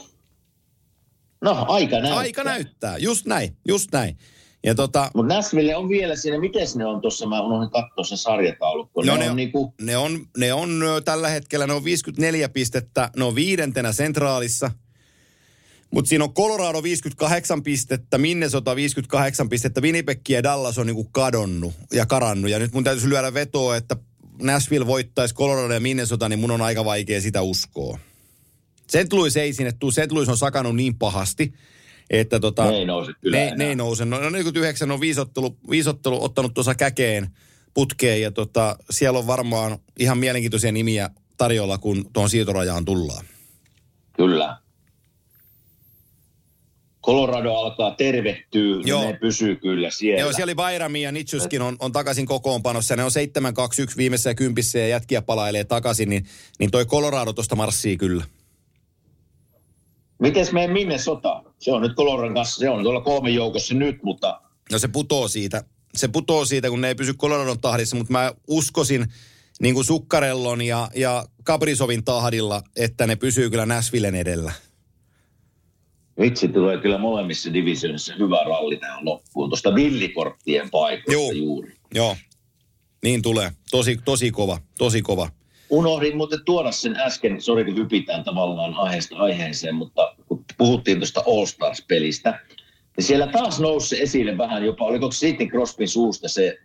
[1.41, 2.17] no, aika näyttää.
[2.17, 4.17] Aika näyttää, just näin, just näin.
[4.64, 8.18] Ja tota, Mutta Nashville on vielä siinä, miten ne on tuossa, mä unohdin katsoa se
[8.18, 9.01] sarjataulukko.
[9.01, 13.10] No ne, ne on niinku, ne on, ne on tällä hetkellä, ne on 54 pistettä,
[13.16, 14.72] ne on viidentenä sentraalissa.
[15.91, 21.74] Mutta siinä on Colorado 58 pistettä, Minnesota 58 pistettä, Winnipeg ja Dallas on niinku kadonnut
[21.93, 22.51] ja karannut.
[22.51, 23.95] Ja nyt mun täytyisi lyödä vetoa, että
[24.41, 27.99] Nashville voittaisi Colorado ja Minnesota, niin mun on aika vaikea sitä uskoa.
[28.88, 29.14] St.
[29.14, 29.91] Louis ei sinne tuu.
[29.91, 30.12] St.
[30.12, 31.53] Louis on sakannut niin pahasti,
[32.10, 33.58] että tota, ne ei nouse kyllä ne, enää.
[33.58, 34.05] ne ei nouse.
[34.05, 37.28] No, no 49 on viisottelu, viisottelu ottanut tuossa käkeen
[37.74, 43.26] putkeen ja tota, siellä on varmaan ihan mielenkiintoisia nimiä tarjolla, kun tuohon siirtorajaan tullaan.
[44.18, 44.58] Kyllä.
[47.08, 48.82] Colorado alkaa tervehtyä, Joo.
[48.86, 49.12] Joo.
[49.12, 50.22] ne pysyy kyllä siellä.
[50.22, 52.95] Joo, siellä oli Bairami ja Nitschuskin on, on takaisin kokoonpanossa.
[52.95, 53.12] Ne on
[53.91, 56.26] 7-2-1 viimeisessä kympissä ja jätkiä palailee takaisin, niin,
[56.60, 58.24] niin toi Colorado tuosta marssii kyllä.
[60.20, 61.43] Mites meidän Minnesota?
[61.60, 64.41] Se on nyt Coloradon kanssa, se on tuolla kolmen joukossa nyt, mutta
[64.72, 65.64] No se putoo siitä.
[65.95, 69.05] Se putoo siitä, kun ne ei pysy Coloradon tahdissa, mutta mä uskoisin
[69.62, 74.51] niin kuin Sukkarellon ja, ja Kaprizovin tahdilla, että ne pysyy kyllä Nashvillen edellä.
[76.20, 79.49] vitsi tulee kyllä molemmissa divisioonissa hyvä ralli tähän loppuun.
[79.49, 81.32] Tuosta villikorttien paikoista Joo.
[81.32, 81.76] juuri.
[81.93, 82.18] Joo,
[83.03, 83.51] niin tulee.
[83.72, 85.30] Tosi, tosi kova, tosi kova.
[85.70, 91.24] Unohdin muuten tuoda sen äsken, sori kun hypitään tavallaan aiheesta aiheeseen, mutta kun puhuttiin tuosta
[91.28, 92.39] All Stars-pelistä,
[92.97, 96.57] niin siellä taas nousi esille vähän jopa, oliko Sidney Crosbyn suusta se,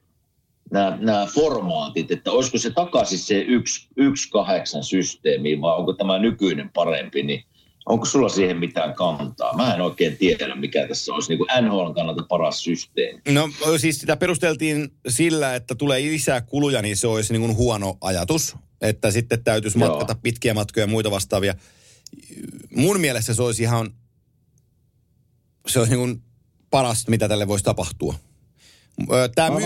[0.71, 6.19] nämä, nämä formaatit, että olisiko se takaisin se 1, 1 8 systeemi vai onko tämä
[6.19, 7.45] nykyinen parempi, niin
[7.87, 9.57] onko sulla siihen mitään kantaa?
[9.57, 13.21] Mä en oikein tiedä, mikä tässä olisi niin kuin NHL kannalta paras systeemi.
[13.33, 17.97] No siis sitä perusteltiin sillä, että tulee lisää kuluja, niin se olisi niin kuin huono
[18.01, 18.57] ajatus.
[18.83, 19.89] Että sitten täytyisi Joo.
[19.89, 21.55] matkata pitkiä matkoja ja muita vastaavia.
[22.77, 23.95] Mun mielestä se olisi ihan,
[25.69, 26.23] se olisi niin
[26.71, 28.15] parasta, mitä tälle voisi tapahtua.
[29.35, 29.57] Tämä,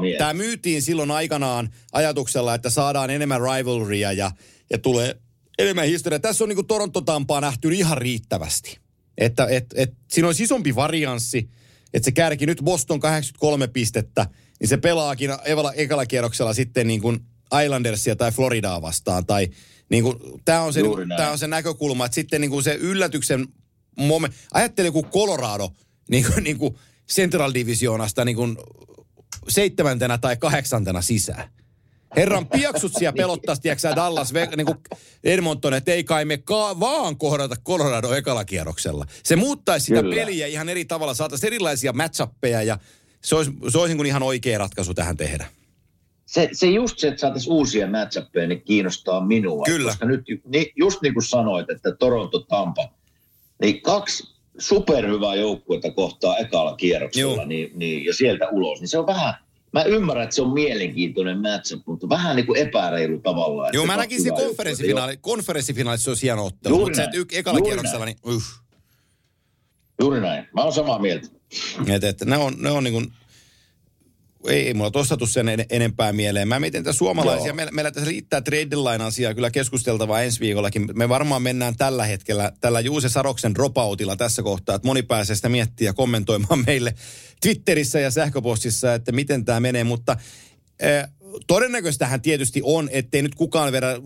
[0.00, 0.18] mieltä.
[0.18, 4.30] tämä myytiin silloin aikanaan ajatuksella, että saadaan enemmän rivalrya ja,
[4.70, 5.16] ja tulee
[5.58, 6.20] enemmän historiaa.
[6.20, 8.78] Tässä on niin kuin Toronto-Tampaa nähty ihan riittävästi.
[9.18, 11.50] Että et, et, siinä olisi isompi varianssi,
[11.94, 14.26] että se kärki nyt Boston 83 pistettä,
[14.60, 15.30] niin se pelaakin
[15.74, 17.20] ekalla kierroksella sitten niin kuin
[17.64, 19.26] Islandersia tai Floridaa vastaan.
[19.26, 19.48] Tai
[19.88, 20.80] niin kuin, tämä on, se,
[21.16, 23.48] tämä on se näkökulma, että sitten niin kuin se yllätyksen
[23.96, 24.32] momen...
[24.54, 25.70] Ajattele, kun Colorado
[26.10, 26.76] niin kuin, niin kuin
[27.08, 28.56] Central Divisionasta niin kuin
[29.48, 31.50] seitsemäntenä tai kahdeksantena sisään.
[32.16, 34.78] Herran piaksut siellä pelottaisi, tiedätkö sä, Dallas, niin kuin
[35.24, 39.06] Edmonton, että ei kai me ka- vaan kohdata Colorado ekalla kierroksella.
[39.22, 40.14] Se muuttaisi sitä Kyllä.
[40.14, 42.78] peliä ihan eri tavalla, saataisiin erilaisia matchappeja ja
[43.24, 45.46] se olisi, se olisi niin kuin ihan oikea ratkaisu tähän tehdä.
[46.36, 49.64] Se, se just se, että saataisiin uusia matchappeja, niin kiinnostaa minua.
[49.64, 49.90] Kyllä.
[49.90, 50.24] Koska nyt
[50.76, 52.88] just niin kuin sanoit, että Toronto Tampa,
[53.62, 58.80] niin kaksi superhyvää joukkuetta kohtaa ekalla kierroksella niin, niin, ja sieltä ulos.
[58.80, 59.34] Niin se on vähän,
[59.72, 63.66] mä ymmärrän, että se on mielenkiintoinen matchup, mutta vähän niin kuin epäreilu tavallaan.
[63.68, 67.20] että Joo, mä näkisin konferenssifinaali, konferenssifinaalissa se olisi hieno ottelu, Juuri mutta se, näin.
[67.20, 68.36] että y- ekalla Juuri kierroksella, niin näin.
[68.36, 68.42] uh.
[68.42, 68.60] joukkuetta-
[70.00, 70.48] Juuri näin.
[70.54, 71.28] Mä oon samaa mieltä.
[71.88, 73.12] Et, et, ne on, ne on niin kuin,
[74.48, 76.48] ei, ei mulla tuosta tuu sen en, enempää mieleen.
[76.48, 77.54] Mä mietin, että suomalaisia, Joo.
[77.54, 80.88] meillä, meillä tässä riittää trade deadline asiaa kyllä keskusteltavaa ensi viikollakin.
[80.94, 85.48] Me varmaan mennään tällä hetkellä tällä Juuse Saroksen dropoutilla tässä kohtaa, että moni pääsee sitä
[85.48, 86.94] miettiä ja kommentoimaan meille
[87.40, 90.16] Twitterissä ja sähköpostissa, että miten tämä menee, mutta
[90.80, 91.04] eh,
[91.46, 94.00] todennäköistähän tietysti on, ettei nyt kukaan vedä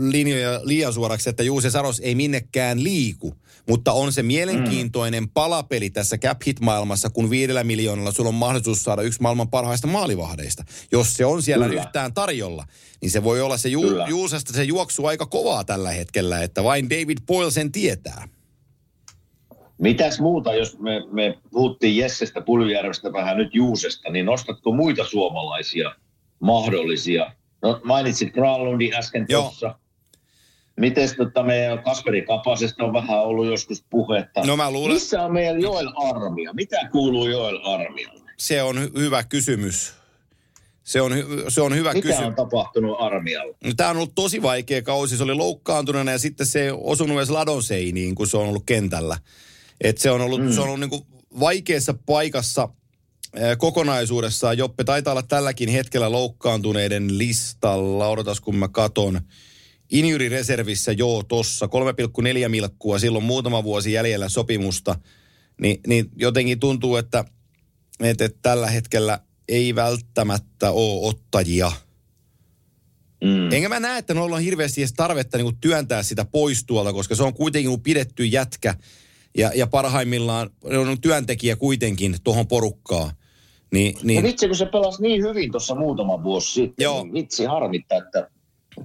[0.00, 3.34] linjoja liian suoraksi, että Juuse Saros ei minnekään liiku.
[3.68, 5.30] Mutta on se mielenkiintoinen mm.
[5.34, 9.86] palapeli tässä cap hit maailmassa, kun viidellä miljoonalla sulla on mahdollisuus saada yksi maailman parhaista
[9.86, 10.64] maalivahdeista.
[10.92, 11.82] Jos se on siellä Kyllä.
[11.82, 12.64] yhtään tarjolla,
[13.02, 14.06] niin se voi olla se ju- Kyllä.
[14.08, 18.28] Juusesta se juoksu aika kovaa tällä hetkellä, että vain David Boyle sen tietää.
[19.78, 25.94] Mitäs muuta, jos me, me puhuttiin Jessestä, Puljujärvestä, vähän nyt Juusesta, niin nostatko muita suomalaisia
[26.40, 27.32] mahdollisia?
[27.62, 29.78] No, mainitsit Granlundin äsken tuossa.
[30.76, 34.46] Miten tota meidän Kasperi Kapasesta on vähän ollut joskus puhetta?
[34.46, 36.52] No mä luulen, Missä on meidän Joel Armia?
[36.52, 38.30] Mitä kuuluu Joel Armialle?
[38.38, 39.92] se on hy- hyvä kysymys.
[40.82, 41.12] Se on,
[41.48, 42.26] se on hyvä Mitä kysymys.
[42.26, 43.56] on tapahtunut Armialle?
[43.64, 45.16] No, Tämä on ollut tosi vaikea kausi.
[45.16, 48.62] Se oli loukkaantuneena ja sitten se ei osunut edes ladon seiniin, kun se on ollut
[48.66, 49.16] kentällä.
[49.80, 50.52] Et se on ollut, mm.
[50.52, 51.06] se on ollut niinku
[51.40, 52.68] vaikeassa paikassa
[53.58, 54.58] kokonaisuudessaan.
[54.58, 58.08] Joppe taitaa olla tälläkin hetkellä loukkaantuneiden listalla.
[58.08, 59.20] Odotas, kun mä katon.
[59.90, 61.66] Injury-reservissä, joo, tossa.
[62.42, 64.96] 3,4 milkkua, silloin muutama vuosi jäljellä sopimusta.
[65.60, 67.24] Ni, niin jotenkin tuntuu, että,
[68.00, 71.72] että, että tällä hetkellä ei välttämättä ole ottajia–
[73.24, 73.52] Mm.
[73.52, 77.14] Enkä mä näe, että noilla on hirveästi edes tarvetta niin työntää sitä pois tuolta, koska
[77.14, 78.74] se on kuitenkin pidetty jätkä
[79.36, 83.12] ja, ja parhaimmillaan on työntekijä kuitenkin tuohon porukkaan.
[83.72, 84.16] Niin, niin...
[84.16, 87.02] Ja vitsi, kun se pelasi niin hyvin tuossa muutama vuosi sitten, Joo.
[87.02, 88.30] niin vitsi harmittaa, että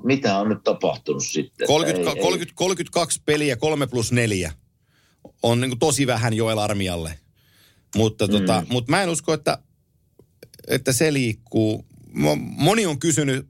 [0.03, 1.68] mitä on nyt tapahtunut sitten.
[1.68, 2.55] 30, ei, 30, ei.
[2.55, 4.53] 32 peliä, 3 plus 4
[5.43, 7.19] on niin tosi vähän Joel Armialle.
[7.95, 8.31] Mutta, mm.
[8.31, 9.57] tota, mutta mä en usko, että,
[10.68, 11.85] että se liikkuu.
[12.39, 13.47] Moni on kysynyt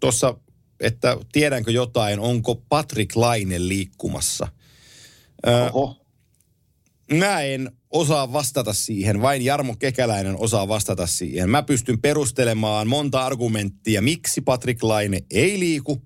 [0.00, 0.34] tuossa,
[0.80, 4.48] että tiedänkö jotain, onko Patrick Laine liikkumassa.
[5.72, 6.01] Oho.
[7.10, 11.50] Mä en osaa vastata siihen, vain Jarmo Kekäläinen osaa vastata siihen.
[11.50, 16.02] Mä pystyn perustelemaan monta argumenttia, miksi Patrick Laine ei liiku,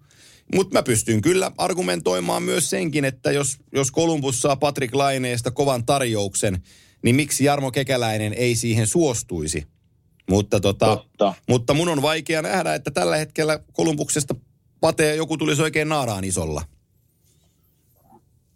[0.54, 5.86] mutta mä pystyn kyllä argumentoimaan myös senkin, että jos, jos Kolumbus saa Patrick Laineesta kovan
[5.86, 6.62] tarjouksen,
[7.02, 9.66] niin miksi Jarmo Kekäläinen ei siihen suostuisi.
[10.30, 11.04] Mutta, tota,
[11.48, 14.34] mutta mun on vaikea nähdä, että tällä hetkellä Kolumbuksesta
[14.80, 16.62] Pate joku tulisi oikein naaraan isolla.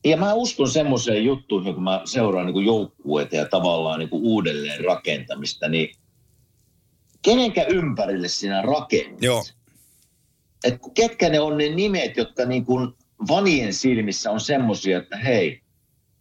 [0.04, 4.84] Ja mä uskon semmoiseen juttuun, kun mä seuraan niin joukkueita ja tavallaan niin kuin uudelleen
[4.84, 5.94] rakentamista, niin
[7.22, 9.22] kenenkä ympärille sinä rakennat?
[9.22, 9.44] Joo.
[10.64, 12.92] Et ketkä ne on ne nimet, jotka niin kuin
[13.28, 15.60] vanien silmissä on semmoisia, että hei,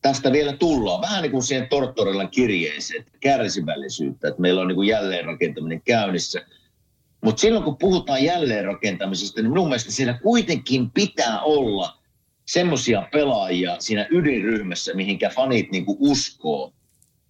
[0.01, 1.01] tästä vielä tullaan.
[1.01, 6.45] Vähän niin kuin siihen Tortorellan kirjeeseen, kärsivällisyyttä, että meillä on niin kuin jälleenrakentaminen käynnissä.
[7.21, 11.98] Mutta silloin kun puhutaan jälleenrakentamisesta, niin minun mielestä siellä kuitenkin pitää olla
[12.49, 16.73] semmoisia pelaajia siinä ydinryhmässä, mihinkä fanit niin kuin uskoo.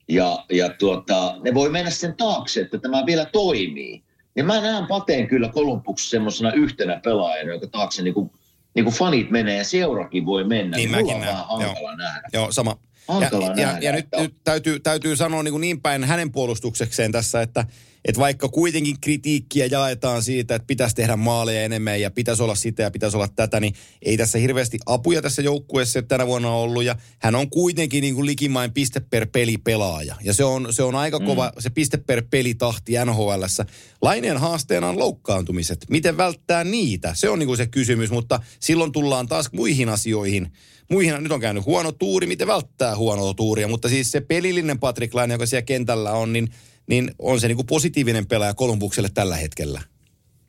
[0.07, 4.03] Ja, ja tuota, ne voi mennä sen taakse, että tämä vielä toimii.
[4.35, 8.31] Ja mä näen Pateen kyllä Kolumbuksessa semmoisena yhtenä pelaajana, joka taakse niin kuin
[8.75, 11.33] niin kuin fanit menee ja seurakin voi mennä, niin, niin mäkin näen.
[11.33, 11.95] vähän hankala Joo.
[11.95, 12.29] nähdä.
[12.33, 12.77] Joo, sama.
[13.07, 16.31] Hankala ja, nähdä, ja, ja nyt, nyt täytyy, täytyy sanoa niin, kuin niin päin hänen
[16.31, 17.65] puolustuksekseen tässä, että–
[18.05, 22.83] että vaikka kuitenkin kritiikkiä jaetaan siitä, että pitäisi tehdä maaleja enemmän ja pitäisi olla sitä
[22.83, 26.83] ja pitäisi olla tätä, niin ei tässä hirveästi apuja tässä joukkueessa tänä vuonna ollut.
[26.83, 30.15] Ja hän on kuitenkin niin kuin likimain piste per peli pelaaja.
[30.23, 31.25] Ja se on, se on aika mm.
[31.25, 33.65] kova se piste per peli tahti NHLssä.
[34.01, 35.85] Laineen haasteena on loukkaantumiset.
[35.89, 37.13] Miten välttää niitä?
[37.13, 40.51] Se on niin kuin se kysymys, mutta silloin tullaan taas muihin asioihin.
[40.91, 45.13] Muihin, nyt on käynyt huono tuuri, miten välttää huonoa tuuria, mutta siis se pelillinen Patrick
[45.13, 46.49] Laine, joka siellä kentällä on, niin
[46.89, 49.81] niin on se niin kuin positiivinen pelaaja Kolumbukselle tällä hetkellä.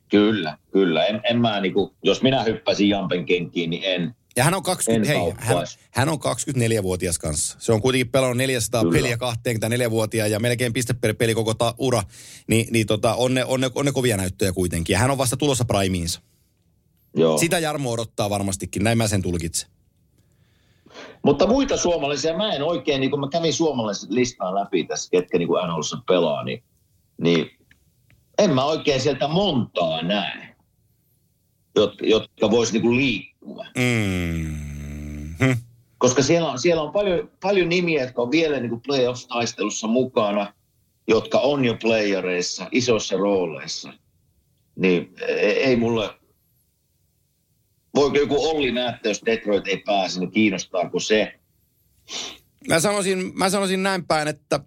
[0.09, 1.05] Kyllä, kyllä.
[1.05, 4.63] En, en mä niin kuin, jos minä hyppäisin Jampen kenkiin, niin en, ja hän on,
[4.63, 5.57] 20, hei, hän,
[5.91, 7.57] hän on 24-vuotias kanssa.
[7.59, 8.93] Se on kuitenkin pelannut 400 Kyllä.
[8.93, 12.03] peliä 24-vuotiaan ja melkein piste per peli koko ta, ura.
[12.47, 14.93] Ni, niin tota, on, ne, on, ne, on ne kovia näyttöjä kuitenkin.
[14.93, 16.21] Ja hän on vasta tulossa primiinsa.
[17.15, 17.37] Joo.
[17.37, 19.69] Sitä Jarmo odottaa varmastikin, näin mä sen tulkitsen.
[21.23, 25.37] Mutta muita suomalaisia, mä en oikein, niin kun mä kävin suomalaiset listaa läpi tässä, ketkä
[25.37, 26.63] niin kuin NHLissa pelaa, niin,
[27.17, 27.51] niin
[28.37, 30.55] en mä oikein sieltä montaa näe,
[31.75, 33.65] jotka, jotka vois niin kuin liikkua.
[33.77, 35.57] Mm-hmm.
[35.97, 40.53] Koska siellä on, siellä on paljon, paljon nimiä, jotka on vielä niin kuin playoff-taistelussa mukana,
[41.07, 43.93] jotka on jo playereissa, isoissa rooleissa.
[44.75, 46.09] Niin e, ei mulle,
[47.95, 51.39] voiko joku Olli näyttää, jos Detroit ei pääse, niin kiinnostaako se?
[52.67, 54.59] Mä sanoisin, mä sanoisin näin päin, että,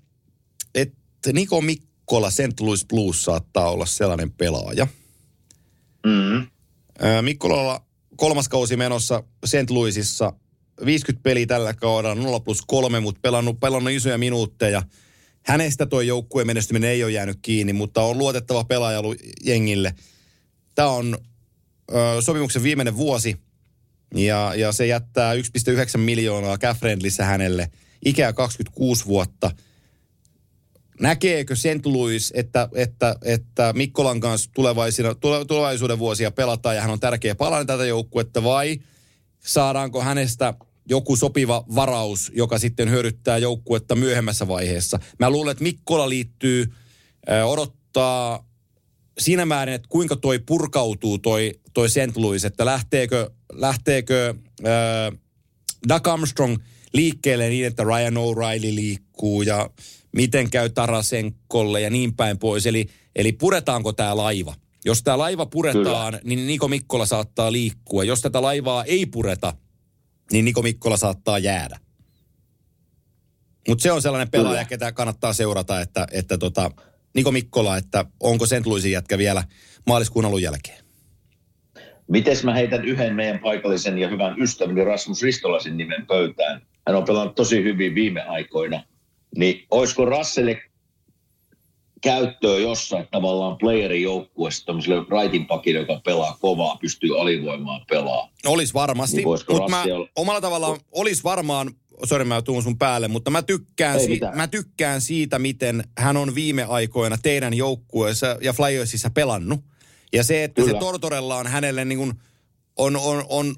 [0.74, 2.60] että Niko Mikkola St.
[2.60, 4.86] Louis Blues saattaa olla sellainen pelaaja.
[6.06, 6.46] Mm.
[7.22, 7.84] Mikkolalla
[8.16, 9.70] kolmas kausi menossa St.
[9.70, 10.32] Louisissa,
[10.84, 14.82] 50 peliä tällä kaudella, 0 plus 3, mutta pelannut, pelannut isoja minuutteja.
[15.42, 19.94] Hänestä tuo joukkueen menestyminen ei ole jäänyt kiinni, mutta on luotettava pelaaja ollut jengille.
[20.74, 21.18] Tämä on
[22.20, 23.36] sopimuksen viimeinen vuosi
[24.14, 25.40] ja, ja se jättää 1,9
[25.98, 26.76] miljoonaa cap
[27.22, 27.70] hänelle,
[28.04, 29.50] ikää 26 vuotta.
[31.00, 31.86] Näkeekö St.
[31.86, 34.50] Louis, että, että, että Mikkolan kanssa
[35.48, 38.80] tulevaisuuden vuosia pelataan ja hän on tärkeä palanen tätä joukkuetta vai
[39.44, 40.54] saadaanko hänestä
[40.88, 44.98] joku sopiva varaus, joka sitten hyödyttää joukkuetta myöhemmässä vaiheessa.
[45.18, 46.72] Mä luulen, että Mikkola liittyy,
[47.46, 48.48] odottaa
[49.18, 52.16] siinä määrin, että kuinka toi purkautuu toi, toi St.
[52.16, 54.34] Louis, että lähteekö, lähteekö
[54.66, 55.18] äh,
[55.88, 56.56] Doug Armstrong
[56.92, 59.70] liikkeelle niin, että Ryan O'Reilly liikkuu ja
[60.16, 62.66] miten käy Tarasenkolle ja niin päin pois.
[62.66, 64.54] Eli, eli puretaanko tämä laiva?
[64.84, 66.20] Jos tämä laiva puretaan, Kyllä.
[66.24, 68.04] niin Niko Mikkola saattaa liikkua.
[68.04, 69.56] Jos tätä laivaa ei pureta,
[70.32, 71.80] niin Niko Mikkola saattaa jäädä.
[73.68, 74.64] Mutta se on sellainen pelaaja, Kyllä.
[74.64, 76.70] ketä kannattaa seurata, että, että tota,
[77.14, 78.66] Niko Mikkola, että onko St.
[78.66, 79.44] Louisin jätkä vielä
[79.86, 80.83] maaliskuun alun jälkeen?
[82.08, 86.62] Mites mä heitän yhden meidän paikallisen ja hyvän ystäväni Rasmus Ristolasin nimen pöytään.
[86.86, 88.82] Hän on pelannut tosi hyvin viime aikoina.
[89.36, 90.62] Niin olisiko Rasselle
[92.00, 98.28] käyttöön jossain tavallaan playerin joukkueessa tämmöiselle rightin pakille, joka pelaa kovaa, pystyy alivoimaan pelaa.
[98.46, 101.70] Olis varmasti, Niin mutta mä olla- omalla tavallaan olis varmaan,
[102.04, 106.34] sori mä tuun sun päälle, mutta mä tykkään, si- mä tykkään siitä, miten hän on
[106.34, 109.60] viime aikoina teidän joukkueessa ja Flyersissa pelannut.
[110.14, 110.72] Ja se, että Kyllä.
[110.72, 112.12] se Tortorella on hänelle niin kuin,
[112.76, 113.54] on, on, on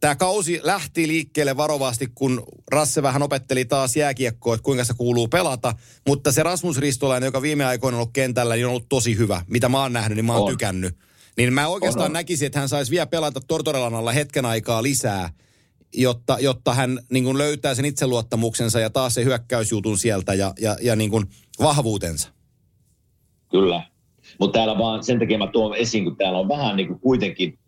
[0.00, 2.42] Tämä kausi lähti liikkeelle varovasti, kun
[2.72, 5.74] Rasse vähän opetteli taas jääkiekkoa, että kuinka se kuuluu pelata.
[6.06, 9.44] Mutta se Rasmus Ristolainen, joka viime aikoina on ollut kentällä, niin on ollut tosi hyvä.
[9.46, 10.48] Mitä mä oon nähnyt, niin mä oon On.
[10.48, 10.96] tykännyt.
[11.36, 12.12] Niin mä oikeastaan On, on.
[12.12, 15.30] näkisin, että hän saisi vielä pelata Tortorellan alla hetken aikaa lisää,
[15.94, 20.76] jotta, jotta hän niin kuin löytää sen itseluottamuksensa ja taas se hyökkäysjutun sieltä ja, ja,
[20.82, 21.26] ja niin kuin
[21.62, 22.28] vahvuutensa.
[23.50, 23.82] Kyllä.
[24.40, 27.58] Mutta täällä vaan sen takia mä tuon esiin, kun täällä on vähän niin kuin kuitenkin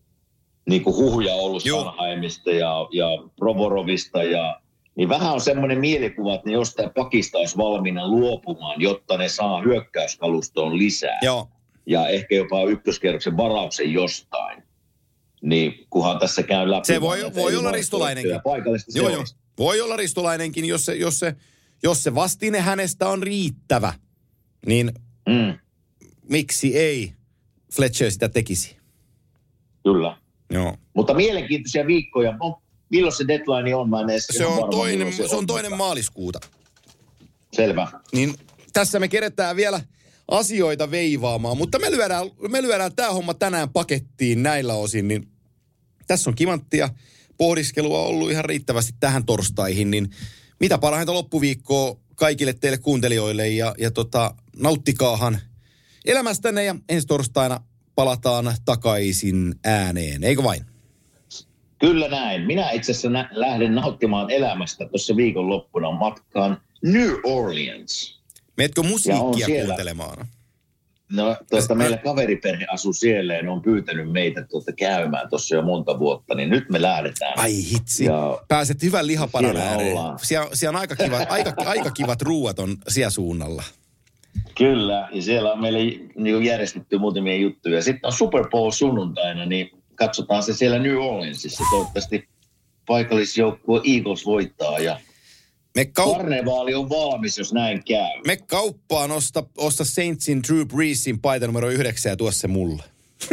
[0.68, 1.84] niin kuin huhuja ollut Joo.
[1.84, 4.60] Sanheimista ja, ja Provorovista ja
[4.96, 9.62] niin vähän on semmoinen mielikuva, että ne jostain pakista olisi valmiina luopumaan, jotta ne saa
[9.62, 11.18] hyökkäyskalustoon lisää.
[11.22, 11.48] Joo,
[11.86, 14.62] Ja ehkä jopa ykköskerroksen varauksen jostain.
[15.42, 16.86] Niin kunhan tässä käy läpi.
[16.86, 18.40] Se voi- vaan voi olla Ristolainenkin.
[18.44, 19.24] Paikallisesti joo, joo.
[19.58, 21.34] Voi olla ristolainenkin, jos se, jos, se,
[21.82, 23.92] jos se vastine hänestä on riittävä.
[24.66, 24.92] Niin
[25.28, 25.58] Mm,
[26.28, 27.12] miksi ei
[27.76, 28.76] Fletcher sitä tekisi?
[29.84, 30.16] kyllä.
[30.50, 30.76] Joo.
[30.94, 32.34] Mutta mielenkiintoisia viikkoja.
[32.90, 33.90] Milloin se deadline on?
[33.90, 36.40] Mä en edes Se on varma, toinen, se on toinen mutta- maaliskuuta.
[37.52, 37.88] Selvä.
[38.12, 38.34] Niin
[38.72, 39.80] tässä me keretään vielä
[40.28, 45.28] asioita veivaamaan, mutta me lyödään, me lyödään tämä homma tänään pakettiin näillä osin, niin
[46.06, 46.88] tässä on kimanttia
[47.38, 50.10] pohdiskelua ollut ihan riittävästi tähän torstaihin, niin
[50.60, 55.40] mitä parhainta loppuviikkoa kaikille teille kuuntelijoille ja, ja tota, nauttikaahan
[56.04, 57.60] elämästänne ja ensi torstaina
[57.94, 60.62] palataan takaisin ääneen, eikö vain?
[61.78, 62.42] Kyllä näin.
[62.46, 68.20] Minä itse asiassa nä- lähden nauttimaan elämästä tuossa viikonloppuna matkaan New Orleans.
[68.56, 69.64] Meetkö musiikkia siellä.
[69.66, 70.26] kuuntelemaan?
[71.12, 75.62] No, tuosta meillä kaveriperhe asuu siellä ja ne on pyytänyt meitä tuota käymään tuossa jo
[75.62, 77.38] monta vuotta, niin nyt me lähdetään.
[77.38, 78.04] Ai hitsi.
[78.04, 79.96] Ja- Pääset hyvän lihaparan Siellä ääreen.
[80.22, 83.62] Siellä, siellä on aika kivat, aika, aika kivat ruuat on siellä suunnalla.
[84.54, 85.78] Kyllä, ja siellä on meille
[86.16, 87.82] niin järjestetty muutamia juttuja.
[87.82, 91.64] Sitten on Super Bowl sunnuntaina, niin katsotaan se siellä New Orleansissa.
[91.70, 92.28] Toivottavasti
[92.86, 95.00] paikallisjoukkue Eagles voittaa ja
[95.76, 98.20] Me, kau- karnevaali on valmis, jos näin käy.
[98.26, 102.82] me kauppaan osta, osta Saintsin Drew Breesin paita numero yhdeksän ja tuo se mulle.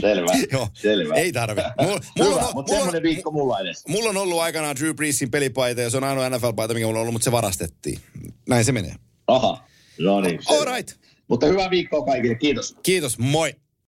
[0.00, 1.14] Selvä, Joo, selvä.
[1.14, 1.64] ei tarve.
[1.80, 3.84] Mulla, mulla, Hyvä, on, mutta mulla, on, viikko mulla edes.
[3.88, 7.00] mulla on ollut aikanaan Drew Breesin pelipaita ja se on ainoa NFL-paita, mikä mulla on
[7.02, 7.98] ollut, mutta se varastettiin.
[8.48, 8.94] Näin se menee.
[9.26, 9.64] Aha,
[10.00, 10.40] no niin.
[10.48, 11.00] All right.
[11.28, 12.76] Mutta hyvää viikkoa kaikille, kiitos.
[12.82, 13.54] Kiitos, moi.